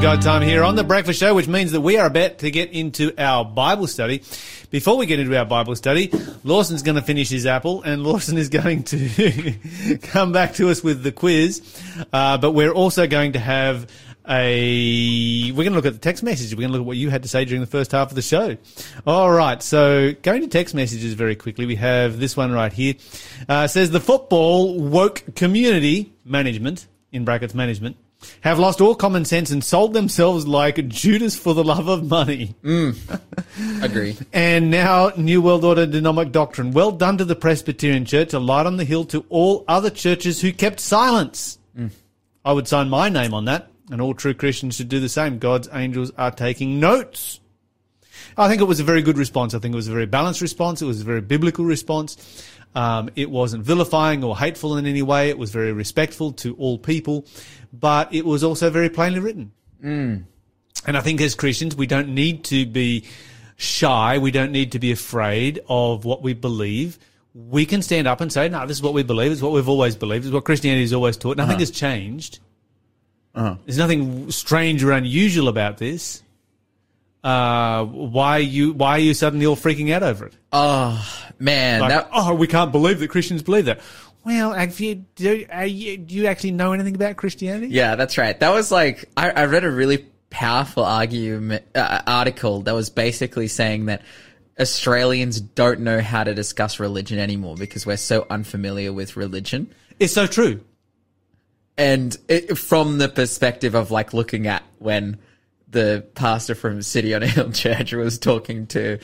God 0.00 0.22
time 0.22 0.42
here 0.42 0.62
on 0.62 0.76
the 0.76 0.84
Breakfast 0.84 1.18
Show, 1.18 1.34
which 1.34 1.48
means 1.48 1.72
that 1.72 1.80
we 1.80 1.96
are 1.96 2.06
about 2.06 2.38
to 2.38 2.52
get 2.52 2.70
into 2.70 3.12
our 3.18 3.44
Bible 3.44 3.88
study. 3.88 4.22
Before 4.70 4.96
we 4.96 5.06
get 5.06 5.18
into 5.18 5.36
our 5.36 5.44
Bible 5.44 5.74
study, 5.74 6.12
Lawson's 6.44 6.82
going 6.84 6.94
to 6.94 7.02
finish 7.02 7.28
his 7.28 7.46
apple, 7.46 7.82
and 7.82 8.02
Lawson 8.04 8.38
is 8.38 8.48
going 8.48 8.84
to 8.84 9.98
come 10.02 10.30
back 10.30 10.54
to 10.54 10.70
us 10.70 10.84
with 10.84 11.02
the 11.02 11.10
quiz. 11.10 11.62
Uh, 12.12 12.38
but 12.38 12.52
we're 12.52 12.70
also 12.70 13.08
going 13.08 13.32
to 13.32 13.40
have 13.40 13.90
a. 14.28 15.50
We're 15.50 15.64
going 15.64 15.72
to 15.72 15.76
look 15.76 15.86
at 15.86 15.94
the 15.94 15.98
text 15.98 16.22
messages. 16.22 16.54
We're 16.54 16.60
going 16.60 16.72
to 16.72 16.78
look 16.78 16.82
at 16.82 16.86
what 16.86 16.96
you 16.96 17.10
had 17.10 17.24
to 17.24 17.28
say 17.28 17.44
during 17.44 17.60
the 17.60 17.66
first 17.66 17.90
half 17.90 18.10
of 18.10 18.14
the 18.14 18.22
show. 18.22 18.56
All 19.04 19.32
right. 19.32 19.60
So 19.60 20.12
going 20.22 20.42
to 20.42 20.48
text 20.48 20.76
messages 20.76 21.14
very 21.14 21.34
quickly. 21.34 21.66
We 21.66 21.76
have 21.76 22.20
this 22.20 22.36
one 22.36 22.52
right 22.52 22.72
here. 22.72 22.94
Uh, 23.48 23.66
says 23.66 23.90
the 23.90 24.00
football 24.00 24.78
woke 24.78 25.34
community 25.34 26.12
management 26.24 26.86
in 27.10 27.24
brackets 27.24 27.54
management 27.54 27.96
have 28.40 28.58
lost 28.58 28.80
all 28.80 28.94
common 28.94 29.24
sense 29.24 29.50
and 29.50 29.62
sold 29.62 29.92
themselves 29.92 30.46
like 30.46 30.88
Judas 30.88 31.38
for 31.38 31.54
the 31.54 31.64
love 31.64 31.88
of 31.88 32.08
money. 32.08 32.54
Agree. 33.82 34.16
And 34.32 34.70
now, 34.70 35.12
New 35.16 35.40
World 35.40 35.64
Order 35.64 35.86
Dynamic 35.86 36.32
Doctrine. 36.32 36.72
Well 36.72 36.92
done 36.92 37.18
to 37.18 37.24
the 37.24 37.36
Presbyterian 37.36 38.04
Church, 38.04 38.32
a 38.32 38.38
light 38.38 38.66
on 38.66 38.76
the 38.76 38.84
hill 38.84 39.04
to 39.06 39.24
all 39.28 39.64
other 39.68 39.90
churches 39.90 40.40
who 40.40 40.52
kept 40.52 40.80
silence. 40.80 41.58
I 42.44 42.52
would 42.52 42.66
sign 42.66 42.88
my 42.88 43.08
name 43.08 43.34
on 43.34 43.44
that, 43.44 43.70
and 43.90 44.00
all 44.00 44.14
true 44.14 44.34
Christians 44.34 44.76
should 44.76 44.88
do 44.88 45.00
the 45.00 45.08
same. 45.08 45.38
God's 45.38 45.68
angels 45.72 46.10
are 46.16 46.30
taking 46.30 46.80
notes. 46.80 47.40
I 48.38 48.48
think 48.48 48.60
it 48.60 48.64
was 48.64 48.80
a 48.80 48.84
very 48.84 49.02
good 49.02 49.18
response. 49.18 49.52
I 49.52 49.58
think 49.58 49.74
it 49.74 49.76
was 49.76 49.88
a 49.88 49.92
very 49.92 50.06
balanced 50.06 50.40
response. 50.40 50.80
It 50.80 50.86
was 50.86 51.00
a 51.00 51.04
very 51.04 51.20
biblical 51.20 51.64
response. 51.64 52.16
Um, 52.74 53.10
it 53.16 53.30
wasn't 53.30 53.64
vilifying 53.64 54.22
or 54.22 54.38
hateful 54.38 54.76
in 54.76 54.86
any 54.86 55.02
way. 55.02 55.30
It 55.30 55.38
was 55.38 55.50
very 55.50 55.72
respectful 55.72 56.32
to 56.32 56.54
all 56.56 56.78
people, 56.78 57.26
but 57.72 58.14
it 58.14 58.24
was 58.24 58.44
also 58.44 58.70
very 58.70 58.88
plainly 58.88 59.20
written. 59.20 59.52
Mm. 59.82 60.24
And 60.86 60.96
I 60.96 61.00
think 61.00 61.20
as 61.20 61.34
Christians, 61.34 61.76
we 61.76 61.86
don't 61.86 62.08
need 62.14 62.44
to 62.44 62.66
be 62.66 63.04
shy. 63.56 64.18
We 64.18 64.30
don't 64.30 64.52
need 64.52 64.72
to 64.72 64.78
be 64.78 64.92
afraid 64.92 65.60
of 65.68 66.04
what 66.04 66.22
we 66.22 66.34
believe. 66.34 66.98
We 67.34 67.66
can 67.66 67.82
stand 67.82 68.06
up 68.06 68.20
and 68.20 68.32
say, 68.32 68.48
no, 68.48 68.66
this 68.66 68.78
is 68.78 68.82
what 68.82 68.94
we 68.94 69.02
believe. 69.02 69.32
It's 69.32 69.42
what 69.42 69.52
we've 69.52 69.68
always 69.68 69.96
believed. 69.96 70.24
It's 70.24 70.32
what 70.32 70.44
Christianity 70.44 70.82
has 70.82 70.92
always 70.92 71.16
taught. 71.16 71.36
Nothing 71.36 71.52
uh-huh. 71.52 71.60
has 71.60 71.70
changed. 71.70 72.38
Uh-huh. 73.34 73.56
There's 73.64 73.78
nothing 73.78 74.30
strange 74.30 74.82
or 74.82 74.92
unusual 74.92 75.48
about 75.48 75.78
this. 75.78 76.22
Uh, 77.22 77.84
why 77.84 78.38
are 78.38 78.40
you, 78.40 78.72
why 78.72 78.92
are 78.92 78.98
you 79.00 79.12
suddenly 79.12 79.44
all 79.44 79.56
freaking 79.56 79.92
out 79.92 80.02
over 80.02 80.26
it? 80.26 80.34
Oh 80.52 81.04
man, 81.38 81.80
Like, 81.80 81.90
that 81.90 82.08
oh, 82.12 82.34
we 82.34 82.46
can't 82.46 82.72
believe 82.72 83.00
that 83.00 83.08
Christians 83.08 83.42
believe 83.42 83.66
that. 83.66 83.80
Well, 84.24 84.52
have 84.52 84.78
you, 84.80 84.96
do, 85.14 85.46
are 85.50 85.64
you, 85.66 85.96
do 85.96 86.14
you 86.14 86.26
actually 86.26 86.50
know 86.52 86.72
anything 86.72 86.94
about 86.94 87.16
Christianity? 87.16 87.68
yeah, 87.68 87.94
that's 87.94 88.18
right. 88.18 88.38
That 88.38 88.52
was 88.52 88.70
like 88.70 89.08
I, 89.16 89.30
I 89.30 89.44
read 89.46 89.64
a 89.64 89.70
really 89.70 90.06
powerful 90.30 90.84
argument 90.84 91.64
uh, 91.74 92.02
article 92.06 92.60
that 92.62 92.74
was 92.74 92.90
basically 92.90 93.48
saying 93.48 93.86
that 93.86 94.02
Australians 94.60 95.40
don't 95.40 95.80
know 95.80 96.00
how 96.00 96.24
to 96.24 96.34
discuss 96.34 96.78
religion 96.80 97.18
anymore 97.18 97.56
because 97.56 97.86
we're 97.86 97.96
so 97.96 98.26
unfamiliar 98.28 98.92
with 98.92 99.16
religion. 99.16 99.72
It's 99.98 100.12
so 100.12 100.26
true. 100.26 100.60
and 101.78 102.16
it, 102.28 102.58
from 102.58 102.98
the 102.98 103.08
perspective 103.08 103.74
of 103.74 103.90
like 103.90 104.12
looking 104.12 104.46
at 104.46 104.62
when 104.78 105.18
the 105.70 106.04
pastor 106.14 106.54
from 106.54 106.82
City 106.82 107.14
on 107.14 107.22
a 107.22 107.26
Hill 107.26 107.52
Church 107.52 107.92
was 107.92 108.18
talking 108.18 108.66
to 108.68 108.98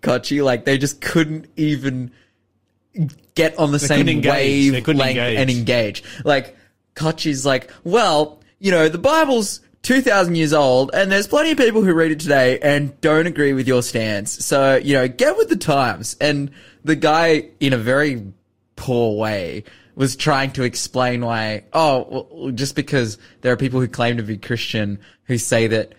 Kochie, 0.00 0.42
like 0.44 0.64
they 0.64 0.78
just 0.78 1.00
couldn't 1.00 1.46
even 1.56 2.12
get 3.34 3.58
on 3.58 3.72
the 3.72 3.78
same 3.78 4.08
engage. 4.08 4.72
Wave 4.72 4.72
length 4.88 4.88
engage. 4.88 5.38
and 5.38 5.50
engage. 5.50 6.04
Like 6.24 6.56
Kochie's 6.94 7.46
like, 7.46 7.70
well, 7.84 8.40
you 8.58 8.70
know, 8.70 8.88
the 8.88 8.98
Bible's 8.98 9.60
2000 9.82 10.34
years 10.34 10.52
old 10.52 10.90
and 10.92 11.10
there's 11.10 11.26
plenty 11.26 11.52
of 11.52 11.58
people 11.58 11.82
who 11.82 11.94
read 11.94 12.10
it 12.10 12.20
today 12.20 12.58
and 12.60 13.00
don't 13.00 13.26
agree 13.26 13.52
with 13.52 13.66
your 13.66 13.82
stance. 13.82 14.44
So, 14.44 14.76
you 14.76 14.94
know, 14.94 15.08
get 15.08 15.36
with 15.36 15.48
the 15.48 15.56
times. 15.56 16.16
And 16.20 16.50
the 16.84 16.96
guy 16.96 17.48
in 17.60 17.72
a 17.72 17.78
very 17.78 18.32
poor 18.76 19.16
way 19.16 19.64
was 19.94 20.16
trying 20.16 20.52
to 20.52 20.62
explain 20.62 21.24
why, 21.24 21.64
oh, 21.72 22.28
well, 22.30 22.50
just 22.52 22.74
because 22.74 23.18
there 23.40 23.52
are 23.52 23.56
people 23.56 23.80
who 23.80 23.88
claim 23.88 24.16
to 24.16 24.22
be 24.22 24.36
Christian 24.36 24.98
who 25.24 25.38
say 25.38 25.66
that 25.66 25.92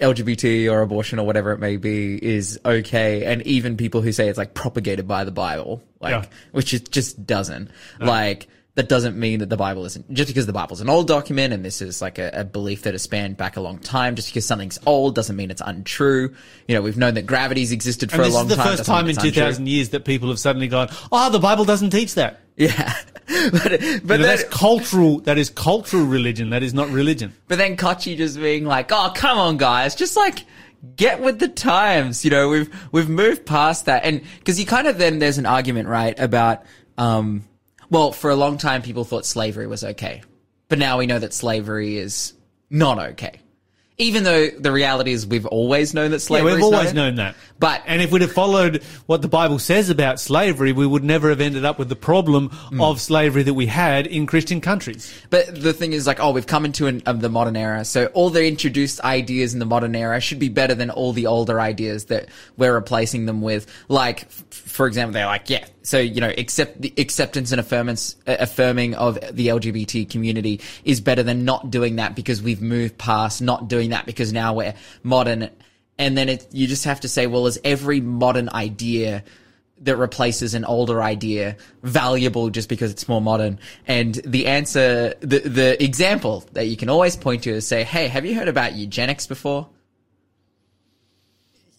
LGBT 0.00 0.70
or 0.70 0.80
abortion 0.82 1.18
or 1.18 1.26
whatever 1.26 1.52
it 1.52 1.58
may 1.60 1.76
be 1.76 2.22
is 2.24 2.58
okay, 2.64 3.24
and 3.24 3.42
even 3.46 3.76
people 3.76 4.02
who 4.02 4.12
say 4.12 4.28
it's 4.28 4.38
like 4.38 4.54
propagated 4.54 5.06
by 5.06 5.24
the 5.24 5.30
Bible, 5.30 5.82
like 6.00 6.10
Yeah. 6.12 6.24
which 6.52 6.74
it 6.74 6.90
just 6.90 7.26
doesn't. 7.26 7.70
Like 8.00 8.48
that 8.76 8.88
doesn't 8.88 9.16
mean 9.16 9.38
that 9.38 9.48
the 9.48 9.56
Bible 9.56 9.84
isn't 9.84 10.12
just 10.12 10.26
because 10.28 10.46
the 10.46 10.52
Bible's 10.52 10.80
an 10.80 10.90
old 10.90 11.06
document 11.06 11.52
and 11.52 11.64
this 11.64 11.80
is 11.80 12.02
like 12.02 12.18
a, 12.18 12.30
a 12.40 12.44
belief 12.44 12.82
that 12.82 12.92
has 12.94 13.02
spanned 13.02 13.36
back 13.36 13.56
a 13.56 13.60
long 13.60 13.78
time. 13.78 14.16
Just 14.16 14.30
because 14.30 14.44
something's 14.44 14.80
old 14.84 15.14
doesn't 15.14 15.36
mean 15.36 15.52
it's 15.52 15.62
untrue. 15.64 16.34
You 16.66 16.74
know, 16.74 16.82
we've 16.82 16.96
known 16.96 17.14
that 17.14 17.24
gravity's 17.26 17.70
existed 17.70 18.10
for 18.10 18.22
And 18.22 18.32
a 18.32 18.34
long 18.34 18.48
time. 18.48 18.48
this 18.48 18.56
is 18.58 18.58
the 18.58 18.62
time. 18.64 18.76
first 18.76 18.86
time 18.88 19.04
in 19.04 19.10
untrue. 19.16 19.30
2000 19.30 19.68
years 19.68 19.90
that 19.90 20.04
people 20.04 20.28
have 20.28 20.40
suddenly 20.40 20.66
gone, 20.66 20.88
oh, 21.12 21.30
the 21.30 21.38
Bible 21.38 21.64
doesn't 21.64 21.90
teach 21.90 22.14
that. 22.16 22.40
Yeah, 22.56 22.94
but 23.26 23.52
but 23.52 23.80
You 23.80 23.98
know, 24.00 24.06
then, 24.06 24.22
that's 24.22 24.44
cultural, 24.44 25.20
that 25.20 25.38
is 25.38 25.50
cultural 25.50 26.04
religion. 26.04 26.50
That 26.50 26.62
is 26.62 26.74
not 26.74 26.88
religion. 26.90 27.34
But 27.48 27.58
then 27.58 27.76
Kochie 27.76 28.16
just 28.16 28.38
being 28.38 28.64
like, 28.64 28.92
"Oh, 28.92 29.12
come 29.14 29.38
on, 29.38 29.56
guys, 29.56 29.94
just 29.94 30.16
like 30.16 30.44
get 30.96 31.20
with 31.20 31.38
the 31.40 31.48
times." 31.48 32.24
You 32.24 32.30
know, 32.30 32.48
we've 32.48 32.74
we've 32.92 33.08
moved 33.08 33.44
past 33.46 33.86
that, 33.86 34.04
and 34.04 34.22
because 34.38 34.60
you 34.60 34.66
kind 34.66 34.86
of 34.86 34.98
then 34.98 35.18
there's 35.18 35.38
an 35.38 35.46
argument, 35.46 35.88
right, 35.88 36.18
about 36.18 36.64
um, 36.96 37.44
well, 37.90 38.12
for 38.12 38.30
a 38.30 38.36
long 38.36 38.58
time 38.58 38.82
people 38.82 39.04
thought 39.04 39.26
slavery 39.26 39.66
was 39.66 39.82
okay, 39.82 40.22
but 40.68 40.78
now 40.78 40.98
we 40.98 41.06
know 41.06 41.18
that 41.18 41.34
slavery 41.34 41.96
is 41.96 42.34
not 42.70 42.98
okay. 42.98 43.40
Even 43.96 44.24
though 44.24 44.48
the 44.48 44.72
reality 44.72 45.12
is 45.12 45.24
we've 45.24 45.46
always 45.46 45.94
known 45.94 46.10
that 46.10 46.18
slavery 46.18 46.50
Yeah, 46.50 46.56
we've 46.56 46.64
always 46.64 46.92
known 46.92 47.14
that. 47.16 47.36
But 47.60 47.82
And 47.86 48.02
if 48.02 48.10
we'd 48.10 48.22
have 48.22 48.32
followed 48.32 48.82
what 49.06 49.22
the 49.22 49.28
Bible 49.28 49.60
says 49.60 49.88
about 49.88 50.18
slavery, 50.18 50.72
we 50.72 50.84
would 50.84 51.04
never 51.04 51.28
have 51.28 51.40
ended 51.40 51.64
up 51.64 51.78
with 51.78 51.88
the 51.88 51.94
problem 51.96 52.48
Hmm. 52.48 52.80
of 52.80 53.00
slavery 53.00 53.44
that 53.44 53.54
we 53.54 53.66
had 53.66 54.08
in 54.08 54.26
Christian 54.26 54.60
countries. 54.60 55.12
But 55.30 55.62
the 55.62 55.72
thing 55.72 55.92
is, 55.92 56.08
like, 56.08 56.18
oh, 56.18 56.32
we've 56.32 56.46
come 56.46 56.64
into 56.64 56.88
an, 56.88 57.02
of 57.06 57.20
the 57.20 57.28
modern 57.28 57.56
era, 57.56 57.84
so 57.84 58.06
all 58.06 58.30
the 58.30 58.44
introduced 58.44 59.00
ideas 59.02 59.52
in 59.52 59.60
the 59.60 59.66
modern 59.66 59.94
era 59.94 60.20
should 60.20 60.40
be 60.40 60.48
better 60.48 60.74
than 60.74 60.90
all 60.90 61.12
the 61.12 61.26
older 61.28 61.60
ideas 61.60 62.06
that 62.06 62.26
we're 62.56 62.74
replacing 62.74 63.26
them 63.26 63.42
with. 63.42 63.66
Like, 63.88 64.22
f- 64.24 64.44
for 64.50 64.88
example, 64.88 65.12
they're 65.12 65.26
like, 65.26 65.48
yeah, 65.48 65.64
so 65.82 65.98
you 66.00 66.20
know, 66.20 66.32
accept 66.36 66.80
the 66.82 66.92
acceptance 66.98 67.52
and 67.52 67.60
affirmance, 67.62 68.16
uh, 68.26 68.36
affirming 68.40 68.94
of 68.94 69.18
the 69.30 69.48
LGBT 69.48 70.10
community 70.10 70.60
is 70.84 71.00
better 71.00 71.22
than 71.22 71.44
not 71.44 71.70
doing 71.70 71.96
that 71.96 72.16
because 72.16 72.42
we've 72.42 72.60
moved 72.62 72.98
past 72.98 73.40
not 73.40 73.68
doing 73.68 73.83
that 73.90 74.06
because 74.06 74.32
now 74.32 74.54
we're 74.54 74.74
modern. 75.02 75.50
And 75.98 76.16
then 76.16 76.28
it, 76.28 76.48
you 76.52 76.66
just 76.66 76.84
have 76.84 77.00
to 77.00 77.08
say, 77.08 77.26
well, 77.26 77.46
is 77.46 77.58
every 77.64 78.00
modern 78.00 78.48
idea 78.48 79.24
that 79.82 79.96
replaces 79.96 80.54
an 80.54 80.64
older 80.64 81.02
idea 81.02 81.56
valuable 81.82 82.50
just 82.50 82.68
because 82.68 82.90
it's 82.90 83.08
more 83.08 83.20
modern? 83.20 83.58
And 83.86 84.14
the 84.14 84.46
answer, 84.46 85.14
the, 85.20 85.40
the 85.40 85.82
example 85.82 86.44
that 86.52 86.66
you 86.66 86.76
can 86.76 86.88
always 86.88 87.16
point 87.16 87.44
to 87.44 87.50
is 87.50 87.66
say, 87.66 87.84
hey, 87.84 88.08
have 88.08 88.24
you 88.24 88.34
heard 88.34 88.48
about 88.48 88.74
eugenics 88.74 89.26
before? 89.26 89.68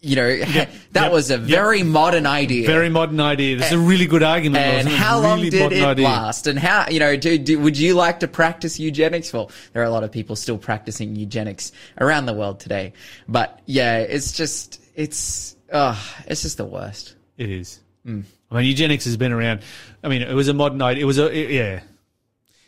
You 0.05 0.15
know, 0.15 0.37
that 0.37 0.69
yep, 0.93 1.11
was 1.11 1.31
a 1.31 1.37
yep. 1.37 1.41
very 1.41 1.81
modern 1.81 2.27
idea. 2.27 2.67
Very 2.67 2.89
modern 2.89 3.19
idea. 3.19 3.57
That's 3.57 3.71
a 3.71 3.79
really 3.79 4.05
good 4.05 4.21
argument. 4.21 4.63
and 4.63 4.87
how 4.87 5.19
long 5.19 5.41
did 5.41 5.55
it 5.55 5.83
idea. 5.83 6.05
last? 6.05 6.45
And 6.45 6.59
how, 6.59 6.87
you 6.89 6.99
know, 6.99 7.17
do, 7.17 7.39
do, 7.39 7.59
would 7.59 7.75
you 7.75 7.95
like 7.95 8.19
to 8.19 8.27
practice 8.27 8.79
eugenics? 8.79 9.33
Well, 9.33 9.49
there 9.73 9.81
are 9.81 9.85
a 9.85 9.89
lot 9.89 10.03
of 10.03 10.11
people 10.11 10.35
still 10.35 10.59
practicing 10.59 11.15
eugenics 11.15 11.71
around 11.99 12.27
the 12.27 12.33
world 12.33 12.59
today. 12.59 12.93
But 13.27 13.59
yeah, 13.65 13.97
it's 13.97 14.31
just, 14.33 14.79
it's, 14.93 15.55
uh, 15.71 15.99
it's 16.27 16.43
just 16.43 16.57
the 16.57 16.65
worst. 16.65 17.15
It 17.37 17.49
is. 17.49 17.79
Mm. 18.05 18.25
I 18.51 18.55
mean, 18.57 18.65
eugenics 18.65 19.05
has 19.05 19.17
been 19.17 19.31
around. 19.31 19.61
I 20.03 20.07
mean, 20.07 20.21
it 20.21 20.35
was 20.35 20.49
a 20.49 20.53
modern 20.53 20.83
idea. 20.83 21.01
It 21.01 21.07
was 21.07 21.17
a, 21.17 21.35
it- 21.35 21.49
yeah. 21.49 21.81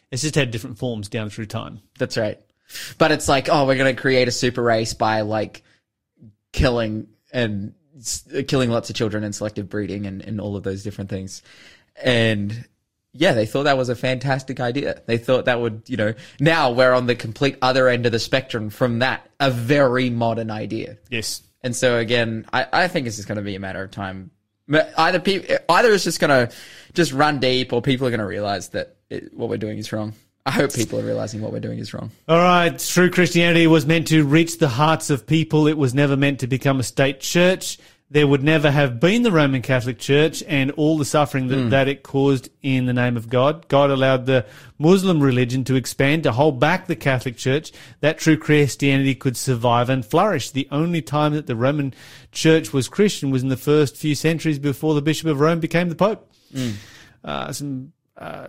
It's 0.10 0.24
just 0.24 0.34
had 0.34 0.50
different 0.50 0.80
forms 0.80 1.08
down 1.08 1.30
through 1.30 1.46
time. 1.46 1.82
That's 2.00 2.18
right. 2.18 2.40
But 2.98 3.12
it's 3.12 3.28
like, 3.28 3.48
oh, 3.48 3.68
we're 3.68 3.78
going 3.78 3.96
to 3.96 4.02
create 4.02 4.28
a 4.28 4.32
super 4.32 4.64
race 4.64 4.96
by 4.96 5.22
like 5.22 5.62
killing 6.52 7.08
and 7.38 7.74
killing 8.48 8.72
lots 8.72 8.90
of 8.90 8.96
children 8.96 9.24
and 9.24 9.34
selective 9.34 9.70
breeding 9.70 10.08
and, 10.08 10.22
and 10.24 10.42
all 10.42 10.56
of 10.56 10.64
those 10.64 10.84
different 10.84 11.10
things. 11.10 11.44
And 12.04 12.68
yeah, 13.14 13.34
they 13.34 13.46
thought 13.46 13.64
that 13.64 13.78
was 13.78 13.90
a 13.90 13.96
fantastic 13.96 14.60
idea. 14.60 15.02
They 15.06 15.18
thought 15.18 15.46
that 15.46 15.62
would, 15.62 15.84
you 15.88 15.98
know, 15.98 16.14
now 16.40 16.72
we're 16.72 16.94
on 16.94 17.06
the 17.06 17.16
complete 17.16 17.58
other 17.62 17.88
end 17.88 18.06
of 18.06 18.12
the 18.12 18.20
spectrum 18.20 18.70
from 18.70 19.00
that, 19.00 19.30
a 19.40 19.52
very 19.52 20.10
modern 20.10 20.50
idea. 20.52 20.98
Yes. 21.10 21.42
And 21.62 21.76
so 21.76 21.98
again, 21.98 22.46
I, 22.52 22.68
I 22.74 22.88
think 22.88 23.08
it's 23.08 23.18
just 23.18 23.28
going 23.28 23.38
to 23.38 23.44
be 23.44 23.56
a 23.56 23.60
matter 23.60 23.84
of 23.84 23.92
time. 23.92 24.32
Either 24.98 25.20
people, 25.20 25.58
either 25.70 25.94
it's 25.94 26.04
just 26.04 26.20
going 26.20 26.48
to 26.48 26.56
just 26.94 27.14
run 27.14 27.40
deep, 27.40 27.72
or 27.72 27.82
people 27.82 28.08
are 28.08 28.12
going 28.12 28.20
to 28.20 28.26
realize 28.26 28.70
that 28.70 28.98
it, 29.10 29.34
what 29.34 29.48
we're 29.50 29.58
doing 29.58 29.78
is 29.78 29.94
wrong. 29.94 30.14
I 30.48 30.52
hope 30.52 30.74
people 30.74 30.98
are 31.00 31.04
realizing 31.04 31.42
what 31.42 31.52
we're 31.52 31.60
doing 31.60 31.78
is 31.80 31.94
wrong. 31.94 32.10
All 32.28 32.38
right. 32.38 32.78
True 32.80 33.10
Christianity 33.10 33.68
was 33.68 33.86
meant 33.86 34.08
to 34.08 34.24
reach 34.24 34.60
the 34.60 34.70
hearts 34.70 35.10
of 35.10 35.28
people. 35.28 35.68
It 35.68 35.78
was 35.78 35.94
never 35.94 36.16
meant 36.16 36.40
to 36.40 36.48
become 36.48 36.80
a 36.80 36.84
state 36.84 37.20
church. 37.20 37.78
there 38.10 38.26
would 38.26 38.42
never 38.42 38.72
have 38.72 39.02
been 39.02 39.24
the 39.24 39.32
Roman 39.34 39.62
Catholic 39.62 40.00
Church 40.00 40.42
and 40.48 40.72
all 40.78 40.98
the 40.98 41.04
suffering 41.04 41.50
that, 41.50 41.58
Hmm. 41.60 41.70
that 41.72 41.90
it 41.90 42.04
caused 42.04 42.48
in 42.62 42.86
the 42.86 42.94
name 42.94 43.18
of 43.18 43.28
God. 43.28 43.68
God 43.68 43.92
allowed 43.92 44.26
the 44.26 44.46
Muslim 44.80 45.20
religion 45.20 45.66
to 45.66 45.76
expand, 45.76 46.24
to 46.24 46.32
hold 46.32 46.58
back 46.58 46.88
the 46.88 46.96
Catholic 46.96 47.36
Church, 47.36 47.74
that 48.00 48.18
true 48.18 48.38
Christianity 48.38 49.14
could 49.14 49.36
survive 49.36 49.90
and 49.90 50.06
flourish. 50.06 50.52
The 50.52 50.70
only 50.72 51.02
time 51.02 51.34
that 51.34 51.48
the 51.48 51.56
Roman 51.58 51.94
Church 52.32 52.72
was 52.72 52.88
Christian 52.88 53.30
was 53.30 53.44
in 53.44 53.50
the 53.50 53.58
first 53.58 53.98
few 53.98 54.16
centuries 54.16 54.58
before 54.58 54.94
the 54.96 55.02
Bishop 55.02 55.28
of 55.28 55.42
Rome 55.42 55.60
became 55.60 55.90
the 55.90 55.96
Pope. 55.96 56.32
Uh, 57.26 57.52
some, 57.52 57.92
uh, 58.18 58.48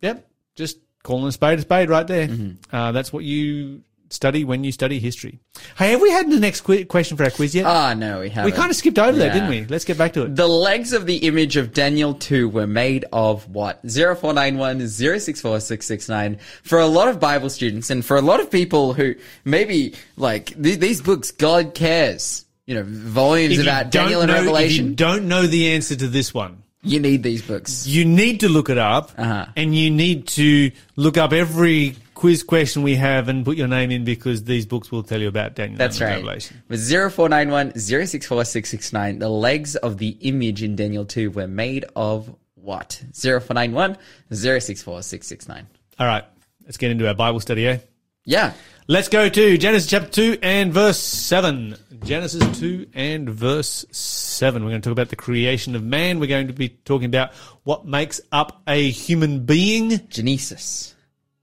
yep, 0.00 0.24
just 0.54 0.78
calling 1.02 1.26
a 1.26 1.32
spade 1.32 1.58
a 1.58 1.62
spade 1.62 1.88
right 1.88 2.06
there. 2.06 2.28
Mm-hmm. 2.28 2.74
Uh, 2.74 2.92
that's 2.92 3.12
what 3.12 3.24
you 3.24 3.82
study 4.12 4.42
when 4.44 4.64
you 4.64 4.72
study 4.72 4.98
history. 4.98 5.38
Hey, 5.78 5.92
have 5.92 6.00
we 6.00 6.10
had 6.10 6.28
the 6.28 6.40
next 6.40 6.62
qui- 6.62 6.84
question 6.84 7.16
for 7.16 7.22
our 7.22 7.30
quiz 7.30 7.54
yet? 7.54 7.64
Ah, 7.64 7.94
no, 7.94 8.18
we 8.20 8.28
haven't. 8.28 8.50
we 8.50 8.56
kind 8.56 8.68
of 8.68 8.74
skipped 8.76 8.98
over 8.98 9.16
that, 9.18 9.32
didn't 9.32 9.48
we? 9.48 9.64
Let's 9.66 9.84
get 9.84 9.96
back 9.98 10.14
to 10.14 10.24
it. 10.24 10.34
The 10.34 10.48
legs 10.48 10.92
of 10.92 11.06
the 11.06 11.18
image 11.18 11.56
of 11.56 11.72
Daniel 11.72 12.14
2 12.14 12.48
were 12.48 12.66
made 12.66 13.04
of 13.12 13.48
what? 13.48 13.80
0491 13.88 14.88
064 14.88 15.60
669. 15.60 16.38
For 16.64 16.80
a 16.80 16.86
lot 16.86 17.06
of 17.08 17.20
Bible 17.20 17.50
students 17.50 17.88
and 17.90 18.04
for 18.04 18.16
a 18.16 18.20
lot 18.22 18.40
of 18.40 18.50
people 18.50 18.94
who 18.94 19.14
maybe 19.44 19.94
like 20.16 20.60
th- 20.60 20.80
these 20.80 21.00
books, 21.00 21.30
God 21.30 21.74
cares. 21.74 22.44
You 22.66 22.76
know, 22.76 22.84
volumes 22.86 23.58
If 23.58 23.64
about 23.64 23.90
Daniel 23.90 24.20
and 24.22 24.28
know, 24.28 24.36
If 24.36 24.42
you 24.42 24.46
Revelation. 24.50 24.94
don't 24.94 25.26
know 25.28 25.46
the 25.46 25.72
answer 25.72 25.96
to 25.96 26.06
this 26.06 26.32
one, 26.34 26.62
You 26.82 26.98
need 27.00 27.22
these 27.22 27.42
books. 27.42 27.86
you 27.86 28.04
need 28.06 28.40
to 28.40 28.48
look 28.48 28.70
it 28.70 28.78
up, 28.78 29.12
Uh-huh. 29.18 29.46
and 29.56 29.74
you 29.74 29.90
need 29.90 30.26
to 30.28 30.70
look 30.96 31.18
up 31.18 31.32
every 31.32 31.96
quiz 32.14 32.42
question 32.42 32.82
we 32.82 32.96
have 32.96 33.28
and 33.28 33.44
put 33.44 33.56
your 33.56 33.68
name 33.68 33.90
in 33.90 34.04
because 34.04 34.44
these 34.44 34.64
books 34.66 34.90
will 34.90 35.02
tell 35.02 35.20
you 35.20 35.28
about 35.28 35.54
Daniel 35.54 35.76
That's 35.78 36.00
right. 36.00 36.16
Revelation. 36.16 36.62
With 36.68 36.80
0491 36.80 37.72
064 37.78 38.44
669, 38.44 39.18
the 39.18 39.28
legs 39.28 39.76
of 39.76 39.98
the 39.98 40.10
image 40.20 40.62
in 40.62 40.74
Daniel 40.76 41.04
2 41.04 41.30
were 41.32 41.46
made 41.48 41.84
of 41.96 42.34
what? 42.54 43.02
0491 43.14 43.96
064 44.32 45.02
669. 45.02 45.66
All 45.98 46.06
right, 46.06 46.24
let's 46.64 46.76
get 46.78 46.90
into 46.90 47.06
our 47.08 47.14
Bible 47.14 47.40
study, 47.40 47.66
eh? 47.66 47.78
Yeah. 48.24 48.52
Let's 48.86 49.08
go 49.08 49.28
to 49.28 49.56
Genesis 49.58 49.88
chapter 49.88 50.10
2 50.10 50.38
and 50.42 50.72
verse 50.72 50.98
7. 50.98 51.76
Genesis 52.02 52.58
2 52.58 52.86
and 52.94 53.28
verse 53.28 53.84
7. 53.90 54.62
We're 54.64 54.70
going 54.70 54.80
to 54.80 54.88
talk 54.88 54.92
about 54.92 55.10
the 55.10 55.16
creation 55.16 55.76
of 55.76 55.82
man. 55.82 56.18
We're 56.18 56.26
going 56.26 56.46
to 56.48 56.52
be 56.52 56.68
talking 56.68 57.06
about 57.06 57.32
what 57.64 57.86
makes 57.86 58.20
up 58.32 58.62
a 58.66 58.90
human 58.90 59.44
being. 59.44 60.06
Genesis. 60.08 60.94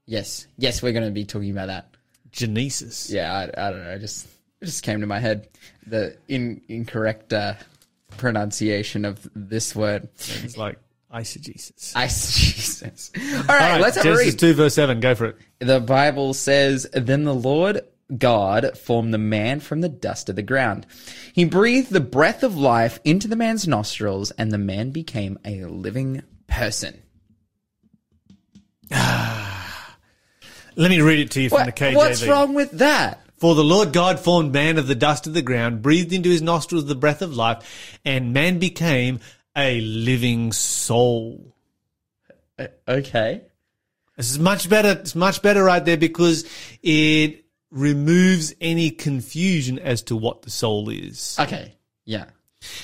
Yes. 0.06 0.46
Yes, 0.56 0.82
we're 0.82 0.92
going 0.92 1.04
to 1.04 1.10
be 1.10 1.24
talking 1.24 1.50
about 1.50 1.66
that. 1.66 1.94
Genesis. 2.30 3.10
Yeah, 3.10 3.32
I, 3.32 3.66
I 3.66 3.70
don't 3.70 3.84
know. 3.84 3.90
It 3.90 4.00
just 4.00 4.26
it 4.60 4.66
just 4.66 4.82
came 4.82 5.00
to 5.00 5.06
my 5.06 5.18
head 5.18 5.48
the 5.86 6.16
in, 6.28 6.60
incorrect 6.68 7.32
uh, 7.32 7.54
pronunciation 8.16 9.04
of 9.04 9.28
this 9.34 9.74
word. 9.74 10.08
It's 10.18 10.56
like 10.56 10.78
eisegesis. 11.12 11.94
Jesus. 12.36 13.10
All 13.16 13.22
right, 13.22 13.48
All 13.48 13.56
right, 13.56 13.80
let's 13.80 13.96
have 13.96 14.04
a 14.04 14.08
Genesis 14.08 14.34
read. 14.34 14.38
2 14.38 14.54
verse 14.54 14.74
7. 14.74 15.00
Go 15.00 15.14
for 15.14 15.26
it. 15.26 15.36
The 15.60 15.80
Bible 15.80 16.34
says, 16.34 16.86
"Then 16.92 17.24
the 17.24 17.34
Lord 17.34 17.80
God 18.16 18.78
formed 18.78 19.12
the 19.12 19.18
man 19.18 19.60
from 19.60 19.80
the 19.80 19.88
dust 19.88 20.28
of 20.28 20.36
the 20.36 20.42
ground. 20.42 20.86
He 21.32 21.44
breathed 21.44 21.90
the 21.90 22.00
breath 22.00 22.42
of 22.42 22.56
life 22.56 23.00
into 23.04 23.28
the 23.28 23.36
man's 23.36 23.68
nostrils, 23.68 24.30
and 24.32 24.50
the 24.50 24.58
man 24.58 24.90
became 24.90 25.38
a 25.44 25.64
living 25.64 26.22
person." 26.46 27.02
Let 28.90 30.90
me 30.90 31.00
read 31.00 31.18
it 31.18 31.30
to 31.32 31.42
you 31.42 31.48
from 31.48 31.58
What- 31.58 31.66
the 31.66 31.72
KJV. 31.72 31.96
what's 31.96 32.26
wrong 32.26 32.54
with 32.54 32.70
that? 32.72 33.20
For 33.38 33.54
the 33.54 33.64
Lord 33.64 33.92
God 33.92 34.18
formed 34.18 34.52
man 34.52 34.78
of 34.78 34.88
the 34.88 34.94
dust 34.96 35.28
of 35.28 35.34
the 35.34 35.42
ground, 35.42 35.80
breathed 35.82 36.12
into 36.12 36.28
his 36.28 36.42
nostrils 36.42 36.86
the 36.86 36.96
breath 36.96 37.22
of 37.22 37.36
life, 37.36 37.98
and 38.04 38.32
man 38.32 38.58
became 38.58 39.20
a 39.56 39.80
living 39.80 40.50
soul. 40.52 41.54
Okay. 42.88 43.42
This 44.16 44.32
is 44.32 44.38
much 44.40 44.68
better. 44.68 44.98
It's 45.00 45.14
much 45.14 45.42
better 45.42 45.62
right 45.62 45.84
there 45.84 45.96
because 45.96 46.44
it 46.82 47.44
removes 47.70 48.54
any 48.60 48.90
confusion 48.90 49.78
as 49.78 50.02
to 50.02 50.16
what 50.16 50.42
the 50.42 50.50
soul 50.50 50.88
is. 50.88 51.36
Okay. 51.38 51.74
Yeah. 52.04 52.26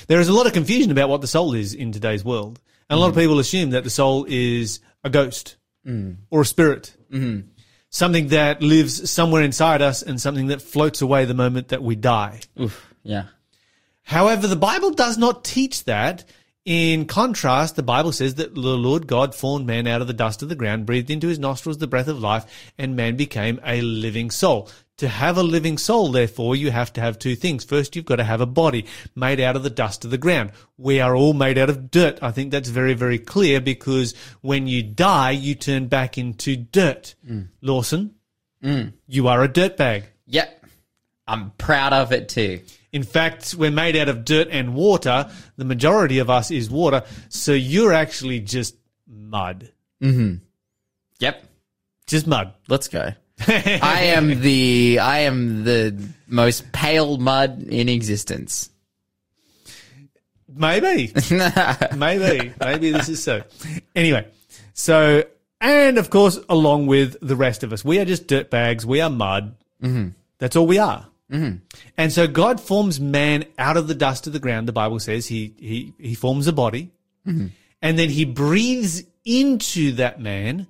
There 0.07 0.19
is 0.19 0.27
a 0.27 0.33
lot 0.33 0.47
of 0.47 0.53
confusion 0.53 0.91
about 0.91 1.09
what 1.09 1.21
the 1.21 1.27
soul 1.27 1.53
is 1.53 1.73
in 1.73 1.91
today's 1.91 2.23
world. 2.23 2.59
And 2.89 2.97
a 2.97 2.99
lot 2.99 3.07
of 3.07 3.13
mm-hmm. 3.13 3.21
people 3.21 3.39
assume 3.39 3.71
that 3.71 3.83
the 3.83 3.89
soul 3.89 4.25
is 4.29 4.79
a 5.03 5.09
ghost 5.09 5.57
mm. 5.85 6.17
or 6.29 6.41
a 6.41 6.45
spirit. 6.45 6.95
Mm-hmm. 7.11 7.49
Something 7.89 8.27
that 8.27 8.61
lives 8.61 9.09
somewhere 9.09 9.41
inside 9.41 9.81
us 9.81 10.01
and 10.01 10.19
something 10.19 10.47
that 10.47 10.61
floats 10.61 11.01
away 11.01 11.25
the 11.25 11.33
moment 11.33 11.69
that 11.69 11.81
we 11.81 11.95
die. 11.95 12.41
Oof. 12.59 12.93
Yeah. 13.03 13.25
However, 14.03 14.47
the 14.47 14.55
Bible 14.55 14.91
does 14.91 15.17
not 15.17 15.43
teach 15.43 15.85
that. 15.85 16.25
In 16.65 17.05
contrast, 17.05 17.75
the 17.75 17.83
Bible 17.83 18.11
says 18.11 18.35
that 18.35 18.55
the 18.55 18.59
Lord 18.59 19.05
God 19.05 19.35
formed 19.35 19.67
man 19.67 19.85
out 19.85 20.01
of 20.01 20.07
the 20.07 20.13
dust 20.13 20.41
of 20.41 20.49
the 20.49 20.55
ground, 20.55 20.87
breathed 20.87 21.11
into 21.11 21.27
his 21.27 21.37
nostrils 21.37 21.77
the 21.77 21.85
breath 21.85 22.07
of 22.07 22.19
life, 22.19 22.71
and 22.75 22.95
man 22.95 23.15
became 23.15 23.59
a 23.63 23.81
living 23.81 24.31
soul. 24.31 24.67
To 24.97 25.07
have 25.07 25.37
a 25.37 25.43
living 25.43 25.77
soul, 25.77 26.11
therefore, 26.11 26.55
you 26.55 26.71
have 26.71 26.91
to 26.93 27.01
have 27.01 27.19
two 27.19 27.35
things. 27.35 27.63
First, 27.63 27.95
you've 27.95 28.05
got 28.05 28.15
to 28.15 28.23
have 28.23 28.41
a 28.41 28.47
body 28.47 28.87
made 29.13 29.39
out 29.39 29.55
of 29.55 29.61
the 29.61 29.69
dust 29.69 30.05
of 30.05 30.11
the 30.11 30.17
ground. 30.17 30.53
We 30.75 31.01
are 31.01 31.15
all 31.15 31.33
made 31.33 31.59
out 31.59 31.69
of 31.69 31.91
dirt. 31.91 32.17
I 32.23 32.31
think 32.31 32.49
that's 32.49 32.69
very, 32.69 32.95
very 32.95 33.19
clear 33.19 33.61
because 33.61 34.15
when 34.41 34.65
you 34.65 34.81
die, 34.81 35.31
you 35.31 35.53
turn 35.53 35.85
back 35.85 36.17
into 36.17 36.55
dirt. 36.55 37.13
Mm. 37.29 37.49
Lawson, 37.61 38.15
mm. 38.63 38.91
you 39.05 39.27
are 39.27 39.43
a 39.43 39.49
dirtbag. 39.49 40.05
Yep. 40.25 40.65
I'm 41.27 41.51
proud 41.51 41.93
of 41.93 42.11
it 42.11 42.29
too. 42.29 42.61
In 42.95 43.03
fact, 43.03 43.55
we're 43.55 43.71
made 43.71 43.97
out 43.97 44.07
of 44.07 44.23
dirt 44.23 44.47
and 44.49 44.73
water. 44.73 45.29
The 45.57 45.65
majority 45.65 46.19
of 46.19 46.29
us 46.29 46.49
is 46.49 46.69
water. 46.69 47.03
So 47.27 47.51
you're 47.51 47.91
actually 47.91 48.39
just 48.39 48.77
mud. 49.05 49.69
Yep. 51.19 51.43
Just 52.07 52.25
mud. 52.25 52.53
Let's 52.69 52.87
go. 52.87 53.11
I 53.47 54.13
am 54.15 54.39
the 54.39 54.99
I 54.99 55.19
am 55.19 55.65
the 55.65 56.01
most 56.25 56.71
pale 56.71 57.17
mud 57.17 57.63
in 57.63 57.89
existence. 57.89 58.69
Maybe. 60.47 61.11
Maybe. 61.97 62.53
Maybe 62.61 62.91
this 62.91 63.09
is 63.09 63.21
so. 63.21 63.43
Anyway, 63.93 64.25
so, 64.73 65.25
and 65.59 65.97
of 65.97 66.09
course, 66.09 66.39
along 66.47 66.87
with 66.87 67.17
the 67.21 67.35
rest 67.35 67.63
of 67.63 67.73
us, 67.73 67.83
we 67.83 67.99
are 67.99 68.05
just 68.05 68.27
dirt 68.27 68.49
bags. 68.49 68.85
We 68.85 69.01
are 69.01 69.09
mud. 69.09 69.53
Mm-hmm. 69.83 70.11
That's 70.37 70.55
all 70.55 70.65
we 70.65 70.79
are. 70.79 71.07
Mm-hmm. 71.31 71.57
And 71.97 72.13
so 72.13 72.27
God 72.27 72.61
forms 72.61 72.99
man 72.99 73.45
out 73.57 73.77
of 73.77 73.87
the 73.87 73.95
dust 73.95 74.27
of 74.27 74.33
the 74.33 74.39
ground. 74.39 74.67
The 74.67 74.73
Bible 74.73 74.99
says 74.99 75.27
he, 75.27 75.53
he, 75.57 75.93
he 75.97 76.15
forms 76.15 76.47
a 76.47 76.53
body 76.53 76.91
and 77.81 77.99
then 77.99 78.09
he 78.09 78.25
breathes 78.25 79.03
into 79.23 79.93
that 79.93 80.19
man 80.19 80.67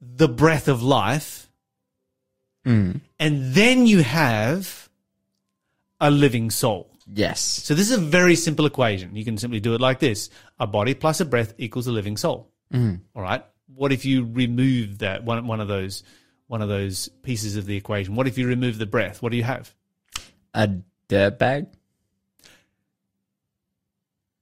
the 0.00 0.28
breath 0.28 0.68
of 0.68 0.82
life. 0.82 1.48
And 3.18 3.54
then 3.54 3.86
you 3.86 4.02
have 4.02 4.88
a 6.00 6.10
living 6.10 6.50
soul. 6.50 6.90
Yes. 7.12 7.40
So 7.40 7.74
this 7.74 7.90
is 7.90 7.96
a 7.96 8.00
very 8.00 8.34
simple 8.34 8.66
equation. 8.66 9.14
You 9.14 9.24
can 9.24 9.38
simply 9.38 9.60
do 9.60 9.74
it 9.74 9.80
like 9.80 10.00
this: 10.00 10.28
a 10.58 10.66
body 10.66 10.94
plus 10.94 11.20
a 11.20 11.24
breath 11.24 11.54
equals 11.56 11.86
a 11.86 11.92
living 11.92 12.16
soul. 12.16 12.50
Mm. 12.72 13.00
All 13.14 13.22
right. 13.22 13.44
What 13.72 13.92
if 13.92 14.04
you 14.04 14.24
remove 14.24 14.98
that 14.98 15.24
one 15.24 15.46
one 15.46 15.60
of 15.60 15.68
those 15.68 16.02
one 16.48 16.62
of 16.62 16.68
those 16.68 17.08
pieces 17.22 17.56
of 17.56 17.66
the 17.66 17.76
equation? 17.76 18.14
What 18.14 18.26
if 18.26 18.38
you 18.38 18.46
remove 18.46 18.78
the 18.78 18.86
breath? 18.86 19.22
What 19.22 19.32
do 19.32 19.36
you 19.36 19.44
have? 19.44 19.74
A 20.54 20.70
dirtbag? 21.08 21.66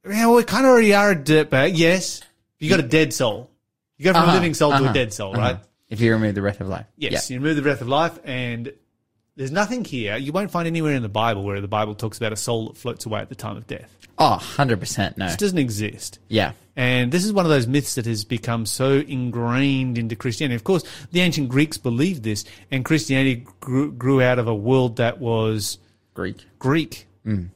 Yeah, 0.07 0.27
well, 0.27 0.37
we 0.37 0.45
kind 0.45 0.67
of 0.67 0.73
already 0.73 0.95
are 0.95 1.13
a 1.13 1.17
dirtbag. 1.17 1.73
Yes, 1.75 2.23
you 2.59 2.69
got 2.69 2.81
a 2.81 2.83
dead 2.83 3.13
soul. 3.15 3.51
You 3.97 4.05
go 4.05 4.13
from 4.13 4.23
Uh-huh, 4.23 4.33
a 4.33 4.35
living 4.35 4.55
soul 4.55 4.71
to 4.71 4.77
uh-huh, 4.77 4.91
a 4.91 4.93
dead 4.93 5.13
soul, 5.13 5.33
uh-huh. 5.33 5.41
right? 5.41 5.59
If 5.89 6.01
you 6.01 6.13
remove 6.13 6.35
the 6.35 6.41
breath 6.41 6.61
of 6.61 6.69
life. 6.69 6.87
Yes, 6.97 7.31
you 7.31 7.39
remove 7.39 7.57
the 7.57 7.63
breath 7.63 7.81
of 7.81 7.89
life, 7.89 8.19
and 8.25 8.73
there's 9.37 9.51
nothing 9.51 9.85
here. 9.85 10.17
You 10.17 10.33
won't 10.33 10.51
find 10.51 10.67
anywhere 10.67 10.95
in 10.95 11.03
the 11.03 11.09
Bible 11.09 11.45
where 11.45 11.61
the 11.61 11.69
Bible 11.69 11.95
talks 11.95 12.19
about 12.19 12.33
a 12.33 12.37
soul 12.37 12.69
that 12.69 12.77
floats 12.77 13.07
away 13.07 13.21
at 13.21 13.29
the 13.29 13.35
time 13.35 13.57
of 13.57 13.67
death. 13.67 13.97
Oh, 14.19 14.39
100% 14.41 15.17
no. 15.17 15.27
It 15.27 15.39
doesn't 15.39 15.59
exist. 15.59 16.21
Yeah. 16.29 16.53
And 16.77 17.11
this 17.11 17.25
is 17.25 17.33
one 17.33 17.45
of 17.45 17.51
those 17.51 17.67
myths 17.67 17.97
that 17.97 18.07
has 18.07 18.25
become 18.25 18.67
so 18.67 18.95
ingrained 18.95 19.99
into 19.99 20.17
Christianity. 20.17 20.57
Of 20.57 20.65
course, 20.65 20.85
the 21.11 21.21
ancient 21.21 21.49
Greeks 21.49 21.79
believed 21.79 22.23
this, 22.23 22.45
and 22.71 22.85
Christianity 22.85 23.47
grew, 23.61 23.93
grew 23.93 24.23
out 24.23 24.39
of 24.39 24.47
a 24.47 24.55
world 24.55 24.97
that 24.97 25.19
was 25.19 25.79
Greek. 26.15 26.45
Greek. 26.59 27.07
Mm. 27.27 27.51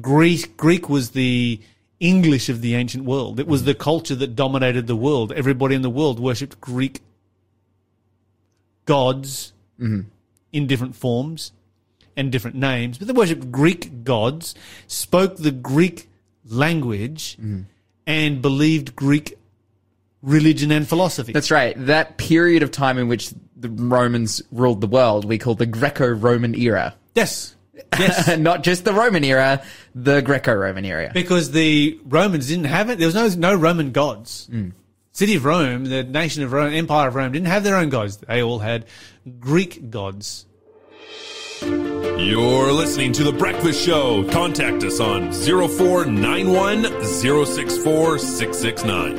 Greek. 0.00 0.56
Greek 0.56 0.88
was 0.88 1.10
the 1.10 1.60
English 2.00 2.48
of 2.48 2.60
the 2.60 2.74
ancient 2.74 3.04
world. 3.04 3.40
It 3.40 3.46
was 3.46 3.62
mm. 3.62 3.66
the 3.66 3.74
culture 3.74 4.14
that 4.14 4.36
dominated 4.36 4.86
the 4.86 4.96
world. 4.96 5.32
Everybody 5.32 5.74
in 5.74 5.82
the 5.82 5.90
world 5.90 6.20
worshipped 6.20 6.60
Greek 6.60 7.00
gods 8.84 9.52
mm-hmm. 9.78 10.08
In 10.52 10.66
different 10.66 10.96
forms 10.96 11.52
and 12.16 12.32
different 12.32 12.56
names, 12.56 12.98
but 12.98 13.06
they 13.06 13.12
worshipped 13.12 13.50
Greek 13.52 14.04
gods, 14.04 14.54
spoke 14.86 15.36
the 15.36 15.52
Greek 15.52 16.08
language, 16.44 17.36
mm-hmm. 17.36 17.62
and 18.06 18.42
believed 18.42 18.96
Greek 18.96 19.38
religion 20.22 20.70
and 20.72 20.88
philosophy. 20.88 21.32
That's 21.32 21.50
right. 21.50 21.74
That 21.86 22.16
period 22.16 22.62
of 22.62 22.70
time 22.70 22.98
in 22.98 23.08
which 23.08 23.32
the 23.56 23.68
Romans 23.68 24.42
ruled 24.50 24.80
the 24.80 24.86
world, 24.86 25.24
we 25.24 25.38
call 25.38 25.54
the 25.54 25.66
Greco-Roman 25.66 26.54
era. 26.54 26.94
yes. 27.14 27.54
Yes. 27.96 28.36
not 28.38 28.64
just 28.64 28.84
the 28.84 28.92
Roman 28.92 29.22
era, 29.22 29.62
the 29.94 30.20
Greco-Roman 30.20 30.84
era. 30.84 31.12
Because 31.14 31.52
the 31.52 31.98
Romans 32.04 32.48
didn't 32.48 32.64
have 32.64 32.90
it. 32.90 32.98
There 32.98 33.06
was 33.06 33.14
no 33.36 33.52
no 33.52 33.54
Roman 33.54 33.92
gods. 33.92 34.48
Mm. 34.52 34.72
City 35.18 35.34
of 35.34 35.44
Rome, 35.44 35.86
the 35.86 36.04
nation 36.04 36.44
of 36.44 36.52
Rome, 36.52 36.72
Empire 36.72 37.08
of 37.08 37.16
Rome, 37.16 37.32
didn't 37.32 37.48
have 37.48 37.64
their 37.64 37.74
own 37.74 37.88
gods. 37.88 38.18
They 38.18 38.40
all 38.40 38.60
had 38.60 38.84
Greek 39.40 39.90
gods. 39.90 40.46
You're 41.60 42.70
listening 42.70 43.10
to 43.14 43.24
The 43.24 43.32
Breakfast 43.32 43.84
Show. 43.84 44.22
Contact 44.30 44.84
us 44.84 45.00
on 45.00 45.32
0491 45.32 46.84
064 47.02 48.18
669. 48.20 49.18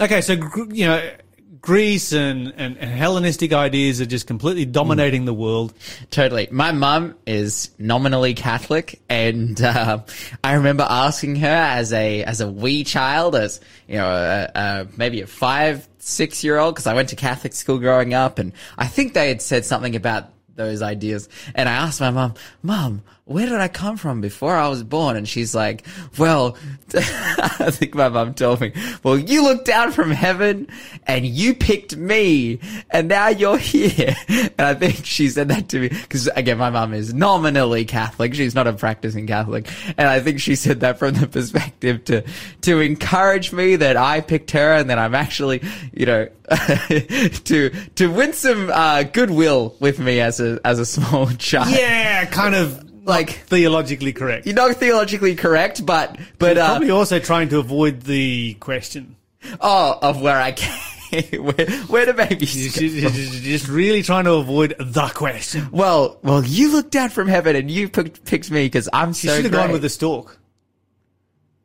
Okay, 0.00 0.20
so 0.22 0.32
you 0.72 0.86
know, 0.86 1.12
Greece 1.60 2.12
and, 2.12 2.54
and, 2.56 2.78
and 2.78 2.90
Hellenistic 2.90 3.52
ideas 3.52 4.00
are 4.00 4.06
just 4.06 4.26
completely 4.26 4.64
dominating 4.64 5.26
the 5.26 5.34
world. 5.34 5.74
Totally. 6.10 6.48
My 6.50 6.72
mum 6.72 7.16
is 7.26 7.70
nominally 7.78 8.34
Catholic, 8.34 9.00
and 9.08 9.60
uh, 9.62 10.00
I 10.42 10.54
remember 10.54 10.86
asking 10.88 11.36
her 11.36 11.46
as 11.46 11.92
a 11.92 12.24
as 12.24 12.40
a 12.40 12.50
wee 12.50 12.84
child, 12.84 13.34
as 13.34 13.60
you 13.86 13.96
know, 13.96 14.06
uh, 14.06 14.50
uh, 14.54 14.84
maybe 14.96 15.20
a 15.20 15.26
five 15.26 15.86
six 15.98 16.42
year 16.42 16.58
old, 16.58 16.74
because 16.74 16.86
I 16.86 16.94
went 16.94 17.10
to 17.10 17.16
Catholic 17.16 17.52
school 17.52 17.78
growing 17.78 18.14
up, 18.14 18.38
and 18.38 18.52
I 18.78 18.86
think 18.86 19.12
they 19.12 19.28
had 19.28 19.42
said 19.42 19.64
something 19.64 19.94
about 19.96 20.30
those 20.56 20.82
ideas. 20.82 21.28
And 21.54 21.68
I 21.68 21.72
asked 21.72 22.00
my 22.00 22.10
mum, 22.10 22.34
Mum, 22.62 23.02
where 23.30 23.46
did 23.46 23.60
I 23.60 23.68
come 23.68 23.96
from 23.96 24.20
before 24.20 24.56
I 24.56 24.66
was 24.66 24.82
born? 24.82 25.16
And 25.16 25.28
she's 25.28 25.54
like, 25.54 25.86
Well, 26.18 26.56
I 26.96 27.70
think 27.70 27.94
my 27.94 28.08
mum 28.08 28.34
told 28.34 28.60
me, 28.60 28.72
Well, 29.04 29.16
you 29.16 29.44
looked 29.44 29.66
down 29.66 29.92
from 29.92 30.10
heaven 30.10 30.66
and 31.06 31.24
you 31.24 31.54
picked 31.54 31.96
me, 31.96 32.58
and 32.90 33.06
now 33.06 33.28
you're 33.28 33.56
here. 33.58 34.16
And 34.28 34.60
I 34.60 34.74
think 34.74 35.06
she 35.06 35.28
said 35.28 35.46
that 35.46 35.68
to 35.68 35.78
me 35.78 35.90
because 35.90 36.26
again, 36.26 36.58
my 36.58 36.70
mum 36.70 36.92
is 36.92 37.14
nominally 37.14 37.84
Catholic. 37.84 38.34
She's 38.34 38.56
not 38.56 38.66
a 38.66 38.72
practicing 38.72 39.28
Catholic, 39.28 39.68
and 39.96 40.08
I 40.08 40.18
think 40.18 40.40
she 40.40 40.56
said 40.56 40.80
that 40.80 40.98
from 40.98 41.14
the 41.14 41.28
perspective 41.28 42.04
to 42.06 42.24
to 42.62 42.80
encourage 42.80 43.52
me 43.52 43.76
that 43.76 43.96
I 43.96 44.22
picked 44.22 44.50
her, 44.50 44.72
and 44.72 44.90
that 44.90 44.98
I'm 44.98 45.14
actually, 45.14 45.62
you 45.92 46.06
know, 46.06 46.28
to 46.48 47.70
to 47.94 48.12
win 48.12 48.32
some 48.32 48.70
uh, 48.74 49.04
goodwill 49.04 49.76
with 49.78 50.00
me 50.00 50.18
as 50.18 50.40
a 50.40 50.58
as 50.64 50.80
a 50.80 50.84
small 50.84 51.28
child. 51.30 51.70
Yeah, 51.70 52.24
kind 52.24 52.56
of 52.56 52.89
Like- 53.04 53.30
theologically 53.30 54.12
correct. 54.12 54.46
You're 54.46 54.54
not 54.54 54.74
theologically 54.76 55.34
correct, 55.36 55.84
but 55.84 56.18
but 56.38 56.58
uh, 56.58 56.66
Probably 56.70 56.90
also 56.90 57.18
trying 57.18 57.48
to 57.50 57.58
avoid 57.58 58.02
the 58.02 58.54
question. 58.54 59.16
oh, 59.60 59.98
of 60.02 60.20
where 60.20 60.40
I 60.40 60.52
came. 60.52 60.78
where, 61.42 61.70
where 61.88 62.06
do 62.06 62.12
babies 62.12 62.54
You're 62.82 63.10
just, 63.10 63.32
you're 63.32 63.42
just 63.42 63.68
really 63.68 64.02
trying 64.02 64.24
to 64.24 64.34
avoid 64.34 64.76
the 64.78 65.08
question. 65.08 65.68
Well, 65.72 66.18
well, 66.22 66.44
you 66.44 66.70
looked 66.72 66.92
down 66.92 67.08
from 67.08 67.26
heaven 67.26 67.56
and 67.56 67.68
you 67.70 67.88
picked, 67.88 68.24
picked 68.24 68.50
me 68.50 68.66
because 68.66 68.88
I'm 68.92 69.08
You 69.08 69.14
so 69.14 69.34
should 69.36 69.44
have 69.46 69.52
gone 69.52 69.72
with 69.72 69.82
the 69.82 69.88
stork. 69.88 70.38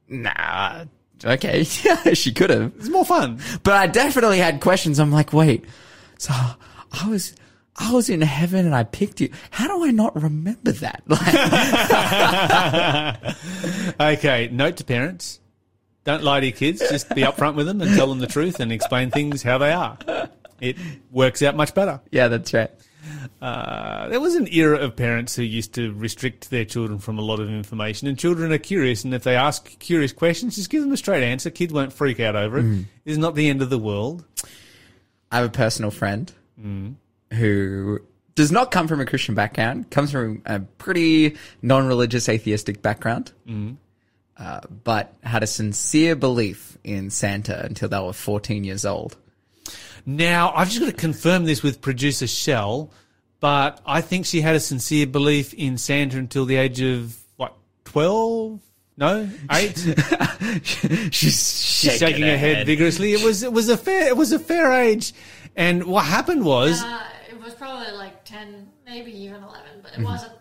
Nah. 0.08 0.86
Okay. 1.24 1.66
Yeah, 1.84 2.14
she 2.14 2.32
could 2.34 2.50
have. 2.50 2.74
It's 2.78 2.90
more 2.90 3.06
fun. 3.06 3.40
But 3.64 3.74
I 3.74 3.88
definitely 3.88 4.40
had 4.40 4.62
questions. 4.62 5.00
I'm 5.00 5.12
like, 5.12 5.32
wait, 5.34 5.66
so 6.18 6.34
I 6.34 7.08
was, 7.08 7.36
I 7.78 7.92
was 7.92 8.10
in 8.10 8.22
heaven 8.22 8.66
and 8.66 8.74
I 8.74 8.84
picked 8.84 9.20
you. 9.22 9.30
How 9.52 9.68
do 9.68 9.86
I 9.86 9.92
not 9.92 10.16
remember 10.22 10.72
that? 10.72 11.04
Like, 13.98 14.00
Okay, 14.20 14.50
note 14.52 14.78
to 14.78 14.84
parents. 14.84 15.40
Don't 16.04 16.24
lie 16.24 16.40
to 16.40 16.46
your 16.46 16.56
kids. 16.56 16.80
Just 16.90 17.10
be 17.16 17.22
upfront 17.24 17.56
with 17.56 17.66
them 17.68 17.82
and 17.82 17.96
tell 17.96 18.08
them 18.08 18.20
the 18.20 18.28
truth 18.28 18.60
and 18.60 18.72
explain 18.72 19.10
things 19.12 19.42
how 19.44 19.58
they 19.58 19.72
are. 19.74 19.98
It 20.62 20.78
works 21.12 21.42
out 21.42 21.56
much 21.56 21.74
better. 21.74 22.00
yeah, 22.12 22.28
that's 22.28 22.54
right. 22.54 22.72
Uh, 23.42 24.08
there 24.10 24.20
was 24.20 24.36
an 24.36 24.48
era 24.54 24.78
of 24.80 24.96
parents 24.96 25.36
who 25.36 25.42
used 25.44 25.74
to 25.74 25.94
restrict 25.94 26.50
their 26.50 26.64
children 26.66 26.98
from 27.00 27.18
a 27.20 27.22
lot 27.22 27.40
of 27.40 27.50
information, 27.50 28.08
and 28.08 28.18
children 28.18 28.52
are 28.52 28.58
curious, 28.58 29.04
and 29.04 29.14
if 29.14 29.24
they 29.24 29.36
ask 29.36 29.78
curious 29.80 30.12
questions, 30.14 30.56
just 30.56 30.70
give 30.70 30.82
them 30.82 30.92
a 30.92 30.98
straight 30.98 31.24
answer. 31.24 31.50
Kids 31.50 31.74
won't 31.74 31.92
freak 31.94 32.20
out 32.20 32.36
over 32.36 32.60
it. 32.60 32.86
It's 33.04 33.18
not 33.18 33.36
the 33.36 33.50
end 33.50 33.62
of 33.62 33.70
the 33.70 33.78
world. 33.80 34.24
I 35.32 35.38
have 35.38 35.46
a 35.46 35.50
personal 35.50 35.92
friend 35.92 36.32
who 37.36 38.00
does 38.36 38.52
not 38.52 38.72
come 38.72 38.88
from 38.88 39.00
a 39.00 39.06
Christian 39.06 39.36
background, 39.36 39.90
comes 39.92 40.12
from 40.12 40.42
a 40.46 40.60
pretty 40.60 41.36
non-religious 41.62 42.28
atheistic 42.28 42.82
background, 42.82 43.32
uh, 44.38 44.60
but 44.84 45.14
had 45.24 45.44
a 45.44 45.48
sincere 45.48 46.16
belief 46.16 46.78
in 46.84 47.10
Santa 47.10 47.64
until 47.66 47.88
they 47.90 48.00
were 48.00 48.12
14 48.14 48.64
years 48.64 48.86
old. 48.86 49.16
Now, 50.06 50.52
I've 50.54 50.68
just 50.68 50.80
got 50.82 50.88
to 50.88 50.92
confirm 50.94 51.46
this 51.46 51.64
with 51.64 51.82
producer 51.82 52.28
Shell, 52.28 52.92
but 53.40 53.80
I 53.86 54.02
think 54.02 54.26
she 54.26 54.42
had 54.42 54.56
a 54.56 54.60
sincere 54.60 55.08
belief 55.08 55.54
in 55.54 55.78
Santa 55.78 56.18
until 56.18 56.46
the 56.46 56.58
age 56.58 56.82
of, 56.82 57.16
what, 57.38 57.56
12? 57.86 58.60
No? 58.98 59.30
8? 59.52 59.78
She's 60.64 61.14
She's 61.14 61.98
shaking 61.98 62.24
her 62.24 62.38
head 62.38 62.66
vigorously. 62.66 63.14
It 63.14 63.24
was, 63.24 63.44
it 63.44 63.52
was 63.52 63.70
a 63.70 63.78
fair, 63.78 64.08
it 64.08 64.18
was 64.18 64.32
a 64.32 64.40
fair 64.40 64.72
age. 64.74 65.14
And 65.56 65.86
what 65.86 66.06
happened 66.06 66.44
was, 66.46 66.82
Uh, 66.84 66.86
was 66.86 67.02
probably 67.58 67.92
like 67.94 68.24
10, 68.26 68.68
maybe 68.86 69.12
even 69.12 69.44
11, 69.44 69.62
but 69.82 69.92
Mm-hmm. 69.94 70.02
it 70.02 70.06
wasn't 70.06 70.34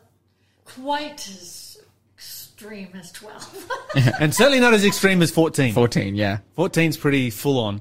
quite 0.64 1.28
as 1.28 1.78
extreme 2.16 2.88
as 2.94 3.12
12. 3.12 3.71
and 4.21 4.35
certainly 4.35 4.61
not 4.61 4.75
as 4.75 4.85
extreme 4.85 5.23
as 5.23 5.30
14. 5.30 5.75
14, 5.75 6.14
yeah. 6.14 6.38
14's 6.56 6.97
pretty 6.97 7.30
full 7.30 7.59
on. 7.59 7.80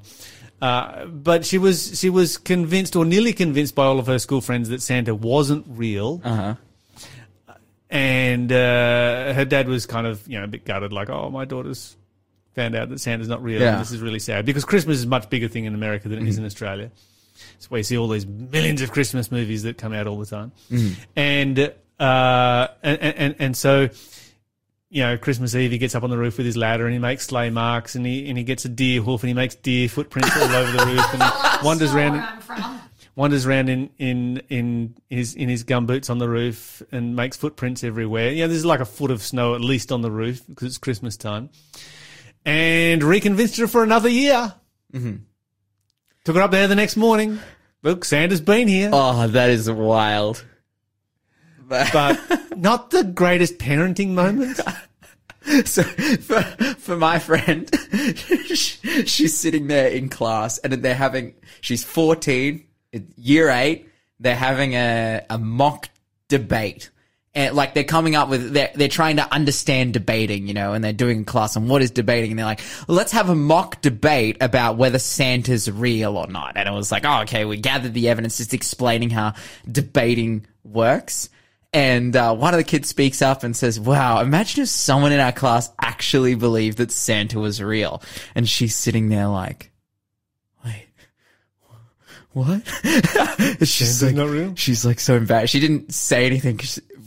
Uh, 0.62 1.04
but 1.06 1.44
she 1.44 1.58
was 1.58 1.98
she 2.00 2.08
was 2.08 2.38
convinced 2.38 2.96
or 2.96 3.04
nearly 3.04 3.32
convinced 3.34 3.74
by 3.74 3.84
all 3.84 3.98
of 3.98 4.06
her 4.06 4.18
school 4.18 4.40
friends 4.40 4.70
that 4.70 4.80
Santa 4.80 5.14
wasn't 5.14 5.66
real. 5.68 6.22
Uh-huh. 6.24 6.54
And 7.90 8.50
uh, 8.50 9.34
her 9.34 9.44
dad 9.44 9.68
was 9.68 9.84
kind 9.84 10.06
of 10.06 10.26
you 10.26 10.38
know 10.38 10.44
a 10.44 10.48
bit 10.48 10.64
gutted, 10.64 10.92
like, 10.92 11.10
"Oh, 11.10 11.28
my 11.28 11.44
daughter's 11.44 11.96
found 12.54 12.74
out 12.74 12.88
that 12.88 13.00
Santa's 13.00 13.28
not 13.28 13.42
real. 13.42 13.60
Yeah. 13.60 13.72
And 13.72 13.80
this 13.80 13.92
is 13.92 14.00
really 14.00 14.18
sad 14.20 14.46
because 14.46 14.64
Christmas 14.64 14.98
is 14.98 15.04
a 15.04 15.08
much 15.08 15.28
bigger 15.28 15.48
thing 15.48 15.64
in 15.64 15.74
America 15.74 16.08
than 16.08 16.20
it 16.24 16.28
is 16.28 16.38
in 16.38 16.44
Australia. 16.44 16.90
That's 17.52 17.70
why 17.70 17.78
you 17.78 17.84
see 17.84 17.96
all 17.98 18.08
these 18.08 18.26
millions 18.26 18.82
of 18.82 18.90
Christmas 18.92 19.30
movies 19.30 19.62
that 19.64 19.78
come 19.78 19.92
out 19.92 20.06
all 20.06 20.18
the 20.18 20.26
time. 20.26 20.52
And, 21.16 21.58
uh, 21.98 22.68
and, 22.82 22.98
and, 23.00 23.34
and 23.38 23.56
so, 23.56 23.88
you 24.90 25.02
know, 25.02 25.16
Christmas 25.18 25.54
Eve, 25.54 25.70
he 25.72 25.78
gets 25.78 25.94
up 25.94 26.02
on 26.04 26.10
the 26.10 26.18
roof 26.18 26.36
with 26.36 26.46
his 26.46 26.56
ladder 26.56 26.84
and 26.84 26.92
he 26.92 26.98
makes 26.98 27.26
sleigh 27.26 27.50
marks 27.50 27.94
and 27.94 28.04
he, 28.06 28.28
and 28.28 28.38
he 28.38 28.44
gets 28.44 28.64
a 28.64 28.68
deer 28.68 29.02
hoof 29.02 29.22
and 29.22 29.28
he 29.28 29.34
makes 29.34 29.54
deer 29.56 29.88
footprints 29.88 30.30
all 30.36 30.44
over 30.44 30.70
the 30.72 30.86
roof 30.92 31.04
and 31.14 31.22
he 31.22 31.64
wanders 31.66 31.92
That's 31.92 31.94
around, 31.94 32.12
where 32.12 32.22
I'm 32.22 32.40
from. 32.40 32.80
wanders 33.16 33.46
around 33.46 33.68
in, 33.70 33.90
in, 33.98 34.42
in 34.50 34.94
his, 35.10 35.34
in 35.34 35.48
his 35.48 35.64
gumboots 35.64 36.10
on 36.10 36.18
the 36.18 36.28
roof 36.28 36.80
and 36.92 37.16
makes 37.16 37.36
footprints 37.36 37.82
everywhere. 37.82 38.30
Yeah, 38.32 38.46
there's 38.46 38.64
like 38.64 38.80
a 38.80 38.84
foot 38.84 39.10
of 39.10 39.20
snow 39.22 39.54
at 39.54 39.60
least 39.60 39.90
on 39.90 40.02
the 40.02 40.10
roof 40.10 40.46
because 40.46 40.68
it's 40.68 40.78
Christmas 40.78 41.16
time. 41.16 41.50
And 42.44 43.02
reconvinced 43.02 43.56
her 43.56 43.66
for 43.66 43.82
another 43.82 44.08
year. 44.08 44.54
Took 46.24 46.36
her 46.36 46.42
up 46.42 46.50
there 46.50 46.66
the 46.68 46.74
next 46.74 46.96
morning. 46.96 47.38
Look, 47.82 48.04
Santa's 48.04 48.40
been 48.40 48.66
here. 48.68 48.90
Oh, 48.92 49.26
that 49.28 49.50
is 49.50 49.70
wild. 49.70 50.44
but 51.68 52.18
not 52.56 52.90
the 52.90 53.04
greatest 53.04 53.58
parenting 53.58 54.10
moment. 54.10 54.60
So 55.66 55.82
for, 55.82 56.40
for 56.78 56.96
my 56.96 57.18
friend, 57.18 57.68
she- 58.54 59.04
she's 59.04 59.36
sitting 59.36 59.66
there 59.66 59.88
in 59.88 60.08
class 60.08 60.56
and 60.56 60.72
they're 60.72 60.94
having, 60.94 61.34
she's 61.60 61.84
14, 61.84 62.64
year 63.18 63.50
eight, 63.50 63.86
they're 64.18 64.34
having 64.36 64.72
a, 64.72 65.20
a 65.28 65.36
mock 65.36 65.90
debate. 66.28 66.88
And 67.34 67.54
like 67.56 67.74
they're 67.74 67.84
coming 67.84 68.14
up 68.14 68.28
with, 68.28 68.52
they're, 68.52 68.70
they're 68.74 68.88
trying 68.88 69.16
to 69.16 69.32
understand 69.32 69.92
debating, 69.92 70.46
you 70.46 70.54
know, 70.54 70.72
and 70.72 70.84
they're 70.84 70.92
doing 70.92 71.22
a 71.22 71.24
class 71.24 71.56
on 71.56 71.66
what 71.66 71.82
is 71.82 71.90
debating. 71.90 72.30
And 72.30 72.38
they're 72.38 72.46
like, 72.46 72.60
let's 72.86 73.12
have 73.12 73.28
a 73.28 73.34
mock 73.34 73.80
debate 73.82 74.36
about 74.40 74.76
whether 74.76 75.00
Santa's 75.00 75.70
real 75.70 76.16
or 76.16 76.28
not. 76.28 76.56
And 76.56 76.68
it 76.68 76.72
was 76.72 76.92
like, 76.92 77.04
oh, 77.04 77.22
okay, 77.22 77.44
we 77.44 77.56
gathered 77.56 77.92
the 77.92 78.08
evidence 78.08 78.36
just 78.36 78.54
explaining 78.54 79.10
how 79.10 79.34
debating 79.70 80.46
works. 80.62 81.28
And 81.74 82.14
uh, 82.14 82.32
one 82.36 82.54
of 82.54 82.58
the 82.58 82.64
kids 82.64 82.88
speaks 82.88 83.20
up 83.20 83.42
and 83.42 83.56
says, 83.56 83.80
Wow, 83.80 84.20
imagine 84.20 84.62
if 84.62 84.68
someone 84.68 85.10
in 85.10 85.18
our 85.18 85.32
class 85.32 85.70
actually 85.82 86.36
believed 86.36 86.78
that 86.78 86.92
Santa 86.92 87.40
was 87.40 87.60
real. 87.60 88.00
And 88.36 88.48
she's 88.48 88.76
sitting 88.76 89.08
there 89.08 89.26
like, 89.26 89.72
Wait, 90.64 90.86
what? 92.30 92.62
she's 93.58 93.98
Santa's 93.98 94.02
like, 94.04 94.14
not 94.14 94.28
real? 94.28 94.54
She's 94.54 94.86
like 94.86 95.00
so 95.00 95.16
embarrassed. 95.16 95.52
She 95.52 95.58
didn't 95.58 95.92
say 95.92 96.26
anything, 96.26 96.60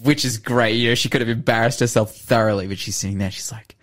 which 0.07 0.23
is 0.23 0.37
great. 0.37 0.75
You 0.75 0.89
know, 0.89 0.95
she 0.95 1.09
could 1.09 1.19
have 1.19 1.29
embarrassed 1.29 1.81
herself 1.81 2.15
thoroughly, 2.15 2.65
but 2.67 2.77
she's 2.77 2.95
sitting 2.95 3.17
there. 3.17 3.29
She's 3.29 3.51
like, 3.51 3.75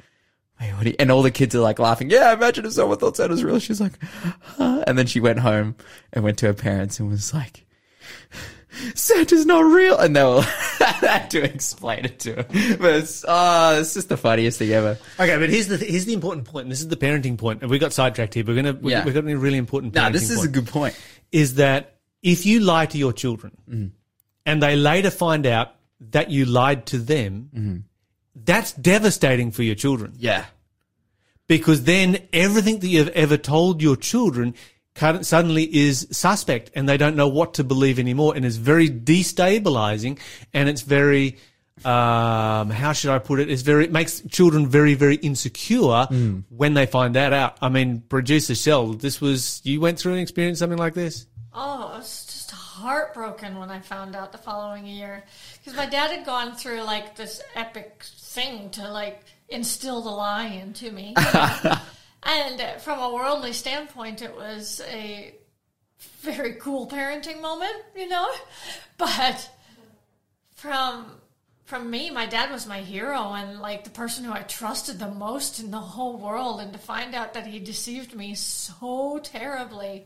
Wait, 0.59 0.73
what? 0.73 0.85
do 0.85 0.91
you-" 0.91 0.97
And 0.99 1.11
all 1.11 1.21
the 1.21 1.31
kids 1.31 1.55
are 1.55 1.61
like 1.61 1.79
laughing. 1.79 2.09
Yeah, 2.09 2.33
imagine 2.33 2.65
if 2.65 2.73
someone 2.73 2.97
thought 2.97 3.19
Santa 3.19 3.33
was 3.33 3.45
real. 3.45 3.59
She's 3.59 3.81
like, 3.81 4.03
huh? 4.03 4.85
And 4.87 4.97
then 4.97 5.07
she 5.07 5.21
went 5.21 5.41
home 5.41 5.77
and 6.15 6.25
went 6.25 6.39
to 6.39 6.47
her 6.47 6.55
parents 6.55 6.99
and 6.99 7.11
was 7.11 7.35
like, 7.35 7.67
Santa's 8.95 9.45
not 9.45 9.65
real. 9.65 9.99
And 9.99 10.17
they 10.17 10.25
were 10.25 10.41
had 10.79 11.31
to 11.33 11.43
explain 11.43 12.07
it 12.07 12.21
to 12.21 12.37
her. 12.37 12.43
But 12.79 12.95
it's, 12.95 13.25
oh, 13.29 13.81
it's 13.81 13.93
just 13.93 14.09
the 14.09 14.17
funniest 14.17 14.59
thing 14.59 14.71
ever. 14.71 14.97
Okay, 15.21 15.37
but 15.37 15.51
here's 15.51 15.69
the 15.69 15.77
here's 15.77 16.07
the 16.07 16.15
important 16.15 16.47
point, 16.47 16.65
and 16.65 16.73
this 16.73 16.81
is 16.81 16.89
the 16.89 16.97
parenting 16.97 17.37
point. 17.37 17.61
And 17.61 17.71
we 17.71 17.79
got 17.79 17.93
sidetracked 17.93 18.33
here. 18.33 18.45
We're 18.45 18.57
gonna 18.57 18.73
we, 18.73 18.93
Yeah. 18.93 19.05
we 19.05 19.13
got 19.13 19.25
a 19.25 19.35
really 19.37 19.59
important. 19.59 19.95
Now, 19.95 20.09
parenting 20.09 20.13
this 20.13 20.31
is 20.31 20.43
a 20.43 20.49
good 20.49 20.69
point. 20.69 20.99
Is 21.33 21.57
that 21.57 21.99
if 22.23 22.47
you 22.47 22.61
lie 22.61 22.87
to 22.87 22.97
your 22.97 23.13
children, 23.13 23.53
mm. 23.69 23.91
and 24.47 24.63
they 24.63 24.77
later 24.77 25.11
find 25.11 25.47
out 25.47 25.75
that 26.13 26.31
you 26.31 26.45
lied 26.45 26.87
to 26.87 26.99
them, 26.99 27.85
that's 28.35 28.73
devastating 28.73 29.51
for 29.51 29.63
your 29.63 29.75
children 29.77 30.13
Yeah. 30.19 30.45
because 31.47 31.85
then 31.85 32.19
everything 32.33 32.81
that 32.81 32.89
you've 32.89 33.09
ever 33.09 33.37
told 33.37 33.81
your 33.83 33.97
children 33.97 34.55
suddenly 35.23 35.65
is 35.75 36.07
suspect 36.11 36.71
and 36.75 36.89
they 36.89 36.97
don't 36.97 37.17
know 37.17 37.29
what 37.29 37.55
to 37.55 37.65
believe 37.65 37.99
anymore 37.99 38.35
and 38.37 38.45
it's 38.45 38.57
very 38.57 38.89
destabilizing 38.89 40.19
and 40.53 40.69
it's 40.69 40.83
very 40.83 41.37
um, 41.85 42.71
how 42.71 42.93
should 42.93 43.11
I 43.11 43.19
put 43.19 43.41
it? 43.41 43.51
It's 43.51 43.63
very 43.63 43.85
it 43.85 43.91
makes 43.93 44.21
children 44.31 44.69
very 44.69 44.95
very 44.95 45.17
insecure 45.17 46.07
when 46.49 46.75
they 46.75 46.87
find 46.87 47.17
that 47.17 47.33
out. 47.33 47.57
I 47.61 47.69
mean, 47.69 48.03
producer 48.09 48.55
Shell, 48.55 48.93
this 48.95 49.21
was 49.21 49.61
you 49.65 49.81
went 49.81 49.99
through 49.99 50.13
an 50.15 50.21
experience 50.21 50.61
something 50.61 50.79
like 50.79 50.95
this. 50.95 51.27
Oh, 51.53 51.91
I 51.93 51.99
was 51.99 52.07
just 52.07 52.24
heartbroken 52.85 53.59
when 53.59 53.71
I 53.71 53.81
found 53.81 54.15
out 54.15 54.31
the 54.31 54.39
following 54.39 54.85
year 54.85 55.25
because 55.57 55.75
my 55.75 55.87
dad 55.87 56.11
had 56.11 56.27
gone 56.27 56.55
through 56.55 56.83
like 56.83 57.17
this 57.17 57.43
epic 57.55 58.05
thing 58.05 58.69
to 58.71 58.87
like 58.91 59.25
instill 59.49 60.03
the 60.03 60.11
lie 60.11 60.47
into 60.47 60.93
me. 60.93 61.15
and 62.23 62.61
uh, 62.61 62.77
from 62.79 62.99
a 63.01 63.15
worldly 63.15 63.55
standpoint, 63.55 64.21
it 64.21 64.37
was 64.37 64.83
a 64.91 65.35
very 66.21 66.57
cool 66.57 66.87
parenting 66.87 67.41
moment, 67.41 67.77
you 67.97 68.09
know. 68.09 68.29
But 68.97 69.51
from 70.53 71.07
from 71.65 71.91
me, 71.91 72.11
my 72.11 72.27
dad 72.27 72.51
was 72.51 72.67
my 72.67 72.81
hero 72.81 73.33
and 73.33 73.61
like 73.61 73.83
the 73.83 73.91
person 73.91 74.25
who 74.25 74.33
I 74.33 74.43
trusted 74.43 74.99
the 74.99 75.11
most 75.11 75.59
in 75.59 75.71
the 75.71 75.79
whole 75.79 76.17
world. 76.19 76.61
And 76.61 76.73
to 76.75 76.79
find 76.79 77.15
out 77.15 77.35
that 77.35 77.47
he 77.47 77.59
deceived 77.59 78.15
me 78.15 78.35
so 78.35 79.19
terribly, 79.23 80.05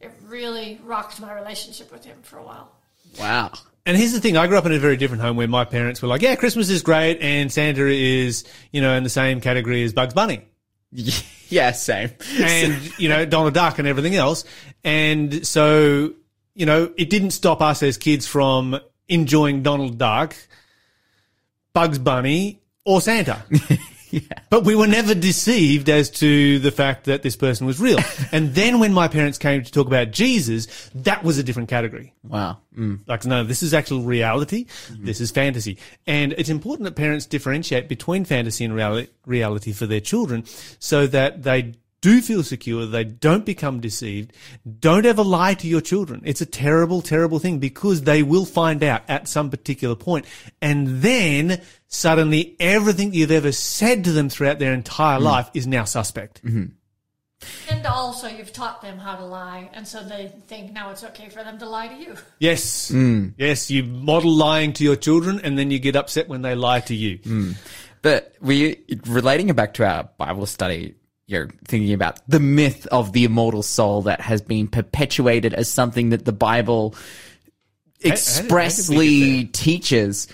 it 0.00 0.12
really 0.26 0.80
rocked 0.84 1.20
my 1.20 1.32
relationship 1.34 1.92
with 1.92 2.04
him 2.04 2.18
for 2.22 2.38
a 2.38 2.42
while. 2.42 2.72
Wow. 3.18 3.52
And 3.86 3.96
here's 3.96 4.12
the 4.12 4.20
thing: 4.20 4.36
I 4.36 4.46
grew 4.46 4.58
up 4.58 4.66
in 4.66 4.72
a 4.72 4.78
very 4.78 4.96
different 4.96 5.22
home 5.22 5.36
where 5.36 5.48
my 5.48 5.64
parents 5.64 6.02
were 6.02 6.08
like, 6.08 6.22
"Yeah, 6.22 6.36
Christmas 6.36 6.70
is 6.70 6.82
great, 6.82 7.18
and 7.20 7.50
Santa 7.50 7.86
is, 7.86 8.44
you 8.72 8.80
know, 8.80 8.94
in 8.94 9.02
the 9.02 9.10
same 9.10 9.40
category 9.40 9.82
as 9.82 9.92
Bugs 9.92 10.14
Bunny." 10.14 10.42
Yeah, 11.50 11.72
same. 11.72 12.10
and 12.40 12.80
you 12.98 13.08
know 13.08 13.26
Donald 13.26 13.54
Duck 13.54 13.80
and 13.80 13.88
everything 13.88 14.14
else. 14.14 14.44
And 14.84 15.44
so 15.44 16.14
you 16.54 16.64
know 16.64 16.92
it 16.96 17.10
didn't 17.10 17.32
stop 17.32 17.60
us 17.60 17.82
as 17.82 17.96
kids 17.98 18.24
from 18.24 18.78
enjoying 19.08 19.64
Donald 19.64 19.98
Duck, 19.98 20.36
Bugs 21.72 21.98
Bunny, 21.98 22.60
or 22.84 23.00
Santa. 23.00 23.42
But 24.50 24.64
we 24.64 24.74
were 24.74 24.88
never 24.88 25.14
deceived 25.14 25.88
as 25.88 26.10
to 26.10 26.58
the 26.58 26.72
fact 26.72 27.04
that 27.04 27.22
this 27.22 27.36
person 27.36 27.66
was 27.66 27.80
real. 27.80 27.98
and 28.32 28.54
then 28.54 28.80
when 28.80 28.92
my 28.92 29.06
parents 29.06 29.38
came 29.38 29.62
to 29.62 29.70
talk 29.70 29.86
about 29.86 30.10
Jesus, 30.10 30.90
that 30.94 31.22
was 31.22 31.38
a 31.38 31.42
different 31.42 31.68
category. 31.68 32.12
wow. 32.24 32.58
Mm. 32.76 33.00
Like, 33.06 33.24
no, 33.26 33.44
this 33.44 33.62
is 33.62 33.74
actual 33.74 34.02
reality. 34.02 34.66
This 34.90 35.20
is 35.20 35.30
fantasy. 35.30 35.78
And 36.06 36.32
it's 36.34 36.48
important 36.48 36.84
that 36.84 36.94
parents 36.94 37.26
differentiate 37.26 37.88
between 37.88 38.24
fantasy 38.24 38.64
and 38.64 38.74
reality, 38.74 39.08
reality 39.26 39.72
for 39.72 39.86
their 39.86 40.00
children 40.00 40.44
so 40.78 41.06
that 41.08 41.42
they 41.42 41.74
do 42.00 42.22
feel 42.22 42.42
secure, 42.42 42.86
they 42.86 43.04
don't 43.04 43.44
become 43.44 43.80
deceived. 43.80 44.32
Don't 44.78 45.06
ever 45.06 45.22
lie 45.22 45.54
to 45.54 45.66
your 45.66 45.80
children. 45.80 46.22
It's 46.24 46.40
a 46.40 46.46
terrible, 46.46 47.02
terrible 47.02 47.38
thing 47.38 47.58
because 47.58 48.02
they 48.02 48.22
will 48.22 48.44
find 48.46 48.82
out 48.82 49.02
at 49.08 49.28
some 49.28 49.50
particular 49.50 49.94
point 49.94 50.26
And 50.62 51.02
then 51.02 51.60
suddenly 51.88 52.56
everything 52.60 53.12
you've 53.12 53.30
ever 53.30 53.52
said 53.52 54.04
to 54.04 54.12
them 54.12 54.28
throughout 54.28 54.58
their 54.58 54.72
entire 54.72 55.18
hmm. 55.18 55.24
life 55.24 55.50
is 55.54 55.66
now 55.66 55.84
suspect. 55.84 56.42
Mm-hmm. 56.44 56.66
And 57.70 57.86
also, 57.86 58.28
you've 58.28 58.52
taught 58.52 58.82
them 58.82 58.98
how 58.98 59.16
to 59.16 59.24
lie, 59.24 59.70
and 59.72 59.88
so 59.88 60.02
they 60.02 60.30
think 60.46 60.72
now 60.72 60.90
it's 60.90 61.02
okay 61.04 61.30
for 61.30 61.42
them 61.42 61.58
to 61.58 61.66
lie 61.66 61.88
to 61.88 61.94
you. 61.94 62.14
Yes. 62.38 62.90
Hmm. 62.90 63.28
Yes. 63.38 63.70
You 63.70 63.82
model 63.82 64.30
lying 64.30 64.74
to 64.74 64.84
your 64.84 64.96
children 64.96 65.40
and 65.42 65.58
then 65.58 65.70
you 65.70 65.78
get 65.78 65.96
upset 65.96 66.28
when 66.28 66.42
they 66.42 66.54
lie 66.54 66.80
to 66.80 66.94
you. 66.94 67.18
Hmm. 67.24 67.52
But 68.02 68.34
we 68.40 68.84
relating 69.06 69.48
it 69.48 69.56
back 69.56 69.74
to 69.74 69.86
our 69.86 70.04
Bible 70.18 70.46
study, 70.46 70.94
you're 71.30 71.48
thinking 71.64 71.92
about 71.92 72.18
the 72.28 72.40
myth 72.40 72.86
of 72.88 73.12
the 73.12 73.24
immortal 73.24 73.62
soul 73.62 74.02
that 74.02 74.20
has 74.20 74.42
been 74.42 74.66
perpetuated 74.66 75.54
as 75.54 75.70
something 75.70 76.10
that 76.10 76.24
the 76.24 76.32
Bible 76.32 76.92
how 76.92 76.98
did 76.98 78.02
we 78.02 78.10
expressly 78.10 79.44
teaches. 79.46 80.26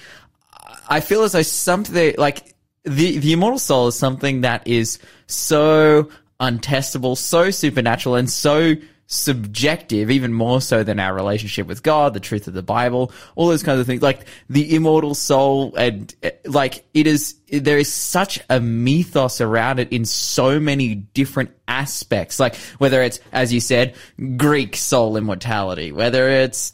I 0.88 1.00
feel 1.00 1.22
as 1.24 1.32
though 1.32 1.42
something 1.42 2.14
like 2.16 2.54
the 2.84 3.18
the 3.18 3.32
immortal 3.34 3.58
soul 3.58 3.88
is 3.88 3.94
something 3.94 4.40
that 4.40 4.66
is 4.66 4.98
so 5.26 6.08
untestable, 6.40 7.16
so 7.16 7.50
supernatural, 7.50 8.14
and 8.14 8.30
so 8.30 8.74
subjective, 9.06 10.10
even 10.10 10.32
more 10.32 10.60
so 10.60 10.82
than 10.82 10.98
our 10.98 11.14
relationship 11.14 11.66
with 11.66 11.82
God, 11.82 12.14
the 12.14 12.20
truth 12.20 12.48
of 12.48 12.54
the 12.54 12.62
Bible, 12.62 13.12
all 13.34 13.48
those 13.48 13.62
kinds 13.62 13.80
of 13.80 13.86
things. 13.86 14.02
Like 14.02 14.26
the 14.48 14.74
immortal 14.74 15.14
soul, 15.14 15.74
and 15.76 16.14
uh, 16.22 16.30
like 16.44 16.84
it 16.94 17.06
is, 17.06 17.36
there 17.48 17.78
is 17.78 17.92
such 17.92 18.40
a 18.50 18.60
mythos 18.60 19.40
around 19.40 19.78
it 19.78 19.92
in 19.92 20.04
so 20.04 20.58
many 20.58 20.94
different 20.94 21.50
aspects. 21.68 22.40
Like 22.40 22.56
whether 22.78 23.02
it's, 23.02 23.20
as 23.32 23.52
you 23.52 23.60
said, 23.60 23.94
Greek 24.36 24.76
soul 24.76 25.16
immortality, 25.16 25.92
whether 25.92 26.28
it's 26.28 26.72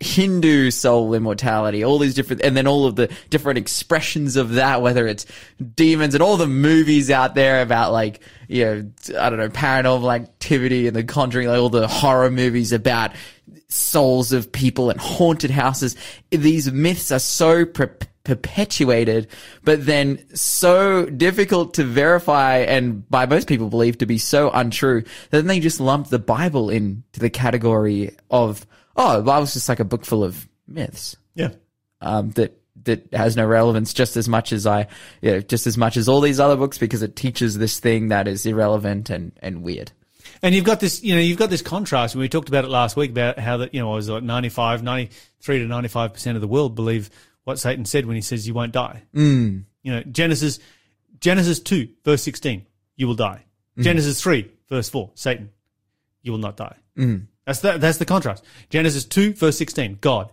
Hindu 0.00 0.70
soul 0.70 1.12
immortality, 1.14 1.84
all 1.84 1.98
these 1.98 2.14
different, 2.14 2.42
and 2.42 2.56
then 2.56 2.66
all 2.66 2.86
of 2.86 2.96
the 2.96 3.10
different 3.28 3.58
expressions 3.58 4.36
of 4.36 4.54
that, 4.54 4.80
whether 4.80 5.06
it's 5.06 5.26
demons 5.74 6.14
and 6.14 6.22
all 6.22 6.36
the 6.36 6.46
movies 6.46 7.10
out 7.10 7.34
there 7.34 7.60
about 7.60 7.92
like, 7.92 8.20
you 8.48 8.64
know, 8.64 8.90
I 9.18 9.28
don't 9.28 9.38
know, 9.38 9.50
paranormal 9.50 10.14
activity 10.14 10.86
and 10.86 10.96
the 10.96 11.04
conjuring, 11.04 11.48
like 11.48 11.58
all 11.58 11.68
the 11.68 11.88
horror 11.88 12.30
movies 12.30 12.72
about 12.72 13.12
souls 13.68 14.32
of 14.32 14.50
people 14.50 14.90
and 14.90 14.98
haunted 14.98 15.50
houses. 15.50 15.94
These 16.30 16.72
myths 16.72 17.12
are 17.12 17.18
so 17.18 17.64
per- 17.66 17.96
perpetuated, 18.24 19.28
but 19.64 19.84
then 19.84 20.24
so 20.34 21.06
difficult 21.06 21.74
to 21.74 21.84
verify 21.84 22.58
and 22.58 23.08
by 23.08 23.26
most 23.26 23.48
people 23.48 23.68
believed 23.68 24.00
to 24.00 24.06
be 24.06 24.18
so 24.18 24.50
untrue 24.50 25.02
that 25.02 25.38
then 25.38 25.46
they 25.46 25.60
just 25.60 25.80
lump 25.80 26.08
the 26.08 26.18
Bible 26.18 26.70
into 26.70 27.20
the 27.20 27.30
category 27.30 28.16
of, 28.30 28.66
oh, 29.00 29.16
the 29.16 29.22
Bible's 29.22 29.52
just 29.54 29.68
like 29.68 29.80
a 29.80 29.84
book 29.84 30.04
full 30.04 30.22
of 30.22 30.48
myths 30.68 31.16
Yeah. 31.34 31.50
um, 32.00 32.30
that 32.32 32.56
that 32.84 33.12
has 33.12 33.36
no 33.36 33.46
relevance 33.46 33.92
just 33.92 34.16
as 34.16 34.26
much 34.28 34.52
as 34.52 34.66
I, 34.66 34.86
you 35.20 35.32
know, 35.32 35.40
just 35.40 35.66
as 35.66 35.76
much 35.76 35.98
as 35.98 36.08
all 36.08 36.20
these 36.22 36.40
other 36.40 36.56
books 36.56 36.78
because 36.78 37.02
it 37.02 37.14
teaches 37.14 37.58
this 37.58 37.78
thing 37.78 38.08
that 38.08 38.26
is 38.26 38.46
irrelevant 38.46 39.10
and, 39.10 39.32
and 39.42 39.62
weird. 39.62 39.92
And 40.42 40.54
you've 40.54 40.64
got 40.64 40.80
this, 40.80 41.02
you 41.02 41.14
know, 41.14 41.20
you've 41.20 41.38
got 41.38 41.50
this 41.50 41.60
contrast. 41.60 42.16
We 42.16 42.28
talked 42.30 42.48
about 42.48 42.64
it 42.64 42.68
last 42.70 42.96
week 42.96 43.10
about 43.10 43.38
how 43.38 43.58
that, 43.58 43.74
you 43.74 43.80
know, 43.80 43.92
it 43.92 43.96
was 43.96 44.08
like 44.08 44.22
95, 44.22 44.82
93 44.82 45.58
to 45.58 45.66
95% 45.66 46.34
of 46.36 46.40
the 46.40 46.48
world 46.48 46.74
believe 46.74 47.10
what 47.44 47.58
Satan 47.58 47.84
said 47.84 48.06
when 48.06 48.16
he 48.16 48.22
says 48.22 48.46
you 48.46 48.54
won't 48.54 48.72
die. 48.72 49.02
Mm. 49.14 49.64
You 49.82 49.92
know, 49.92 50.02
Genesis, 50.04 50.58
Genesis 51.20 51.60
2, 51.60 51.88
verse 52.02 52.22
16, 52.22 52.64
you 52.96 53.06
will 53.06 53.14
die. 53.14 53.44
Genesis 53.78 54.20
3, 54.22 54.50
verse 54.70 54.88
4, 54.88 55.10
Satan, 55.14 55.50
you 56.22 56.32
will 56.32 56.38
not 56.38 56.56
die. 56.56 56.76
Mm. 56.96 57.26
That's 57.50 57.60
the, 57.60 57.78
that's 57.78 57.98
the 57.98 58.04
contrast. 58.04 58.44
Genesis 58.68 59.04
2, 59.04 59.32
verse 59.34 59.58
16, 59.58 59.98
God, 60.00 60.30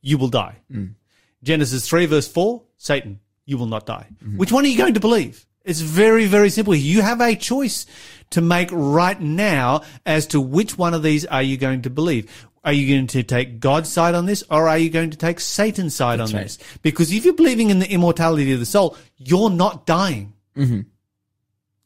you 0.00 0.16
will 0.16 0.28
die. 0.28 0.56
Mm. 0.72 0.94
Genesis 1.42 1.86
3, 1.86 2.06
verse 2.06 2.26
4, 2.26 2.62
Satan, 2.78 3.20
you 3.44 3.58
will 3.58 3.66
not 3.66 3.84
die. 3.84 4.06
Mm-hmm. 4.24 4.38
Which 4.38 4.50
one 4.50 4.64
are 4.64 4.68
you 4.68 4.78
going 4.78 4.94
to 4.94 5.00
believe? 5.00 5.44
It's 5.62 5.80
very, 5.80 6.24
very 6.24 6.48
simple. 6.48 6.74
You 6.74 7.02
have 7.02 7.20
a 7.20 7.36
choice 7.36 7.84
to 8.30 8.40
make 8.40 8.70
right 8.72 9.20
now 9.20 9.82
as 10.06 10.26
to 10.28 10.40
which 10.40 10.78
one 10.78 10.94
of 10.94 11.02
these 11.02 11.26
are 11.26 11.42
you 11.42 11.58
going 11.58 11.82
to 11.82 11.90
believe. 11.90 12.46
Are 12.64 12.72
you 12.72 12.94
going 12.94 13.08
to 13.08 13.22
take 13.22 13.60
God's 13.60 13.90
side 13.90 14.14
on 14.14 14.24
this 14.24 14.42
or 14.50 14.66
are 14.66 14.78
you 14.78 14.88
going 14.88 15.10
to 15.10 15.18
take 15.18 15.40
Satan's 15.40 15.94
side 15.94 16.18
on 16.18 16.30
right. 16.30 16.44
this? 16.44 16.58
Because 16.80 17.12
if 17.12 17.26
you're 17.26 17.34
believing 17.34 17.68
in 17.68 17.78
the 17.78 17.90
immortality 17.90 18.52
of 18.52 18.60
the 18.60 18.64
soul, 18.64 18.96
you're 19.18 19.50
not 19.50 19.84
dying. 19.84 20.32
Mm-hmm. 20.56 20.80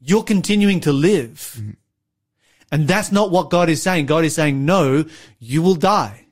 You're 0.00 0.22
continuing 0.22 0.78
to 0.80 0.92
live. 0.92 1.56
Mm-hmm. 1.58 1.70
And 2.70 2.86
that's 2.86 3.10
not 3.12 3.30
what 3.30 3.50
God 3.50 3.68
is 3.68 3.82
saying. 3.82 4.06
God 4.06 4.24
is 4.24 4.34
saying, 4.34 4.64
no, 4.64 5.04
you 5.38 5.62
will 5.62 5.74
die. 5.74 6.26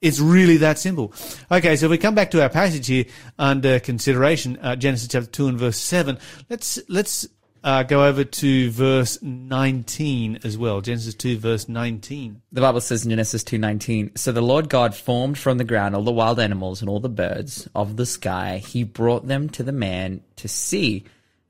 It's 0.00 0.20
really 0.20 0.58
that 0.58 0.78
simple. 0.78 1.12
Okay, 1.50 1.76
so 1.76 1.86
if 1.86 1.90
we 1.90 1.98
come 1.98 2.14
back 2.14 2.30
to 2.30 2.42
our 2.42 2.48
passage 2.48 2.86
here 2.86 3.04
under 3.38 3.80
consideration, 3.80 4.56
uh, 4.62 4.76
Genesis 4.76 5.08
chapter 5.08 5.28
2 5.28 5.48
and 5.48 5.58
verse 5.58 5.76
7, 5.76 6.18
let's, 6.48 6.78
let's, 6.88 7.26
uh, 7.64 7.82
go 7.82 8.04
over 8.04 8.22
to 8.22 8.70
verse 8.70 9.20
19 9.20 10.38
as 10.44 10.56
well. 10.56 10.80
Genesis 10.80 11.14
2 11.14 11.38
verse 11.38 11.68
19. 11.68 12.40
The 12.52 12.60
Bible 12.60 12.80
says 12.80 13.04
in 13.04 13.10
Genesis 13.10 13.42
2:19, 13.42 14.16
"So 14.16 14.30
the 14.30 14.40
Lord 14.40 14.68
God 14.68 14.94
formed 14.94 15.36
from 15.36 15.58
the 15.58 15.64
ground 15.64 15.94
all 15.94 16.04
the 16.04 16.12
wild 16.12 16.38
animals 16.38 16.80
and 16.80 16.88
all 16.88 17.00
the 17.00 17.08
birds 17.08 17.68
of 17.74 17.96
the 17.96 18.06
sky. 18.06 18.62
He 18.64 18.84
brought 18.84 19.26
them 19.26 19.48
to 19.50 19.62
the 19.62 19.72
man 19.72 20.20
to 20.36 20.46
see 20.46 21.04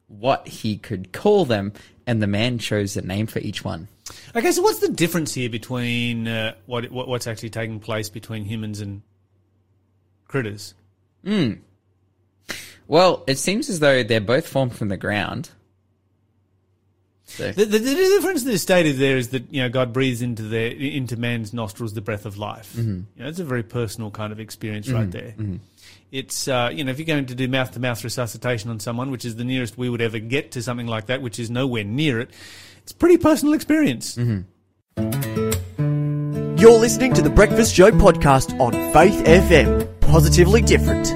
what 0.07 0.49
he 0.49 0.77
could 0.77 1.13
call 1.13 1.45
them, 1.45 1.73
and 2.09 2.21
the 2.21 2.27
man 2.27 2.59
chose 2.59 2.97
a 2.97 3.03
name 3.03 3.29
for 3.29 3.39
each 3.39 3.65
one." 3.65 3.87
Okay, 4.35 4.53
so 4.53 4.63
what's 4.63 4.81
the 4.81 4.89
difference 4.89 5.35
here 5.35 5.51
between, 5.51 6.27
uh, 6.27 6.55
what, 6.67 6.91
what, 6.91 7.09
what's 7.09 7.27
actually 7.27 7.51
taking 7.51 7.79
place 7.81 8.09
between 8.09 8.45
humans 8.45 8.81
and 8.81 9.03
critters? 10.27 10.75
Well, 12.87 13.23
it 13.27 13.39
seems 13.39 13.69
as 13.69 13.81
though 13.81 14.03
they're 14.03 14.21
both 14.21 14.49
formed 14.49 14.75
from 14.75 14.89
the 14.89 14.97
ground. 14.97 15.51
So, 17.27 17.53
The, 17.53 17.67
the, 17.67 17.79
the 17.79 17.95
difference 17.95 18.45
that's 18.45 18.63
stated 18.63 18.97
there 18.97 19.19
is 19.19 19.29
that 19.29 19.53
you 19.53 19.61
know 19.61 19.69
God 19.69 19.93
breathes 19.93 20.23
into 20.23 20.45
their 20.45 20.71
into 20.71 21.19
man's 21.19 21.53
nostrils 21.53 21.93
the 21.93 22.01
breath 22.01 22.25
of 22.25 22.39
life. 22.39 22.73
Mm-hmm. 22.73 23.01
You 23.17 23.23
know, 23.23 23.29
it's 23.29 23.39
a 23.39 23.45
very 23.45 23.63
personal 23.63 24.11
kind 24.11 24.33
of 24.33 24.41
experience 24.41 24.89
right 24.89 25.11
there. 25.11 25.35
It's 26.11 26.49
uh, 26.49 26.71
you 26.73 26.85
know 26.85 26.91
if 26.91 26.99
you're 26.99 27.07
going 27.07 27.27
to 27.27 27.35
do 27.35 27.49
mouth 27.49 27.73
to 27.73 27.81
mouth 27.81 28.03
resuscitation 28.03 28.71
on 28.71 28.81
someone, 28.81 29.11
which 29.11 29.25
is 29.25 29.37
the 29.37 29.45
nearest 29.45 29.77
we 29.77 29.91
would 29.91 30.01
ever 30.01 30.19
get 30.19 30.53
to 30.53 30.63
something 30.63 30.87
like 30.87 31.07
that, 31.07 31.21
which 31.21 31.39
is 31.39 31.51
nowhere 31.51 31.85
near 31.85 32.21
it. 32.21 32.31
It's 32.83 32.93
a 32.93 32.95
pretty 32.95 33.19
personal 33.19 33.53
experience. 33.53 34.17
You're 36.59 36.79
listening 36.79 37.13
to 37.15 37.23
the 37.23 37.31
Breakfast 37.31 37.75
Show 37.75 37.91
podcast 37.91 38.59
on 38.59 38.73
Faith 38.93 39.23
FM. 39.25 40.01
Positively 40.01 40.63
different. 40.63 41.13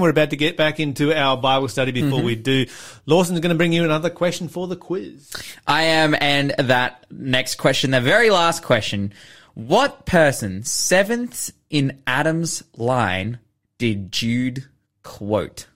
We're 0.00 0.08
about 0.08 0.30
to 0.30 0.36
get 0.36 0.56
back 0.56 0.80
into 0.80 1.14
our 1.14 1.36
Bible 1.36 1.68
study. 1.68 1.92
Before 1.92 2.22
we 2.22 2.34
do, 2.34 2.64
Lawson's 3.04 3.40
going 3.40 3.50
to 3.50 3.56
bring 3.56 3.74
you 3.74 3.84
another 3.84 4.08
question 4.08 4.48
for 4.48 4.66
the 4.66 4.76
quiz. 4.76 5.30
I 5.66 5.82
am, 5.82 6.16
and 6.18 6.54
that 6.58 7.04
next 7.10 7.56
question, 7.56 7.90
the 7.90 8.00
very 8.00 8.30
last 8.30 8.62
question. 8.62 9.12
What 9.54 10.06
person, 10.06 10.62
seventh 10.62 11.50
in 11.68 12.02
Adam's 12.06 12.62
line, 12.76 13.38
did 13.78 14.12
Jude 14.12 14.66
quote? 15.02 15.66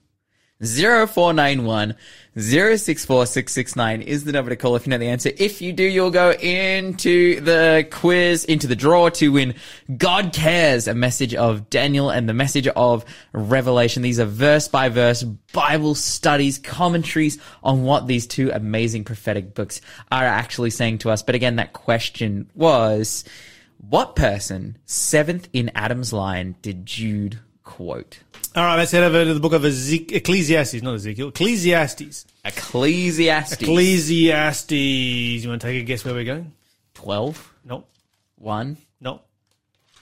0491 0.61 1.95
064669 2.37 4.01
is 4.01 4.23
the 4.23 4.31
number 4.31 4.49
to 4.49 4.55
call 4.55 4.75
if 4.75 4.85
you 4.85 4.91
know 4.91 4.97
the 4.97 5.09
answer. 5.09 5.29
If 5.37 5.61
you 5.61 5.73
do, 5.73 5.83
you'll 5.83 6.11
go 6.11 6.31
into 6.31 7.41
the 7.41 7.87
quiz, 7.91 8.45
into 8.45 8.67
the 8.67 8.75
draw 8.75 9.09
to 9.09 9.33
win 9.33 9.55
God 9.97 10.31
Cares, 10.33 10.87
a 10.87 10.93
message 10.93 11.35
of 11.35 11.69
Daniel 11.69 12.09
and 12.09 12.27
the 12.27 12.33
message 12.33 12.67
of 12.67 13.03
Revelation. 13.33 14.01
These 14.01 14.19
are 14.19 14.25
verse 14.25 14.69
by 14.69 14.87
verse 14.87 15.23
Bible 15.23 15.95
studies, 15.95 16.57
commentaries 16.57 17.37
on 17.61 17.83
what 17.83 18.07
these 18.07 18.25
two 18.25 18.49
amazing 18.51 19.03
prophetic 19.03 19.53
books 19.53 19.81
are 20.09 20.25
actually 20.25 20.69
saying 20.69 20.99
to 20.99 21.09
us. 21.09 21.21
But 21.21 21.35
again, 21.35 21.57
that 21.57 21.73
question 21.73 22.49
was, 22.53 23.25
what 23.89 24.15
person, 24.15 24.77
seventh 24.85 25.47
in 25.53 25.71
Adam's 25.75 26.11
line, 26.13 26.55
did 26.61 26.85
Jude 26.85 27.39
quote? 27.63 28.19
All 28.55 28.63
right, 28.63 28.77
let's 28.77 28.91
head 28.91 29.03
over 29.03 29.25
to 29.25 29.33
the 29.33 29.39
book 29.39 29.53
of 29.53 29.63
Ezek- 29.63 30.11
Ecclesiastes, 30.13 30.81
not 30.81 30.95
Ezekiel, 30.95 31.27
Ecclesiastes. 31.29 32.25
Ecclesiastes. 32.45 33.61
Ecclesiastes. 33.61 34.71
You 35.43 35.49
want 35.49 35.61
to 35.61 35.67
take 35.67 35.81
a 35.81 35.85
guess 35.85 36.05
where 36.05 36.13
we're 36.13 36.23
going? 36.23 36.53
12, 36.93 37.53
Nope. 37.65 37.89
1, 38.37 38.77
Nope. 39.01 39.25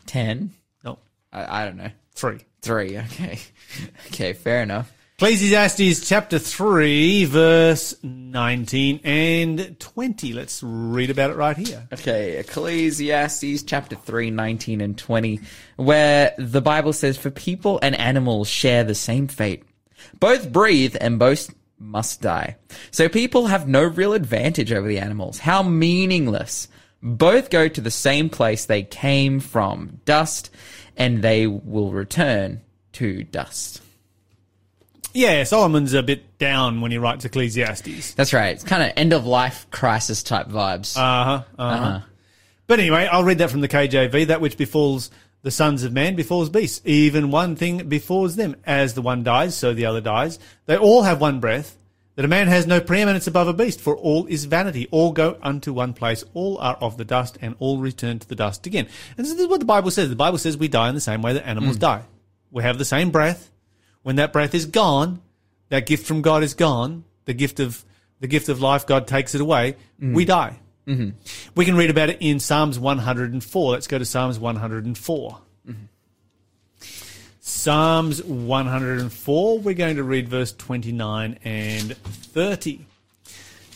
10. 0.06 0.52
Nope. 0.84 1.00
I, 1.32 1.62
I 1.62 1.66
don't 1.66 1.78
know. 1.78 1.90
Three. 2.14 2.40
3, 2.62 2.98
okay. 3.00 3.40
okay, 4.08 4.34
fair 4.34 4.62
enough. 4.62 4.92
Ecclesiastes 5.24 6.06
chapter 6.06 6.38
3, 6.38 7.24
verse 7.24 7.96
19 8.04 9.00
and 9.06 9.80
20. 9.80 10.34
Let's 10.34 10.62
read 10.62 11.10
about 11.10 11.30
it 11.30 11.38
right 11.38 11.56
here. 11.56 11.88
Okay, 11.94 12.40
Ecclesiastes 12.40 13.64
chapter 13.64 13.96
3, 13.96 14.32
19 14.32 14.82
and 14.82 14.98
20, 14.98 15.40
where 15.78 16.34
the 16.38 16.60
Bible 16.60 16.92
says, 16.92 17.16
For 17.16 17.30
people 17.30 17.80
and 17.82 17.96
animals 17.96 18.50
share 18.50 18.84
the 18.84 18.96
same 18.96 19.30
fate. 19.30 19.64
Both 20.20 20.52
breathe 20.52 20.98
and 21.00 21.18
both 21.18 21.56
must 21.80 22.22
die. 22.22 22.58
So 22.92 23.08
people 23.08 23.48
have 23.48 23.66
no 23.66 23.86
real 23.86 24.12
advantage 24.12 24.74
over 24.74 24.90
the 24.90 25.00
animals. 25.00 25.40
How 25.40 25.64
meaningless. 25.64 26.68
Both 27.02 27.50
go 27.50 27.70
to 27.70 27.80
the 27.80 27.92
same 27.92 28.30
place 28.30 28.66
they 28.66 28.84
came 28.84 29.40
from, 29.40 30.02
dust, 30.04 30.50
and 30.98 31.22
they 31.22 31.48
will 31.48 31.94
return 31.94 32.60
to 32.94 33.24
dust. 33.24 33.80
Yeah, 35.14 35.44
Solomon's 35.44 35.94
a 35.94 36.02
bit 36.02 36.38
down 36.40 36.82
when 36.82 36.92
he 36.92 36.98
writes 36.98 37.24
Ecclesiastes. 37.24 38.16
That's 38.16 38.34
right. 38.34 38.54
It's 38.54 38.64
kind 38.64 38.84
of 38.84 38.92
end 38.98 39.14
of 39.14 39.26
life 39.26 39.68
crisis 39.72 40.24
type 40.24 40.48
vibes. 40.48 40.98
Uh 40.98 41.00
huh. 41.00 41.44
Uh-huh. 41.58 42.00
But 42.66 42.80
anyway, 42.80 43.08
I'll 43.12 43.24
read 43.24 43.38
that 43.38 43.52
from 43.52 43.62
the 43.62 43.68
KJV. 43.68 44.28
That 44.28 44.42
which 44.42 44.58
befalls 44.58 45.12
the 45.44 45.52
sons 45.52 45.84
of 45.84 45.94
man 45.94 46.16
befalls 46.16 46.50
beasts. 46.50 46.82
Even 46.86 47.30
one 47.30 47.56
thing 47.56 47.88
befalls 47.88 48.36
them. 48.36 48.56
As 48.66 48.96
the 48.96 49.02
one 49.02 49.24
dies, 49.24 49.56
so 49.56 49.74
the 49.74 49.86
other 49.86 50.02
dies. 50.02 50.40
They 50.66 50.78
all 50.78 51.04
have 51.04 51.22
one 51.22 51.40
breath. 51.40 51.78
That 52.16 52.26
a 52.26 52.28
man 52.28 52.48
has 52.48 52.68
no 52.68 52.80
preeminence 52.80 53.26
above 53.26 53.48
a 53.48 53.54
beast, 53.54 53.82
for 53.82 53.98
all 53.98 54.28
is 54.28 54.46
vanity. 54.46 54.88
All 54.92 55.12
go 55.12 55.38
unto 55.42 55.74
one 55.74 55.94
place. 55.94 56.24
All 56.36 56.60
are 56.60 56.76
of 56.76 56.98
the 56.98 57.06
dust, 57.06 57.40
and 57.42 57.56
all 57.58 57.80
return 57.80 58.20
to 58.20 58.28
the 58.28 58.36
dust 58.36 58.68
again. 58.68 58.88
And 59.18 59.26
this 59.26 59.34
is 59.34 59.48
what 59.48 59.60
the 59.60 59.66
Bible 59.66 59.90
says. 59.90 60.10
The 60.10 60.16
Bible 60.16 60.38
says 60.38 60.56
we 60.56 60.68
die 60.68 60.90
in 60.90 60.96
the 60.96 61.02
same 61.02 61.22
way 61.24 61.34
that 61.34 61.48
animals 61.48 61.78
die. 61.78 62.04
We 62.52 62.62
have 62.64 62.78
the 62.78 62.86
same 62.86 63.10
breath. 63.10 63.50
When 64.04 64.18
that 64.18 64.32
breath 64.32 64.54
is 64.54 64.66
gone, 64.66 65.22
that 65.70 65.86
gift 65.86 66.06
from 66.06 66.22
God 66.22 66.44
is 66.44 66.54
gone. 66.54 67.04
The 67.26 67.34
gift 67.34 67.60
of 67.60 67.84
the 68.20 68.28
gift 68.28 68.50
of 68.50 68.62
life, 68.62 68.86
God 68.86 69.08
takes 69.08 69.34
it 69.36 69.42
away. 69.42 69.76
We 70.00 70.08
mm-hmm. 70.08 70.28
die. 70.28 70.60
Mm-hmm. 70.88 71.10
We 71.56 71.66
can 71.66 71.76
read 71.76 71.90
about 71.90 72.10
it 72.10 72.18
in 72.20 72.40
Psalms 72.40 72.78
104. 72.78 73.72
Let's 73.72 73.88
go 73.88 73.98
to 73.98 74.06
Psalms 74.06 74.38
104. 74.38 75.40
Mm-hmm. 75.68 75.84
Psalms 77.40 78.24
104, 78.24 79.60
we're 79.60 79.74
going 79.74 79.98
to 79.98 80.04
read 80.04 80.30
verse 80.30 80.54
29 80.54 81.40
and 81.44 81.98
30. 81.98 82.86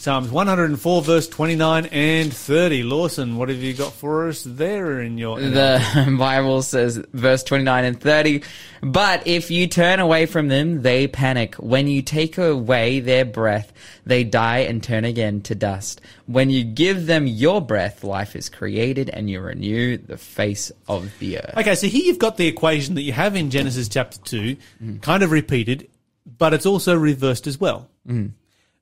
Psalms 0.07 0.31
104, 0.31 1.01
verse 1.01 1.27
29 1.27 1.87
and 1.87 2.33
30. 2.33 2.83
Lawson, 2.83 3.35
what 3.35 3.49
have 3.49 3.57
you 3.57 3.73
got 3.73 3.91
for 3.91 4.29
us 4.29 4.41
there 4.41 5.01
in 5.01 5.17
your. 5.17 5.37
The 5.37 6.15
Bible 6.17 6.61
says, 6.61 6.95
verse 7.11 7.43
29 7.43 7.83
and 7.83 7.99
30, 7.99 8.41
but 8.81 9.27
if 9.27 9.51
you 9.51 9.67
turn 9.67 9.99
away 9.99 10.25
from 10.25 10.47
them, 10.47 10.81
they 10.81 11.09
panic. 11.09 11.55
When 11.55 11.87
you 11.87 12.01
take 12.01 12.37
away 12.37 13.01
their 13.01 13.25
breath, 13.25 13.73
they 14.05 14.23
die 14.23 14.59
and 14.59 14.81
turn 14.81 15.03
again 15.03 15.41
to 15.41 15.55
dust. 15.55 15.99
When 16.25 16.49
you 16.51 16.63
give 16.63 17.05
them 17.05 17.27
your 17.27 17.59
breath, 17.59 18.05
life 18.05 18.33
is 18.33 18.47
created 18.47 19.09
and 19.09 19.29
you 19.29 19.41
renew 19.41 19.97
the 19.97 20.15
face 20.15 20.71
of 20.87 21.11
the 21.19 21.39
earth. 21.39 21.57
Okay, 21.57 21.75
so 21.75 21.87
here 21.87 22.05
you've 22.05 22.17
got 22.17 22.37
the 22.37 22.47
equation 22.47 22.95
that 22.95 23.01
you 23.01 23.11
have 23.11 23.35
in 23.35 23.49
Genesis 23.49 23.89
chapter 23.89 24.19
2, 24.19 24.55
mm-hmm. 24.55 24.97
kind 24.99 25.21
of 25.21 25.31
repeated, 25.31 25.89
but 26.25 26.53
it's 26.53 26.65
also 26.65 26.95
reversed 26.95 27.45
as 27.45 27.59
well. 27.59 27.89
Mm-hmm. 28.07 28.27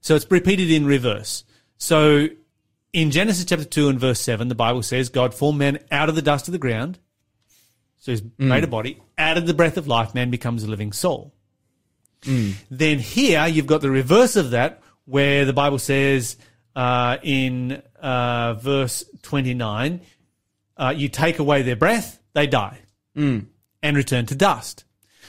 So 0.05 0.13
it's 0.13 0.29
repeated 0.29 0.69
in 0.69 0.85
reverse. 0.85 1.43
So 1.79 2.27
in 2.93 3.09
Genesis 3.09 3.43
chapter 3.43 3.65
2 3.65 3.89
and 3.89 3.99
verse 3.99 4.19
7, 4.19 4.49
the 4.49 4.53
Bible 4.53 4.83
says 4.83 5.09
God 5.09 5.33
formed 5.33 5.57
man 5.57 5.79
out 5.89 6.09
of 6.09 6.15
the 6.15 6.21
dust 6.21 6.47
of 6.47 6.51
the 6.51 6.59
ground. 6.59 6.99
So 7.97 8.11
he's 8.11 8.21
made 8.37 8.63
a 8.63 8.67
body. 8.67 9.01
Out 9.17 9.39
of 9.39 9.47
the 9.47 9.55
breath 9.55 9.77
of 9.77 9.87
life, 9.87 10.13
man 10.13 10.29
becomes 10.29 10.63
a 10.63 10.67
living 10.67 10.91
soul. 10.93 11.33
Then 12.69 12.99
here 12.99 13.47
you've 13.47 13.65
got 13.65 13.81
the 13.81 13.89
reverse 13.89 14.35
of 14.35 14.51
that, 14.51 14.83
where 15.05 15.43
the 15.43 15.53
Bible 15.53 15.79
says 15.79 16.37
uh, 16.75 17.17
in 17.23 17.81
uh, 17.99 18.53
verse 18.53 19.05
29, 19.23 20.01
uh, 20.77 20.93
you 20.95 21.09
take 21.09 21.39
away 21.39 21.63
their 21.63 21.75
breath, 21.75 22.19
they 22.33 22.45
die 22.45 22.77
and 23.81 23.97
return 23.97 24.27
to 24.27 24.35
dust. 24.35 24.83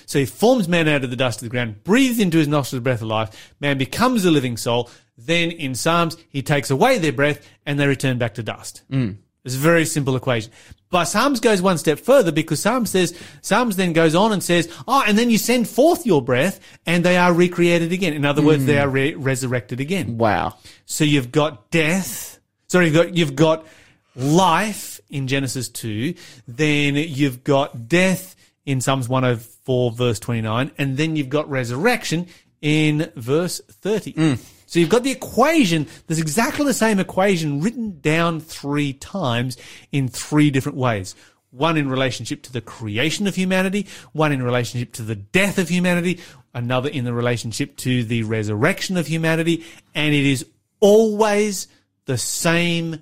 So 0.07 0.19
he 0.19 0.27
forms 0.27 0.69
man 0.69 0.89
out 0.89 1.05
of 1.05 1.11
the 1.11 1.17
dust 1.17 1.43
of 1.43 1.47
the 1.47 1.51
ground, 1.51 1.85
breathes 1.85 2.19
into 2.19 2.39
his 2.39 2.49
nostrils 2.49 2.81
the 2.81 2.85
breath 2.85 3.03
of 3.03 3.09
life, 3.09 3.55
man 3.61 3.77
becomes 3.77 4.25
a 4.25 4.31
living 4.31 4.57
soul. 4.57 4.89
Then 5.19 5.51
in 5.51 5.75
Psalms, 5.75 6.17
he 6.29 6.43
takes 6.43 6.71
away 6.71 6.99
their 6.99 7.13
breath 7.13 7.47
and 7.65 7.79
they 7.79 7.87
return 7.87 8.19
back 8.19 8.35
to 8.35 8.43
dust. 8.43 8.83
Mm. 8.91 9.17
It's 9.45 9.55
a 9.55 9.59
very 9.59 9.85
simple 9.85 10.17
equation. 10.17 10.53
But 10.91 11.07
Psalms 11.07 11.41
goes 11.41 11.63
one 11.63 11.79
step 11.79 11.99
further 11.99 12.33
because 12.33 12.61
Psalms 12.61 12.91
says, 12.91 13.19
Psalms 13.43 13.77
then 13.77 13.93
goes 13.93 14.15
on 14.15 14.33
and 14.33 14.43
says, 14.43 14.73
oh, 14.87 15.03
and 15.07 15.19
then 15.19 15.31
you 15.31 15.39
send 15.39 15.69
forth 15.69 16.07
your 16.07 16.23
breath 16.23 16.61
and 16.85 17.05
they 17.05 17.17
are 17.17 17.33
recreated 17.33 17.93
again. 17.93 18.13
In 18.13 18.25
other 18.25 18.43
words, 18.43 18.67
they 18.67 18.75
mm. 18.75 18.83
are 18.83 18.89
re- 18.89 19.15
resurrected 19.15 19.81
again. 19.81 20.19
Wow. 20.19 20.57
So 20.85 21.05
you've 21.05 21.33
got 21.33 21.71
death. 21.71 22.39
Sorry, 22.69 22.87
you've 22.87 22.95
got 22.95 23.17
you've 23.17 23.37
got 23.37 23.67
life 24.15 25.01
in 25.09 25.27
Genesis 25.27 25.69
two. 25.69 26.15
Then 26.47 26.95
you've 26.95 27.43
got 27.43 27.89
death 27.89 28.37
in 28.65 28.81
Psalms 28.81 29.09
one 29.09 29.25
oh 29.25 29.39
hundred 29.67 29.91
four 29.91 29.91
verse 29.93 30.19
twenty 30.19 30.43
nine, 30.43 30.71
and 30.79 30.97
then 30.97 31.17
you've 31.17 31.29
got 31.29 31.49
resurrection 31.51 32.27
in 32.61 33.11
verse 33.17 33.61
thirty. 33.69 34.13
Mm. 34.13 34.39
So 34.67 34.81
you've 34.81 34.89
got 34.89 35.05
the 35.05 35.13
equation. 35.13 35.87
There's 36.07 36.19
exactly 36.19 36.65
the 36.65 36.75
same 36.75 36.99
equation 36.99 37.61
written 37.61 38.01
down 38.01 38.41
three 38.41 38.93
times 38.93 39.57
in 39.93 40.09
three 40.09 40.51
different 40.51 40.79
ways. 40.79 41.15
One 41.51 41.77
in 41.77 41.89
relationship 41.89 42.43
to 42.43 42.53
the 42.53 42.61
creation 42.61 43.27
of 43.27 43.37
humanity, 43.37 43.87
one 44.13 44.33
in 44.33 44.43
relationship 44.43 44.93
to 44.95 45.03
the 45.03 45.15
death 45.15 45.59
of 45.59 45.69
humanity, 45.69 46.21
another 46.53 46.89
in 46.89 47.05
the 47.05 47.15
relationship 47.15 47.77
to 47.79 48.05
the 48.05 48.25
resurrection 48.25 48.97
of 48.97 49.07
humanity, 49.07 49.65
and 49.95 50.13
it 50.13 50.27
is 50.27 50.45
always 50.81 51.69
the 52.07 52.19
same 52.19 53.01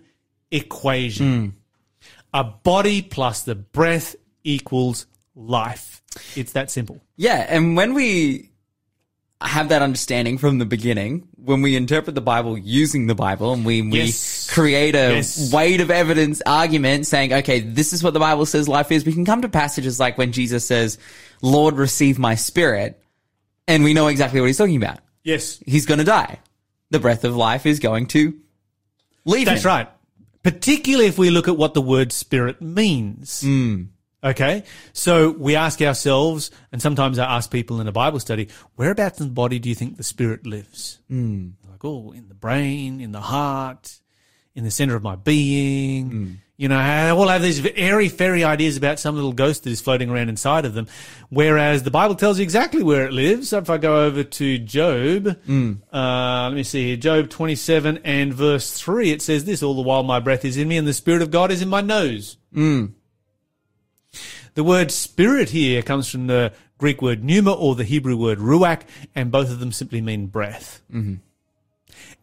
equation. 0.50 1.26
Mm. 1.26 1.52
A 2.34 2.44
body 2.44 3.00
plus 3.00 3.42
the 3.42 3.54
breath 3.54 4.16
equals 4.44 5.06
life. 5.34 6.02
It's 6.36 6.52
that 6.52 6.70
simple. 6.70 7.00
Yeah, 7.16 7.46
and 7.48 7.76
when 7.76 7.94
we 7.94 8.50
have 9.40 9.68
that 9.68 9.82
understanding 9.82 10.38
from 10.38 10.58
the 10.58 10.64
beginning, 10.64 11.28
when 11.36 11.60
we 11.60 11.76
interpret 11.76 12.14
the 12.14 12.20
Bible 12.22 12.56
using 12.56 13.08
the 13.08 13.14
Bible 13.14 13.52
and 13.52 13.64
we, 13.64 13.82
we 13.82 14.02
Yes. 14.02 14.48
create 14.50 14.94
a 14.94 15.14
Yes. 15.16 15.52
weight 15.52 15.80
of 15.80 15.90
evidence 15.90 16.40
argument 16.46 17.06
saying, 17.06 17.32
okay, 17.32 17.60
this 17.60 17.92
is 17.92 18.02
what 18.02 18.14
the 18.14 18.20
Bible 18.20 18.46
says 18.46 18.68
life 18.68 18.90
is, 18.90 19.04
we 19.04 19.12
can 19.12 19.24
come 19.26 19.42
to 19.42 19.48
passages 19.48 20.00
like 20.00 20.16
when 20.16 20.32
Jesus 20.32 20.64
says, 20.64 20.96
Lord, 21.42 21.74
receive 21.76 22.18
my 22.18 22.36
spirit, 22.36 23.02
and 23.68 23.84
we 23.84 23.92
know 23.92 24.06
exactly 24.06 24.40
what 24.40 24.46
he's 24.46 24.56
talking 24.58 24.76
about. 24.76 25.00
Yes. 25.24 25.62
He's 25.66 25.84
gonna 25.86 26.04
die. 26.04 26.38
the 26.90 27.00
breath 27.00 27.24
of 27.24 27.34
life 27.36 27.66
is 27.66 27.80
going 27.80 28.06
to 28.06 28.34
leave 29.24 29.46
That's 29.46 29.64
him. 29.64 29.68
right. 29.68 29.88
Particularly 30.44 31.06
if 31.06 31.18
we 31.18 31.30
look 31.30 31.48
at 31.48 31.56
what 31.56 31.74
the 31.74 31.80
word 31.82 32.12
spirit 32.12 32.62
means. 32.62 33.40
Hmm. 33.40 33.84
Okay. 34.24 34.64
So 34.92 35.30
we 35.30 35.54
ask 35.54 35.82
ourselves, 35.82 36.50
and 36.72 36.80
sometimes 36.80 37.18
I 37.18 37.36
ask 37.36 37.50
people 37.50 37.80
in 37.80 37.88
a 37.88 37.92
Bible 37.92 38.20
study, 38.20 38.48
whereabouts 38.76 39.20
in 39.20 39.26
the 39.26 39.32
body 39.32 39.58
do 39.58 39.68
you 39.68 39.74
think 39.74 39.96
the 39.96 40.02
spirit 40.02 40.46
lives? 40.46 41.00
Hmm. 41.08 41.50
Like, 41.70 41.84
oh, 41.84 42.12
in 42.12 42.28
the 42.28 42.34
brain, 42.34 43.00
in 43.00 43.12
the 43.12 43.20
heart, 43.20 44.00
in 44.54 44.64
the 44.64 44.70
center 44.70 44.96
of 44.96 45.02
my 45.02 45.16
being. 45.16 46.10
Hmm. 46.10 46.32
You 46.56 46.68
know, 46.68 46.78
I 46.78 47.10
all 47.10 47.26
have 47.26 47.42
these 47.42 47.66
airy 47.74 48.08
fairy 48.08 48.44
ideas 48.44 48.76
about 48.76 49.00
some 49.00 49.16
little 49.16 49.32
ghost 49.32 49.64
that 49.64 49.70
is 49.70 49.80
floating 49.80 50.08
around 50.08 50.28
inside 50.28 50.64
of 50.64 50.72
them. 50.72 50.86
Whereas 51.28 51.82
the 51.82 51.90
Bible 51.90 52.14
tells 52.14 52.38
you 52.38 52.44
exactly 52.44 52.84
where 52.84 53.04
it 53.06 53.12
lives. 53.12 53.48
So 53.48 53.58
if 53.58 53.68
I 53.68 53.76
go 53.76 54.04
over 54.04 54.22
to 54.22 54.58
Job, 54.58 55.36
hmm. 55.44 55.72
uh, 55.92 56.44
let 56.48 56.54
me 56.54 56.62
see 56.62 56.86
here, 56.86 56.96
Job 56.96 57.28
27 57.28 57.98
and 58.04 58.32
verse 58.32 58.70
3, 58.70 59.10
it 59.10 59.20
says 59.20 59.44
this, 59.44 59.64
all 59.64 59.74
the 59.74 59.82
while 59.82 60.04
my 60.04 60.20
breath 60.20 60.44
is 60.44 60.56
in 60.56 60.68
me 60.68 60.76
and 60.76 60.86
the 60.86 60.94
Spirit 60.94 61.22
of 61.22 61.32
God 61.32 61.50
is 61.50 61.60
in 61.60 61.68
my 61.68 61.80
nose. 61.80 62.38
The 64.54 64.64
word 64.64 64.90
spirit 64.90 65.50
here 65.50 65.82
comes 65.82 66.08
from 66.08 66.26
the 66.26 66.52
Greek 66.78 67.02
word 67.02 67.22
pneuma 67.22 67.52
or 67.52 67.74
the 67.74 67.84
Hebrew 67.84 68.16
word 68.16 68.38
ruach, 68.38 68.82
and 69.14 69.30
both 69.30 69.50
of 69.50 69.60
them 69.60 69.72
simply 69.72 70.00
mean 70.00 70.26
breath. 70.26 70.80
Mm-hmm. 70.92 71.14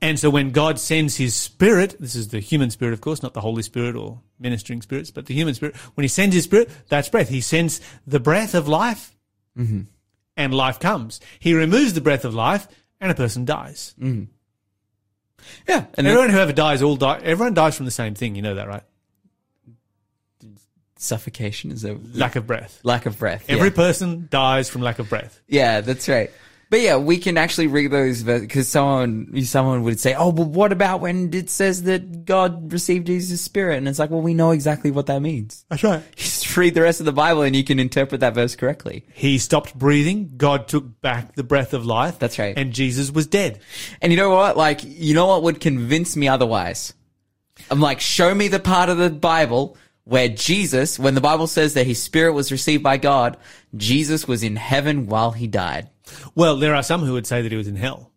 And 0.01 0.19
so 0.19 0.29
when 0.29 0.51
God 0.51 0.79
sends 0.79 1.17
his 1.17 1.35
spirit, 1.35 1.95
this 1.99 2.15
is 2.15 2.29
the 2.29 2.39
human 2.39 2.71
spirit, 2.71 2.93
of 2.93 3.01
course, 3.01 3.21
not 3.21 3.33
the 3.33 3.41
Holy 3.41 3.63
Spirit 3.63 3.95
or 3.95 4.19
ministering 4.39 4.81
spirits, 4.81 5.11
but 5.11 5.27
the 5.27 5.33
human 5.33 5.53
spirit, 5.53 5.75
when 5.95 6.03
he 6.03 6.07
sends 6.07 6.35
his 6.35 6.45
spirit, 6.45 6.69
that's 6.89 7.07
breath. 7.09 7.29
He 7.29 7.41
sends 7.41 7.79
the 8.07 8.19
breath 8.19 8.55
of 8.55 8.67
life, 8.67 9.15
and 9.55 10.53
life 10.53 10.79
comes. 10.79 11.19
He 11.39 11.53
removes 11.53 11.93
the 11.93 12.01
breath 12.01 12.25
of 12.25 12.33
life, 12.33 12.67
and 12.99 13.11
a 13.11 13.15
person 13.15 13.45
dies. 13.45 13.93
Yeah. 13.99 15.85
And 15.93 16.07
Everyone 16.07 16.29
who 16.29 16.39
ever 16.39 16.53
dies, 16.53 16.81
all 16.81 16.95
die. 16.95 17.19
Everyone 17.23 17.53
dies 17.53 17.75
from 17.75 17.85
the 17.85 17.91
same 17.91 18.15
thing. 18.15 18.35
You 18.35 18.41
know 18.41 18.55
that, 18.55 18.67
right? 18.67 18.83
Suffocation 21.01 21.71
is 21.71 21.83
a 21.83 21.97
Lack 22.13 22.35
of 22.35 22.45
breath. 22.47 22.79
lack 22.83 23.05
of 23.05 23.17
breath. 23.19 23.45
Every 23.49 23.69
yeah. 23.69 23.75
person 23.75 24.27
dies 24.29 24.69
from 24.69 24.81
lack 24.81 24.99
of 24.99 25.09
breath. 25.09 25.41
Yeah, 25.47 25.81
that's 25.81 26.07
right. 26.07 26.31
But 26.69 26.79
yeah, 26.79 26.95
we 26.95 27.17
can 27.17 27.37
actually 27.37 27.67
read 27.67 27.91
those 27.91 28.23
because 28.23 28.69
someone 28.69 29.43
someone 29.43 29.83
would 29.83 29.99
say, 29.99 30.15
"Oh, 30.15 30.31
but 30.31 30.47
what 30.47 30.71
about 30.71 31.01
when 31.01 31.33
it 31.33 31.49
says 31.49 31.83
that 31.83 32.23
God 32.23 32.71
received 32.71 33.07
Jesus' 33.07 33.41
Spirit?" 33.41 33.75
And 33.77 33.89
it's 33.89 33.99
like, 33.99 34.09
well, 34.09 34.21
we 34.21 34.33
know 34.33 34.51
exactly 34.51 34.89
what 34.89 35.07
that 35.07 35.21
means. 35.21 35.65
That's 35.69 35.83
right. 35.83 36.01
Just 36.15 36.55
read 36.55 36.73
the 36.73 36.81
rest 36.81 37.01
of 37.01 37.05
the 37.05 37.11
Bible, 37.11 37.41
and 37.41 37.57
you 37.57 37.65
can 37.65 37.77
interpret 37.77 38.21
that 38.21 38.35
verse 38.35 38.55
correctly. 38.55 39.05
He 39.13 39.37
stopped 39.37 39.77
breathing. 39.77 40.31
God 40.37 40.69
took 40.69 41.01
back 41.01 41.35
the 41.35 41.43
breath 41.43 41.73
of 41.73 41.85
life. 41.85 42.19
That's 42.19 42.39
right. 42.39 42.57
And 42.57 42.71
Jesus 42.71 43.11
was 43.11 43.27
dead. 43.27 43.59
And 44.01 44.13
you 44.13 44.17
know 44.17 44.29
what? 44.29 44.55
Like, 44.55 44.79
you 44.85 45.13
know 45.13 45.27
what 45.27 45.43
would 45.43 45.59
convince 45.59 46.15
me 46.15 46.29
otherwise? 46.29 46.93
I'm 47.69 47.81
like, 47.81 47.99
show 47.99 48.33
me 48.33 48.47
the 48.47 48.59
part 48.59 48.87
of 48.87 48.97
the 48.97 49.09
Bible 49.09 49.75
where 50.03 50.27
Jesus, 50.27 50.97
when 50.99 51.15
the 51.15 51.21
Bible 51.21 51.47
says 51.47 51.73
that 51.75 51.85
his 51.85 52.01
spirit 52.01 52.33
was 52.33 52.51
received 52.51 52.83
by 52.83 52.97
God, 52.97 53.37
Jesus 53.75 54.27
was 54.27 54.43
in 54.43 54.55
heaven 54.55 55.07
while 55.07 55.31
he 55.31 55.47
died. 55.47 55.89
Well, 56.35 56.57
there 56.57 56.75
are 56.75 56.83
some 56.83 57.01
who 57.01 57.13
would 57.13 57.27
say 57.27 57.41
that 57.41 57.51
he 57.51 57.57
was 57.57 57.67
in 57.67 57.75
hell, 57.75 58.11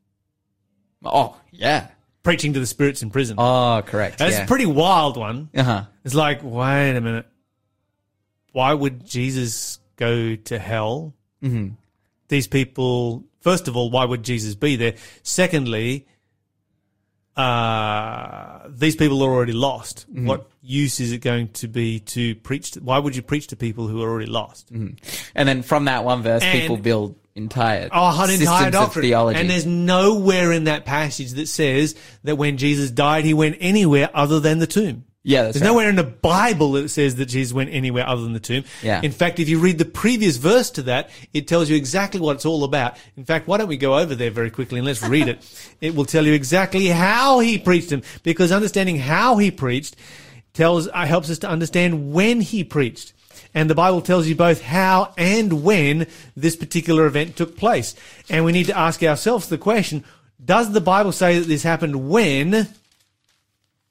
Oh, 1.05 1.39
yeah. 1.53 1.89
preaching 2.23 2.55
to 2.55 2.61
the 2.61 2.67
spirits 2.67 3.03
in 3.03 3.11
prison. 3.11 3.37
Oh, 3.39 3.83
correct. 3.85 4.19
That's 4.19 4.37
yeah. 4.37 4.45
a 4.45 4.47
pretty 4.47 4.67
wild 4.67 5.17
one. 5.17 5.51
uh 5.55 5.63
huh. 5.63 5.85
It's 6.05 6.15
like, 6.15 6.41
wait 6.43 6.97
a 6.97 7.01
minute. 7.01 7.27
Why 8.53 8.73
would 8.73 9.05
Jesus 9.07 9.79
go 9.97 10.35
to 10.37 10.59
hell? 10.59 11.15
Mm-hmm. 11.43 11.75
These 12.29 12.47
people, 12.47 13.25
first 13.41 13.69
of 13.69 13.77
all, 13.77 13.91
why 13.91 14.05
would 14.05 14.23
Jesus 14.23 14.55
be 14.55 14.77
there? 14.77 14.95
Secondly, 15.23 16.07
uh, 17.37 18.69
these 18.69 18.97
people 18.97 19.23
are 19.23 19.31
already 19.31 19.53
lost. 19.53 20.07
Mm-hmm. 20.11 20.27
What 20.27 20.51
use 20.63 21.01
is 21.01 21.13
it 21.13 21.19
going 21.19 21.49
to 21.55 21.69
be 21.69 22.01
to 22.01 22.35
preach? 22.37 22.73
To, 22.73 22.81
why 22.81 22.99
would 22.99 23.17
you 23.17 23.23
preach 23.23 23.49
to 23.49 23.57
people 23.57 23.87
who 23.89 24.03
are 24.03 24.09
already 24.11 24.31
lost? 24.31 24.71
And 24.73 24.99
then 25.49 25.63
from 25.63 25.87
that 25.87 26.05
one 26.05 26.23
verse, 26.23 26.43
And- 26.43 26.61
people 26.61 26.77
build 26.77 27.17
entire 27.37 27.89
Oh, 27.91 28.23
an 28.23 28.31
entire 28.31 28.71
doctrine. 28.71 29.03
theology. 29.03 29.41
And 29.41 29.51
there's 29.51 29.67
nowhere 29.67 30.53
in 30.53 30.65
that 30.65 30.85
passage 30.85 31.33
that 31.33 31.49
says 31.49 31.97
that 32.23 32.37
when 32.37 32.57
Jesus 32.59 32.93
died, 32.93 33.25
he 33.25 33.35
went 33.35 33.57
anywhere 33.59 34.09
other 34.15 34.39
than 34.39 34.61
the 34.61 34.69
tomb. 34.69 35.05
Yeah, 35.27 35.45
There's 35.45 35.57
right. 35.57 35.65
nowhere 35.65 35.89
in 35.89 35.97
the 35.97 36.05
Bible 36.05 36.73
that 36.73 36.91
says 36.91 37.15
that 37.15 37.27
Jesus 37.27 37.55
went 37.55 37.71
anywhere 37.71 38.07
other 38.07 38.23
than 38.23 38.35
the 38.35 38.41
tomb. 38.41 38.65
Yeah. 38.83 39.01
In 39.03 39.11
fact, 39.11 39.41
if 39.41 39.49
you 39.49 39.59
read 39.59 39.79
the 39.79 39.87
previous 39.87 40.37
verse 40.37 40.71
to 40.73 40.83
that, 40.83 41.09
it 41.33 41.49
tells 41.49 41.71
you 41.71 41.77
exactly 41.77 42.21
what 42.21 42.37
it's 42.37 42.45
all 42.45 42.63
about. 42.63 42.99
In 43.17 43.25
fact, 43.25 43.49
why 43.49 43.57
don't 43.57 43.69
we 43.69 43.79
go 43.79 43.99
over 43.99 44.15
there 44.15 44.31
very 44.31 44.51
quickly 44.51 44.79
and 44.79 44.87
let's 44.87 45.03
read 45.03 45.29
it. 45.29 45.43
It 45.81 45.95
will 45.95 46.05
tell 46.05 46.27
you 46.27 46.33
exactly 46.33 46.87
how 46.87 47.41
he 47.41 47.59
preached 47.59 47.91
him, 47.91 48.03
because 48.23 48.53
understanding 48.53 48.99
how 48.99 49.37
he 49.37 49.51
preached 49.51 49.97
tells 50.53 50.89
uh, 50.89 51.05
helps 51.05 51.31
us 51.31 51.39
to 51.41 51.49
understand 51.49 52.13
when 52.13 52.41
he 52.41 52.65
preached. 52.65 53.13
And 53.55 53.69
the 53.69 53.75
Bible 53.75 54.01
tells 54.01 54.27
you 54.27 54.35
both 54.35 54.63
how 54.63 55.13
and 55.17 55.63
when 55.63 56.07
this 56.37 56.57
particular 56.57 57.07
event 57.07 57.37
took 57.37 57.57
place. 57.57 57.95
And 58.31 58.45
we 58.45 58.53
need 58.53 58.67
to 58.67 58.79
ask 58.79 59.03
ourselves 59.03 59.49
the 59.49 59.59
question, 59.59 60.05
does 60.43 60.73
the 60.73 60.81
Bible 60.81 61.13
say 61.13 61.39
that 61.39 61.49
this 61.49 61.63
happened 61.63 62.09
when 62.09 62.69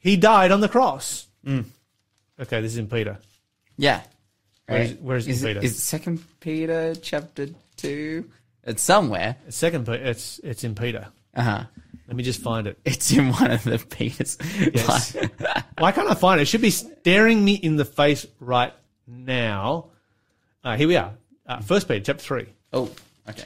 he 0.03 0.17
died 0.17 0.51
on 0.51 0.59
the 0.61 0.69
cross? 0.69 1.25
Okay, 1.47 2.61
this 2.61 2.73
is 2.73 2.77
in 2.77 2.87
Peter. 2.87 3.17
yeah. 3.77 4.01
Where 4.67 4.81
is- 4.81 4.91
Right. 4.91 5.01
where 5.01 5.17
is 5.17 5.27
it, 5.27 5.31
is 5.31 5.43
Peter? 5.43 5.59
Is 5.61 5.83
Second 5.83 6.23
Peter 6.39 6.93
chapter 6.95 7.47
two? 7.75 8.29
It's 8.63 8.81
somewhere. 8.81 9.35
It's 9.47 9.57
second, 9.57 9.85
Pe- 9.85 10.01
it's 10.01 10.39
it's 10.43 10.63
in 10.63 10.73
Peter. 10.75 11.07
Uh 11.35 11.41
huh. 11.41 11.63
Let 12.07 12.15
me 12.15 12.23
just 12.23 12.41
find 12.41 12.67
it. 12.67 12.77
It's 12.85 13.11
in 13.11 13.29
one 13.31 13.51
of 13.51 13.63
the 13.63 13.77
Peters. 13.79 14.37
Yes. 14.73 15.15
Why 15.79 15.91
can't 15.91 16.09
I 16.09 16.13
find 16.13 16.39
it? 16.39 16.43
It 16.43 16.47
should 16.47 16.61
be 16.61 16.69
staring 16.69 17.43
me 17.43 17.53
in 17.55 17.75
the 17.75 17.83
face 17.85 18.25
right 18.39 18.73
now. 19.07 19.87
Uh, 20.63 20.77
here 20.77 20.87
we 20.87 20.95
are. 20.95 21.11
Uh, 21.45 21.59
First 21.59 21.87
Peter, 21.89 21.99
chapter 22.05 22.23
three. 22.23 22.45
Oh, 22.71 22.89
okay. 23.29 23.43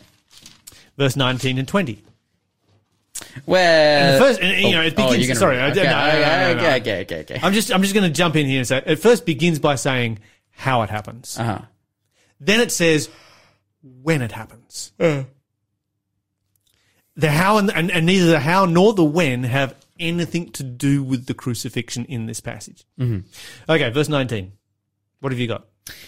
verse 0.98 1.15
nineteen 1.15 1.58
and 1.58 1.67
twenty. 1.67 2.04
Well, 3.45 4.13
the 4.13 4.19
first- 4.25 4.39
and, 4.41 4.62
you 4.62 4.71
know, 4.71 4.82
it 4.82 4.93
oh, 4.97 5.10
begins- 5.10 5.27
you're 5.27 5.36
sorry, 5.36 5.58
read 5.58 5.77
I- 5.77 5.82
it. 5.82 5.86
no, 5.86 5.91
no, 5.91 6.08
okay, 6.08 6.21
no, 6.21 6.27
no, 6.27 6.53
no. 6.53 6.60
okay, 6.60 6.75
okay, 6.82 7.01
okay, 7.01 7.19
okay. 7.21 7.39
I'm 7.41 7.53
just 7.53 7.71
I'm 7.71 7.82
just 7.82 7.93
going 7.93 8.10
to 8.10 8.13
jump 8.15 8.36
in 8.36 8.45
here 8.45 8.60
and 8.60 8.67
say 8.67 8.82
it 8.86 8.97
first 8.97 9.25
begins 9.25 9.60
by 9.60 9.75
saying 9.75 10.19
how 10.51 10.82
it 10.84 10.89
happens. 10.89 11.38
Uh 11.39 11.43
huh. 11.43 11.60
Then 12.39 12.60
it 12.60 12.71
says 12.71 13.10
when 13.82 14.21
it 14.21 14.32
happens. 14.32 14.91
The 14.97 15.25
how 17.32 17.58
and, 17.58 17.71
and, 17.71 17.89
and 17.89 18.06
neither 18.06 18.27
the 18.27 18.39
how 18.39 18.65
nor 18.65 18.93
the 18.93 19.03
when 19.03 19.43
have 19.43 19.73
anything 19.99 20.51
to 20.51 20.62
do 20.63 21.01
with 21.01 21.25
the 21.25 21.34
crucifixion 21.34 22.06
in 22.06 22.27
this 22.27 22.39
passage. 22.39 22.86
Mm-hmm. 22.99 23.27
Okay, 23.71 23.89
verse 23.89 24.10
19. 24.10 24.51
What 25.19 25.32
have 25.32 25.39
you 25.39 25.47
got? 25.47 25.65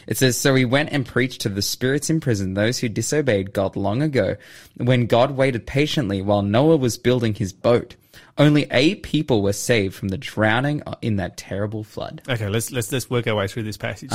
It 0.07 0.17
says, 0.17 0.37
So 0.37 0.55
he 0.55 0.65
went 0.65 0.89
and 0.91 1.05
preached 1.05 1.41
to 1.41 1.49
the 1.49 1.61
spirits 1.61 2.09
in 2.09 2.19
prison, 2.19 2.53
those 2.53 2.79
who 2.79 2.89
disobeyed 2.89 3.53
God 3.53 3.75
long 3.75 4.01
ago, 4.01 4.35
when 4.77 5.05
God 5.05 5.31
waited 5.31 5.65
patiently 5.65 6.21
while 6.21 6.41
Noah 6.41 6.77
was 6.77 6.97
building 6.97 7.33
his 7.33 7.53
boat. 7.53 7.95
Only 8.37 8.67
eight 8.71 9.03
people 9.03 9.41
were 9.41 9.53
saved 9.53 9.95
from 9.95 10.07
the 10.07 10.17
drowning 10.17 10.81
in 11.01 11.17
that 11.17 11.37
terrible 11.37 11.83
flood. 11.83 12.21
Okay, 12.27 12.47
let's 12.47 12.71
let's 12.71 12.91
let's 12.91 13.09
work 13.09 13.27
our 13.27 13.35
way 13.35 13.47
through 13.47 13.63
this 13.63 13.77
passage. 13.77 14.11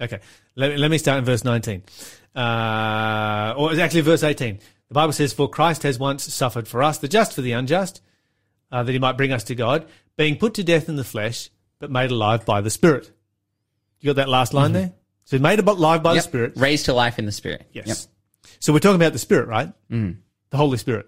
Okay, 0.00 0.18
let, 0.56 0.78
let 0.78 0.90
me 0.90 0.98
start 0.98 1.18
in 1.18 1.24
verse 1.24 1.44
19. 1.44 1.82
Uh, 2.34 3.54
or 3.56 3.70
it's 3.70 3.80
actually 3.80 4.00
verse 4.00 4.24
18. 4.24 4.58
The 4.88 4.94
Bible 4.94 5.12
says, 5.12 5.32
For 5.32 5.48
Christ 5.48 5.84
has 5.84 5.98
once 5.98 6.24
suffered 6.34 6.66
for 6.66 6.82
us, 6.82 6.98
the 6.98 7.08
just 7.08 7.34
for 7.34 7.40
the 7.40 7.52
unjust, 7.52 8.02
uh, 8.70 8.82
that 8.82 8.92
he 8.92 8.98
might 8.98 9.16
bring 9.16 9.32
us 9.32 9.44
to 9.44 9.54
God, 9.54 9.86
being 10.16 10.36
put 10.36 10.54
to 10.54 10.64
death 10.64 10.88
in 10.88 10.96
the 10.96 11.04
flesh, 11.04 11.50
but 11.78 11.90
made 11.90 12.10
alive 12.10 12.44
by 12.44 12.60
the 12.60 12.70
Spirit. 12.70 13.10
You 14.00 14.08
got 14.08 14.16
that 14.16 14.28
last 14.28 14.52
line 14.52 14.72
there? 14.72 14.92
So 15.32 15.38
made 15.38 15.60
alive 15.60 16.02
by 16.02 16.12
Yep. 16.12 16.22
the 16.22 16.28
Spirit. 16.28 16.52
Raised 16.56 16.84
to 16.84 16.92
life 16.92 17.18
in 17.18 17.24
the 17.24 17.32
spirit. 17.32 17.66
Yes. 17.72 17.86
Yep. 17.86 18.52
So 18.60 18.72
we're 18.74 18.80
talking 18.80 18.96
about 18.96 19.14
the 19.14 19.18
Spirit, 19.18 19.48
right? 19.48 19.72
Mm. 19.90 20.18
The 20.50 20.56
Holy 20.58 20.76
Spirit 20.76 21.06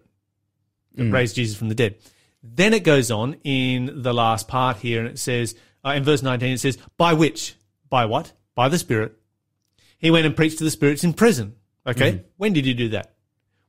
that 0.94 1.10
raised 1.10 1.36
Jesus 1.36 1.58
from 1.58 1.68
the 1.68 1.74
dead. 1.74 1.96
Then 2.42 2.72
it 2.72 2.84
goes 2.84 3.10
on 3.10 3.34
in 3.44 4.02
the 4.02 4.14
last 4.14 4.48
part 4.48 4.78
here, 4.78 5.00
and 5.00 5.10
it 5.10 5.18
says, 5.18 5.54
uh, 5.84 5.90
in 5.90 6.04
verse 6.04 6.22
19, 6.22 6.54
it 6.54 6.60
says, 6.60 6.78
By 6.96 7.12
which? 7.12 7.54
By 7.90 8.06
what? 8.06 8.32
By 8.54 8.70
the 8.70 8.78
Spirit. 8.78 9.12
He 9.98 10.10
went 10.10 10.24
and 10.24 10.34
preached 10.34 10.56
to 10.58 10.64
the 10.64 10.70
spirits 10.70 11.04
in 11.04 11.12
prison. 11.12 11.56
Okay? 11.86 12.22
When 12.38 12.54
did 12.54 12.64
he 12.64 12.72
do 12.72 12.88
that? 12.90 13.12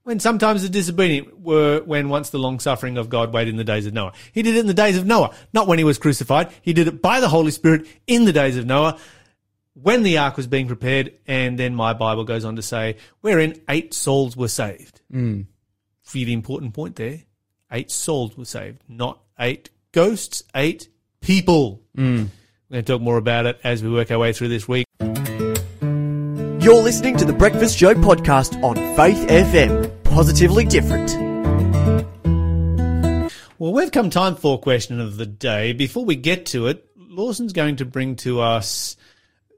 When 0.04 0.22
sometimes 0.22 0.62
the 0.64 0.70
disobedient 0.70 1.42
were 1.42 1.82
when 1.84 2.08
once 2.08 2.30
the 2.30 2.40
long 2.40 2.62
suffering 2.62 2.98
of 2.98 3.10
God 3.10 3.34
waited 3.34 3.50
in 3.50 3.58
the 3.58 3.66
days 3.66 3.88
of 3.88 3.94
Noah. 3.94 4.14
He 4.32 4.42
did 4.42 4.56
it 4.56 4.60
in 4.60 4.68
the 4.68 4.74
days 4.74 4.98
of 4.98 5.06
Noah, 5.06 5.34
not 5.52 5.68
when 5.68 5.80
he 5.80 5.84
was 5.84 5.98
crucified. 5.98 6.50
He 6.62 6.72
did 6.72 6.88
it 6.88 7.02
by 7.02 7.20
the 7.20 7.28
Holy 7.28 7.52
Spirit 7.52 7.88
in 8.08 8.24
the 8.24 8.32
days 8.32 8.56
of 8.56 8.66
Noah 8.66 8.98
when 9.76 10.04
the 10.04 10.18
ark 10.18 10.38
was 10.38 10.48
being 10.48 10.68
prepared, 10.68 11.14
and 11.28 11.60
then 11.60 11.76
my 11.76 11.94
Bible 11.94 12.24
goes 12.24 12.46
on 12.46 12.56
to 12.56 12.62
say, 12.62 12.96
wherein 13.22 13.62
eight 13.70 13.94
souls 13.94 14.36
were 14.36 14.48
saved. 14.48 15.02
Mm. 15.14 15.46
the 16.12 16.34
important 16.34 16.74
point 16.74 16.96
there. 16.96 17.20
Eight 17.72 17.92
souls 17.92 18.38
were 18.38 18.46
saved, 18.46 18.82
not 18.88 19.22
eight 19.40 19.70
ghosts, 19.92 20.44
eight 20.56 20.88
people. 21.20 21.82
Mm. 21.98 22.30
We're 22.70 22.76
going 22.76 22.86
to 22.86 22.94
talk 22.94 23.02
more 23.02 23.18
about 23.18 23.46
it 23.46 23.60
as 23.64 23.84
we 23.84 23.92
work 23.92 24.12
our 24.12 24.20
way 24.20 24.32
through 24.34 24.48
this 24.48 24.68
week. 24.68 24.86
You're 25.02 26.82
listening 26.82 27.18
to 27.18 27.26
the 27.26 27.36
Breakfast 27.38 27.78
Show 27.78 27.94
podcast 27.96 28.64
on 28.64 28.76
Faith 28.96 29.28
FM. 29.28 30.04
Positively 30.04 30.66
different. 30.66 31.14
Well, 33.60 33.74
we've 33.74 33.92
come 33.92 34.10
time 34.10 34.36
for 34.36 34.58
question 34.60 35.02
of 35.02 35.18
the 35.18 35.26
day. 35.26 35.74
Before 35.74 36.06
we 36.06 36.16
get 36.16 36.46
to 36.48 36.68
it, 36.68 36.90
Lawson's 36.98 37.54
going 37.54 37.78
to 37.78 37.86
bring 37.86 38.16
to 38.18 38.42
us 38.42 38.96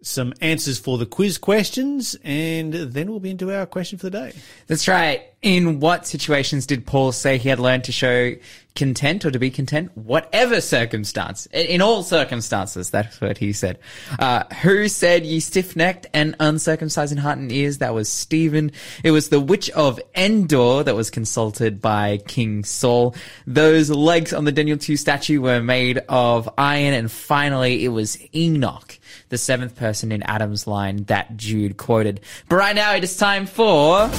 some 0.08 0.34
answers 0.42 0.80
for 0.80 0.98
the 0.98 1.06
quiz 1.06 1.38
questions, 1.38 2.16
and 2.24 2.74
then 2.74 3.10
we'll 3.10 3.20
be 3.20 3.32
into 3.32 3.54
our 3.54 3.66
question 3.66 3.98
for 3.98 4.10
the 4.10 4.12
day. 4.12 4.34
That's 4.68 4.88
right. 4.88 5.24
In 5.44 5.80
what 5.80 6.08
situations 6.08 6.66
did 6.66 6.88
Paul 6.88 7.12
say 7.12 7.38
he 7.38 7.50
had 7.50 7.60
learned 7.60 7.84
to 7.84 7.92
show 7.92 8.34
content 8.74 9.24
or 9.24 9.30
to 9.30 9.38
be 9.38 9.52
content? 9.52 9.96
Whatever 9.96 10.62
circumstance. 10.62 11.48
In 11.52 11.80
all 11.80 12.02
circumstances, 12.02 12.90
that's 12.90 13.22
what 13.22 13.38
he 13.38 13.54
said. 13.54 13.78
Uh, 14.18 14.46
who 14.62 14.88
said 14.88 15.28
ye 15.28 15.40
stiff 15.40 15.76
necked 15.76 16.08
and 16.12 16.36
uncircumcised 16.40 17.12
in 17.12 17.20
heart 17.20 17.38
and 17.38 17.52
ears? 17.52 17.78
That 17.78 17.94
was 17.94 18.10
Stephen. 18.10 18.72
It 19.04 19.12
was 19.12 19.30
the 19.30 19.40
witch 19.40 19.70
of 19.72 20.00
Endor 20.16 20.84
that 20.84 20.96
was 20.96 21.12
consulted 21.12 21.82
by 21.82 22.18
King 22.28 22.64
Saul. 22.64 23.16
Those 23.46 23.92
legs 23.92 24.34
on 24.34 24.46
the 24.46 24.52
Daniel 24.52 24.78
2 24.78 24.98
statue 24.98 25.40
were 25.40 25.62
made 25.62 26.00
of 26.10 26.50
iron. 26.58 26.96
And 26.96 27.12
finally, 27.12 27.86
it 27.86 27.90
was 27.90 28.18
Enoch, 28.34 28.98
the 29.30 29.38
seventh 29.38 29.76
person 29.76 30.12
in 30.12 30.24
Adam's 30.24 30.66
line 30.66 31.04
that 31.06 31.38
Jude 31.38 31.78
quoted. 31.78 32.22
But 32.50 32.56
right 32.56 32.76
now, 32.76 32.96
it 32.96 33.04
is 33.04 33.18
time 33.18 33.46
for. 33.46 34.10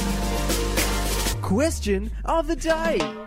Question 1.49 2.13
of 2.27 2.47
the 2.47 2.57
day. 2.57 2.99
All 3.01 3.27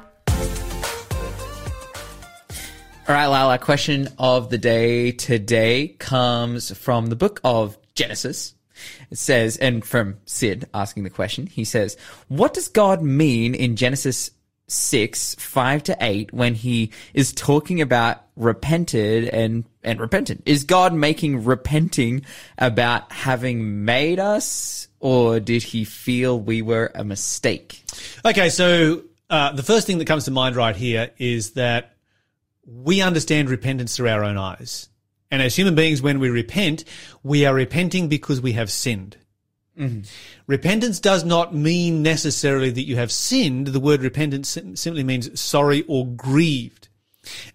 right, 3.15 3.25
Lala, 3.25 3.57
question 3.57 4.09
of 4.19 4.51
the 4.51 4.59
day 4.59 5.11
today 5.11 5.95
comes 5.97 6.77
from 6.77 7.07
the 7.07 7.15
book 7.15 7.41
of 7.43 7.79
Genesis. 7.95 8.53
It 9.09 9.17
says, 9.17 9.57
and 9.57 9.83
from 9.83 10.19
Sid 10.27 10.69
asking 10.71 11.01
the 11.01 11.09
question, 11.09 11.47
he 11.47 11.63
says, 11.63 11.97
What 12.27 12.53
does 12.53 12.67
God 12.67 13.01
mean 13.01 13.55
in 13.55 13.75
Genesis 13.75 14.29
6, 14.71 15.35
5 15.35 15.83
to 15.83 15.97
8 15.99 16.33
when 16.33 16.55
he 16.55 16.91
is 17.13 17.33
talking 17.33 17.81
about 17.81 18.23
repented 18.35 19.25
and, 19.25 19.65
and 19.83 19.99
repentant? 19.99 20.43
Is 20.45 20.63
God 20.63 20.93
making 20.93 21.43
repenting 21.43 22.23
about 22.57 23.11
having 23.11 23.85
made 23.85 24.19
us, 24.19 24.87
or 24.99 25.39
did 25.39 25.63
he 25.63 25.83
feel 25.83 26.39
we 26.39 26.61
were 26.61 26.91
a 26.95 27.03
mistake? 27.03 27.83
Okay, 28.25 28.49
so 28.49 29.03
uh, 29.29 29.51
the 29.53 29.63
first 29.63 29.87
thing 29.87 29.97
that 29.97 30.05
comes 30.05 30.25
to 30.25 30.31
mind 30.31 30.55
right 30.55 30.75
here 30.75 31.11
is 31.17 31.51
that 31.51 31.95
we 32.65 33.01
understand 33.01 33.49
repentance 33.49 33.95
through 33.95 34.09
our 34.09 34.23
own 34.23 34.37
eyes. 34.37 34.89
And 35.31 35.41
as 35.41 35.55
human 35.55 35.75
beings, 35.75 36.01
when 36.01 36.19
we 36.19 36.29
repent, 36.29 36.83
we 37.23 37.45
are 37.45 37.53
repenting 37.53 38.09
because 38.09 38.41
we 38.41 38.53
have 38.53 38.69
sinned. 38.69 39.17
Mm-hmm. 39.79 40.01
Repentance 40.47 40.99
does 40.99 41.23
not 41.23 41.55
mean 41.55 42.03
necessarily 42.03 42.71
that 42.71 42.85
you 42.85 42.97
have 42.97 43.11
sinned. 43.11 43.67
The 43.67 43.79
word 43.79 44.01
repentance 44.01 44.57
simply 44.75 45.03
means 45.03 45.39
sorry 45.39 45.83
or 45.87 46.07
grieved. 46.07 46.89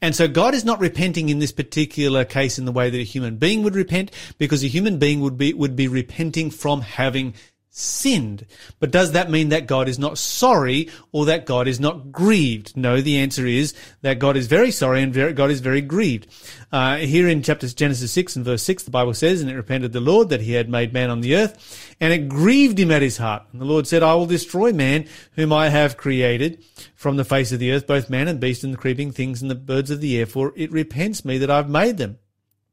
And 0.01 0.15
so 0.15 0.29
God 0.29 0.55
is 0.55 0.65
not 0.65 0.81
repenting 0.81 1.29
in 1.29 1.41
this 1.41 1.53
particular 1.53 2.25
case 2.25 2.59
in 2.59 2.65
the 2.65 2.73
way 2.73 2.89
that 2.89 2.99
a 2.99 3.05
human 3.05 3.37
being 3.37 3.63
would 3.63 3.75
repent, 3.75 4.13
because 4.39 4.63
a 4.63 4.69
human 4.69 4.99
being 4.99 5.21
would 5.21 5.37
be, 5.37 5.53
would 5.53 5.77
be 5.77 5.89
repenting 5.89 6.51
from 6.51 6.83
having 6.83 7.35
sinned. 7.77 8.47
But 8.81 8.91
does 8.91 9.13
that 9.13 9.31
mean 9.31 9.51
that 9.51 9.67
God 9.67 9.89
is 9.89 9.99
not 9.99 10.17
sorry 10.17 10.89
or 11.13 11.27
that 11.27 11.45
God 11.45 11.69
is 11.69 11.79
not 11.79 12.11
grieved? 12.11 12.77
No, 12.77 13.01
the 13.01 13.19
answer 13.19 13.47
is 13.47 13.75
that 14.01 14.19
God 14.19 14.37
is 14.37 14.47
very 14.47 14.71
sorry 14.71 15.03
and 15.03 15.13
very, 15.13 15.33
God 15.35 15.51
is 15.51 15.61
very 15.61 15.83
grieved. 15.83 16.27
Uh, 16.73 16.97
here 16.97 17.29
in 17.29 17.43
chapter 17.43 17.69
Genesis 17.69 18.13
6 18.13 18.37
and 18.37 18.45
verse 18.45 18.63
6, 18.63 18.85
the 18.85 18.91
Bible 18.91 19.15
says, 19.15 19.43
And 19.43 19.51
it 19.51 19.57
repented 19.57 19.93
the 19.93 20.01
Lord 20.01 20.31
that 20.31 20.41
he 20.41 20.53
had 20.53 20.71
made 20.71 20.93
man 20.93 21.11
on 21.11 21.21
the 21.21 21.37
earth, 21.37 21.95
and 22.01 22.13
it 22.13 22.29
grieved 22.29 22.79
him 22.79 22.91
at 22.91 23.03
his 23.03 23.19
heart. 23.19 23.43
And 23.53 23.61
the 23.61 23.67
Lord 23.67 23.87
said, 23.87 24.03
I 24.03 24.15
will 24.15 24.27
destroy 24.27 24.73
man 24.73 25.07
whom 25.33 25.53
I 25.53 25.69
have 25.69 25.97
created 25.97 26.65
from 26.95 27.17
the 27.17 27.25
face 27.25 27.53
of 27.53 27.59
the 27.59 27.73
earth, 27.73 27.87
both 27.87 28.11
man 28.11 28.27
and 28.27 28.41
beast 28.41 28.65
and 28.65 28.73
the 28.73 28.79
creeping 28.79 29.13
things 29.13 29.43
and 29.43 29.51
the 29.51 29.55
birds 29.55 29.91
of 29.91 30.01
the 30.01 30.19
air, 30.19 30.27
for 30.27 30.53
it 30.57 30.73
repents 30.73 31.25
me 31.25 31.39
that 31.39 31.51
I've 31.51 31.69
made 31.69 31.99
them. 31.99 32.19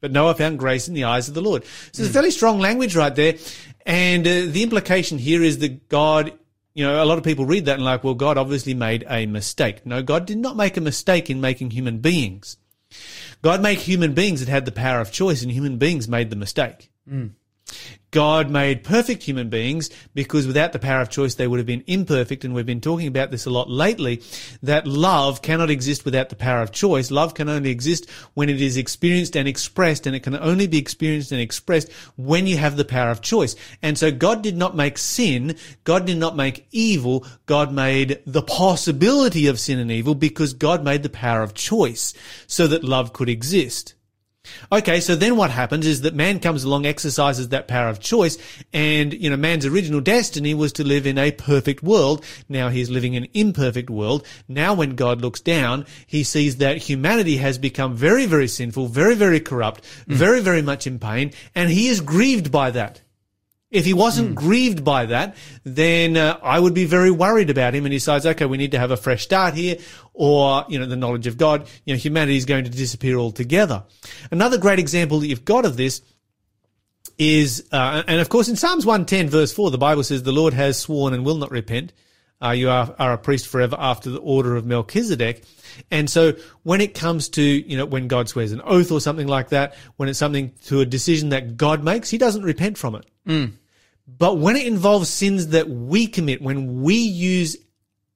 But 0.03 0.11
Noah 0.11 0.35
found 0.35 0.59
grace 0.59 0.89
in 0.89 0.93
the 0.95 1.05
eyes 1.05 1.29
of 1.29 1.33
the 1.33 1.41
Lord. 1.41 1.63
So 1.93 2.03
it's 2.03 2.09
a 2.09 2.13
fairly 2.13 2.31
strong 2.31 2.59
language 2.59 2.93
right 2.93 3.15
there. 3.15 3.35
And 3.85 4.27
uh, 4.27 4.47
the 4.47 4.61
implication 4.61 5.17
here 5.17 5.41
is 5.41 5.59
that 5.59 5.87
God, 5.87 6.33
you 6.73 6.83
know, 6.85 7.01
a 7.01 7.05
lot 7.05 7.17
of 7.17 7.23
people 7.23 7.45
read 7.45 7.67
that 7.67 7.75
and 7.75 7.85
like, 7.85 8.03
well, 8.03 8.13
God 8.13 8.37
obviously 8.37 8.73
made 8.73 9.05
a 9.09 9.25
mistake. 9.27 9.85
No, 9.85 10.03
God 10.03 10.25
did 10.25 10.39
not 10.39 10.57
make 10.57 10.75
a 10.75 10.81
mistake 10.81 11.29
in 11.29 11.39
making 11.39 11.71
human 11.71 11.99
beings. 11.99 12.57
God 13.41 13.61
made 13.61 13.77
human 13.77 14.13
beings 14.13 14.41
that 14.41 14.49
had 14.49 14.65
the 14.65 14.73
power 14.73 14.99
of 14.99 15.09
choice 15.09 15.41
and 15.41 15.49
human 15.49 15.77
beings 15.77 16.09
made 16.09 16.29
the 16.29 16.35
mistake. 16.35 16.91
God 18.13 18.51
made 18.51 18.83
perfect 18.83 19.23
human 19.23 19.49
beings 19.49 19.89
because 20.13 20.45
without 20.45 20.71
the 20.71 20.77
power 20.77 21.01
of 21.01 21.09
choice, 21.09 21.33
they 21.33 21.47
would 21.47 21.57
have 21.57 21.65
been 21.65 21.83
imperfect. 21.87 22.45
And 22.45 22.53
we've 22.53 22.63
been 22.63 22.79
talking 22.79 23.07
about 23.07 23.31
this 23.31 23.47
a 23.47 23.49
lot 23.49 23.71
lately, 23.71 24.21
that 24.61 24.85
love 24.85 25.41
cannot 25.41 25.71
exist 25.71 26.05
without 26.05 26.29
the 26.29 26.35
power 26.35 26.61
of 26.61 26.71
choice. 26.71 27.09
Love 27.09 27.33
can 27.33 27.49
only 27.49 27.71
exist 27.71 28.07
when 28.35 28.49
it 28.49 28.61
is 28.61 28.77
experienced 28.77 29.35
and 29.35 29.47
expressed, 29.47 30.05
and 30.05 30.15
it 30.15 30.21
can 30.21 30.35
only 30.35 30.67
be 30.67 30.77
experienced 30.77 31.31
and 31.31 31.41
expressed 31.41 31.91
when 32.15 32.45
you 32.45 32.55
have 32.55 32.77
the 32.77 32.85
power 32.85 33.09
of 33.09 33.21
choice. 33.21 33.55
And 33.81 33.97
so 33.97 34.11
God 34.11 34.43
did 34.43 34.55
not 34.55 34.75
make 34.75 34.99
sin. 34.99 35.55
God 35.83 36.05
did 36.05 36.17
not 36.17 36.35
make 36.35 36.67
evil. 36.71 37.25
God 37.47 37.73
made 37.73 38.21
the 38.27 38.43
possibility 38.43 39.47
of 39.47 39.59
sin 39.59 39.79
and 39.79 39.91
evil 39.91 40.13
because 40.13 40.53
God 40.53 40.83
made 40.83 41.01
the 41.01 41.09
power 41.09 41.41
of 41.41 41.55
choice 41.55 42.13
so 42.45 42.67
that 42.67 42.83
love 42.83 43.11
could 43.11 43.27
exist. 43.27 43.95
Okay, 44.71 44.99
so 44.99 45.15
then 45.15 45.37
what 45.37 45.51
happens 45.51 45.85
is 45.87 46.01
that 46.01 46.15
man 46.15 46.39
comes 46.39 46.63
along, 46.63 46.85
exercises 46.85 47.49
that 47.49 47.67
power 47.67 47.87
of 47.87 47.99
choice, 47.99 48.37
and, 48.73 49.13
you 49.13 49.29
know, 49.29 49.37
man's 49.37 49.65
original 49.65 50.01
destiny 50.01 50.53
was 50.53 50.73
to 50.73 50.83
live 50.83 51.07
in 51.07 51.17
a 51.17 51.31
perfect 51.31 51.81
world. 51.81 52.25
Now 52.49 52.69
he's 52.69 52.89
living 52.89 53.13
in 53.13 53.23
an 53.23 53.29
imperfect 53.33 53.89
world. 53.89 54.25
Now 54.49 54.73
when 54.73 54.95
God 54.95 55.21
looks 55.21 55.39
down, 55.39 55.85
he 56.07 56.23
sees 56.23 56.57
that 56.57 56.77
humanity 56.77 57.37
has 57.37 57.57
become 57.57 57.95
very, 57.95 58.25
very 58.25 58.49
sinful, 58.49 58.87
very, 58.87 59.15
very 59.15 59.39
corrupt, 59.39 59.85
very, 60.07 60.41
very 60.41 60.61
much 60.61 60.87
in 60.87 60.99
pain, 60.99 61.31
and 61.55 61.69
he 61.69 61.87
is 61.87 62.01
grieved 62.01 62.51
by 62.51 62.71
that. 62.71 63.01
If 63.71 63.85
he 63.85 63.93
wasn't 63.93 64.35
grieved 64.35 64.83
by 64.83 65.07
that, 65.07 65.35
then 65.63 66.15
uh, 66.15 66.37
I 66.43 66.59
would 66.59 66.75
be 66.75 66.85
very 66.85 67.09
worried 67.09 67.49
about 67.49 67.73
him. 67.73 67.85
And 67.85 67.91
he 67.91 67.97
decides, 67.97 68.23
okay, 68.23 68.45
we 68.45 68.57
need 68.59 68.73
to 68.73 68.77
have 68.77 68.91
a 68.91 68.97
fresh 68.97 69.23
start 69.23 69.55
here, 69.55 69.77
or 70.13 70.65
you 70.69 70.79
know, 70.79 70.85
the 70.85 70.95
knowledge 70.95 71.27
of 71.27 71.37
God. 71.37 71.67
You 71.85 71.93
know, 71.93 71.97
humanity 71.97 72.37
is 72.37 72.45
going 72.45 72.63
to 72.63 72.69
disappear 72.69 73.17
altogether. 73.17 73.83
Another 74.31 74.57
great 74.57 74.79
example 74.79 75.19
that 75.19 75.27
you've 75.27 75.45
got 75.45 75.65
of 75.65 75.77
this 75.77 76.01
is, 77.17 77.67
uh, 77.71 78.03
and 78.07 78.19
of 78.19 78.29
course, 78.29 78.47
in 78.49 78.55
Psalms 78.55 78.85
one 78.85 79.05
ten 79.05 79.29
verse 79.29 79.53
four, 79.53 79.71
the 79.71 79.77
Bible 79.77 80.03
says, 80.03 80.23
"The 80.23 80.31
Lord 80.31 80.53
has 80.53 80.77
sworn 80.77 81.13
and 81.13 81.25
will 81.25 81.37
not 81.37 81.51
repent." 81.51 81.93
Uh, 82.43 82.51
you 82.51 82.69
are, 82.69 82.93
are 82.99 83.13
a 83.13 83.17
priest 83.17 83.47
forever 83.47 83.77
after 83.79 84.09
the 84.09 84.19
order 84.19 84.57
of 84.57 84.65
Melchizedek. 84.65 85.45
And 85.89 86.09
so 86.09 86.33
when 86.63 86.81
it 86.81 86.93
comes 86.93 87.29
to, 87.29 87.41
you 87.41 87.77
know, 87.77 87.85
when 87.85 88.09
God 88.09 88.27
swears 88.27 88.51
an 88.51 88.61
oath 88.65 88.91
or 88.91 88.99
something 88.99 89.27
like 89.27 89.49
that, 89.49 89.75
when 89.95 90.09
it's 90.09 90.19
something 90.19 90.51
to 90.65 90.81
a 90.81 90.85
decision 90.85 91.29
that 91.29 91.55
God 91.55 91.85
makes, 91.85 92.09
he 92.09 92.17
doesn't 92.17 92.43
repent 92.43 92.77
from 92.77 92.95
it. 92.95 93.05
But 94.05 94.39
when 94.39 94.57
it 94.57 94.67
involves 94.67 95.07
sins 95.07 95.47
that 95.49 95.69
we 95.69 96.07
commit, 96.07 96.41
when 96.41 96.81
we 96.81 96.95
use 96.95 97.55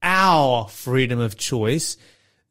our 0.01 0.67
freedom 0.67 1.19
of 1.19 1.37
choice, 1.37 1.97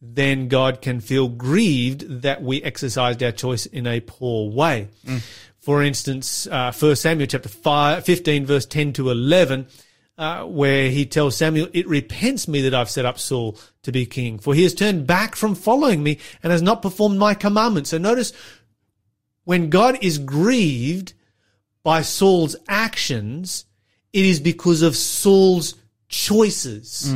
then 0.01 0.49
God 0.49 0.83
can 0.83 1.01
feel 1.01 1.29
grieved 1.29 2.23
that 2.23 2.43
we 2.43 2.63
exercised 2.63 3.23
our 3.23 3.33
choice 3.33 3.67
in 3.67 3.87
a 3.87 4.01
poor 4.01 4.51
way. 4.51 4.89
For 5.59 5.83
instance, 5.83 6.47
uh, 6.47 6.73
1 6.73 6.97
Samuel 6.97 7.27
chapter 7.27 7.49
5, 7.49 8.05
15 8.05 8.47
verse 8.47 8.67
10 8.67 8.93
to 8.95 9.11
11, 9.11 9.67
uh, 10.19 10.45
where 10.45 10.91
he 10.91 11.07
tells 11.07 11.37
Samuel, 11.37 11.69
it 11.73 11.89
repents 11.89 12.47
me 12.47 12.63
that 12.63 12.75
I've 12.75 12.91
set 12.91 13.05
up 13.05 13.19
Saul 13.19 13.59
to 13.83 13.93
be 13.93 14.07
king, 14.07 14.39
for 14.39 14.55
he 14.55 14.63
has 14.63 14.75
turned 14.75 15.07
back 15.07 15.35
from 15.35 15.55
following 15.55 16.03
me 16.03 16.19
and 16.43 16.53
has 16.53 16.63
not 16.63 16.83
performed 16.83 17.19
my 17.19 17.35
commandments. 17.35 17.91
So 17.91 17.99
notice 17.99 18.33
when 19.45 19.71
God 19.71 19.99
is 20.03 20.19
grieved 20.19 21.15
by 21.83 22.03
Saul's 22.03 22.57
actions, 22.69 23.65
it 24.13 24.25
is 24.25 24.41
because 24.41 24.83
of 24.83 24.97
Saul's 24.97 25.75
choices 26.09 27.13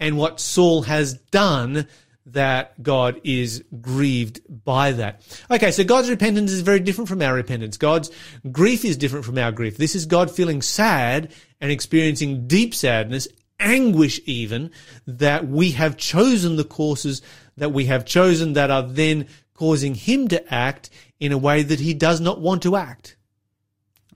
and 0.00 0.16
what 0.16 0.40
Saul 0.40 0.82
has 0.82 1.14
done 1.14 1.86
that 2.26 2.82
God 2.82 3.20
is 3.22 3.62
grieved 3.80 4.40
by 4.48 4.92
that. 4.92 5.22
Okay, 5.50 5.70
so 5.70 5.84
God's 5.84 6.10
repentance 6.10 6.50
is 6.50 6.60
very 6.60 6.80
different 6.80 7.08
from 7.08 7.22
our 7.22 7.34
repentance. 7.34 7.76
God's 7.76 8.10
grief 8.50 8.84
is 8.84 8.96
different 8.96 9.24
from 9.24 9.38
our 9.38 9.52
grief. 9.52 9.76
This 9.76 9.94
is 9.94 10.06
God 10.06 10.30
feeling 10.30 10.60
sad 10.60 11.32
and 11.60 11.70
experiencing 11.70 12.48
deep 12.48 12.74
sadness, 12.74 13.28
anguish 13.60 14.20
even, 14.26 14.72
that 15.06 15.46
we 15.46 15.70
have 15.72 15.96
chosen 15.96 16.56
the 16.56 16.64
courses 16.64 17.22
that 17.56 17.72
we 17.72 17.86
have 17.86 18.04
chosen 18.04 18.54
that 18.54 18.70
are 18.70 18.82
then 18.82 19.28
causing 19.54 19.94
him 19.94 20.28
to 20.28 20.52
act 20.52 20.90
in 21.20 21.32
a 21.32 21.38
way 21.38 21.62
that 21.62 21.80
he 21.80 21.94
does 21.94 22.20
not 22.20 22.40
want 22.40 22.62
to 22.62 22.76
act. 22.76 23.16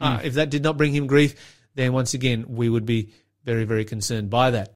Uh, 0.01 0.21
if 0.25 0.35
that 0.35 0.51
did 0.51 0.63
not 0.63 0.77
bring 0.77 0.93
him 0.93 1.07
grief, 1.07 1.35
then 1.75 1.93
once 1.93 2.15
again, 2.15 2.45
we 2.49 2.69
would 2.69 2.87
be 2.87 3.13
very, 3.45 3.65
very 3.65 3.85
concerned 3.85 4.31
by 4.31 4.51
that. 4.53 4.75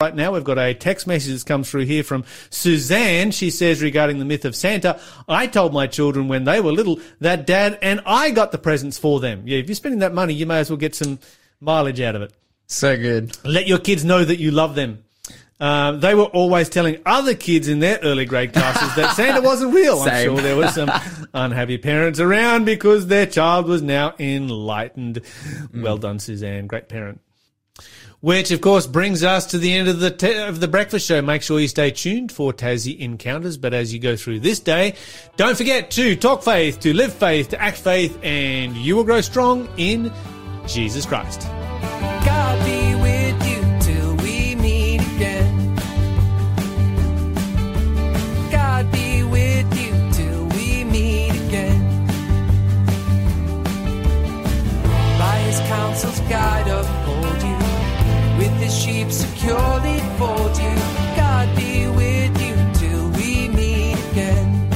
Right 0.00 0.16
now, 0.16 0.32
we've 0.32 0.42
got 0.42 0.58
a 0.58 0.74
text 0.74 1.06
message 1.06 1.30
that's 1.30 1.44
come 1.44 1.62
through 1.62 1.84
here 1.84 2.02
from 2.02 2.24
Suzanne. 2.50 3.30
She 3.30 3.50
says 3.50 3.80
regarding 3.80 4.18
the 4.18 4.24
myth 4.24 4.44
of 4.44 4.56
Santa, 4.56 4.98
I 5.28 5.46
told 5.46 5.72
my 5.72 5.86
children 5.86 6.26
when 6.26 6.42
they 6.42 6.60
were 6.60 6.72
little 6.72 6.98
that 7.20 7.46
dad 7.46 7.78
and 7.82 8.00
I 8.04 8.32
got 8.32 8.50
the 8.50 8.58
presents 8.58 8.98
for 8.98 9.20
them. 9.20 9.44
Yeah, 9.46 9.58
if 9.58 9.68
you're 9.68 9.76
spending 9.76 10.00
that 10.00 10.12
money, 10.12 10.34
you 10.34 10.44
may 10.44 10.58
as 10.58 10.70
well 10.70 10.76
get 10.76 10.96
some 10.96 11.20
mileage 11.60 12.00
out 12.00 12.16
of 12.16 12.22
it. 12.22 12.32
So 12.66 12.96
good. 12.96 13.38
Let 13.44 13.68
your 13.68 13.78
kids 13.78 14.04
know 14.04 14.24
that 14.24 14.40
you 14.40 14.50
love 14.50 14.74
them. 14.74 15.04
Um, 15.60 16.00
they 16.00 16.16
were 16.16 16.24
always 16.24 16.68
telling 16.68 17.00
other 17.06 17.36
kids 17.36 17.68
in 17.68 17.78
their 17.78 18.00
early 18.02 18.24
grade 18.24 18.52
classes 18.52 18.92
that 18.96 19.12
Santa 19.16 19.40
wasn't 19.40 19.72
real. 19.72 20.00
I'm 20.00 20.24
sure 20.24 20.40
there 20.40 20.56
were 20.56 20.66
some 20.66 20.90
unhappy 21.34 21.78
parents 21.78 22.18
around 22.18 22.64
because 22.64 23.06
their 23.06 23.26
child 23.26 23.66
was 23.66 23.82
now 23.82 24.14
enlightened. 24.18 25.20
Well 25.72 25.98
done, 25.98 26.18
Suzanne. 26.18 26.66
Great 26.66 26.88
parent. 26.88 27.20
Which, 28.22 28.52
of 28.52 28.60
course, 28.60 28.86
brings 28.86 29.24
us 29.24 29.46
to 29.46 29.58
the 29.58 29.72
end 29.72 29.88
of 29.88 29.98
the 29.98 30.12
te- 30.12 30.38
of 30.38 30.60
the 30.60 30.68
breakfast 30.68 31.08
show. 31.08 31.20
Make 31.20 31.42
sure 31.42 31.58
you 31.58 31.66
stay 31.66 31.90
tuned 31.90 32.30
for 32.30 32.52
Tassie 32.52 32.96
encounters. 33.00 33.56
But 33.56 33.74
as 33.74 33.92
you 33.92 33.98
go 33.98 34.14
through 34.14 34.38
this 34.40 34.60
day, 34.60 34.94
don't 35.36 35.56
forget 35.56 35.90
to 35.92 36.14
talk 36.14 36.44
faith, 36.44 36.78
to 36.80 36.94
live 36.94 37.12
faith, 37.12 37.48
to 37.48 37.60
act 37.60 37.78
faith, 37.78 38.16
and 38.22 38.76
you 38.76 38.94
will 38.94 39.02
grow 39.02 39.22
strong 39.22 39.68
in 39.76 40.12
Jesus 40.68 41.04
Christ. 41.04 41.40
God 42.24 42.64
be 42.64 42.94
with 43.02 43.48
you 43.48 43.60
till 43.80 44.14
we 44.18 44.54
meet 44.54 45.00
again. 45.16 45.74
God 48.52 48.92
be 48.92 49.24
with 49.24 49.66
you 49.76 50.12
till 50.12 50.46
we 50.56 50.84
meet 50.84 51.30
again. 51.48 52.06
By 55.18 55.38
his 55.38 55.58
counsel's 55.58 56.20
guide 56.30 56.68
securely 59.42 59.98
fold 60.18 60.56
you. 60.56 60.74
God 61.16 61.56
be 61.56 61.86
with 61.88 62.40
you 62.40 62.54
till 62.74 63.08
we 63.10 63.48
meet 63.48 63.98
again. 64.12 64.70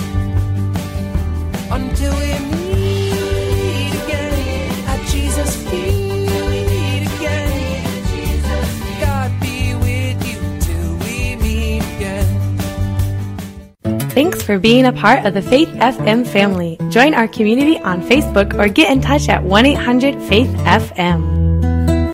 Until 1.70 2.12
we 2.14 2.32
meet 2.50 3.92
again 4.04 4.88
at 4.88 5.06
Jesus' 5.08 5.56
feet 5.68 7.06
again. 7.16 7.52
God 9.00 9.30
be 9.40 9.74
with 9.74 10.18
you 10.26 10.40
till 10.60 10.96
we 10.98 11.36
meet 11.36 11.82
again. 11.96 12.58
Thanks 14.10 14.42
for 14.42 14.58
being 14.58 14.86
a 14.86 14.92
part 14.92 15.24
of 15.24 15.34
the 15.34 15.42
Faith 15.42 15.68
FM 15.68 16.26
family. 16.26 16.76
Join 16.90 17.14
our 17.14 17.28
community 17.28 17.78
on 17.78 18.02
Facebook 18.02 18.58
or 18.58 18.68
get 18.68 18.90
in 18.90 19.00
touch 19.00 19.28
at 19.28 19.44
1 19.44 19.66
800 19.66 20.20
Faith 20.22 20.50
FM. 20.64 21.45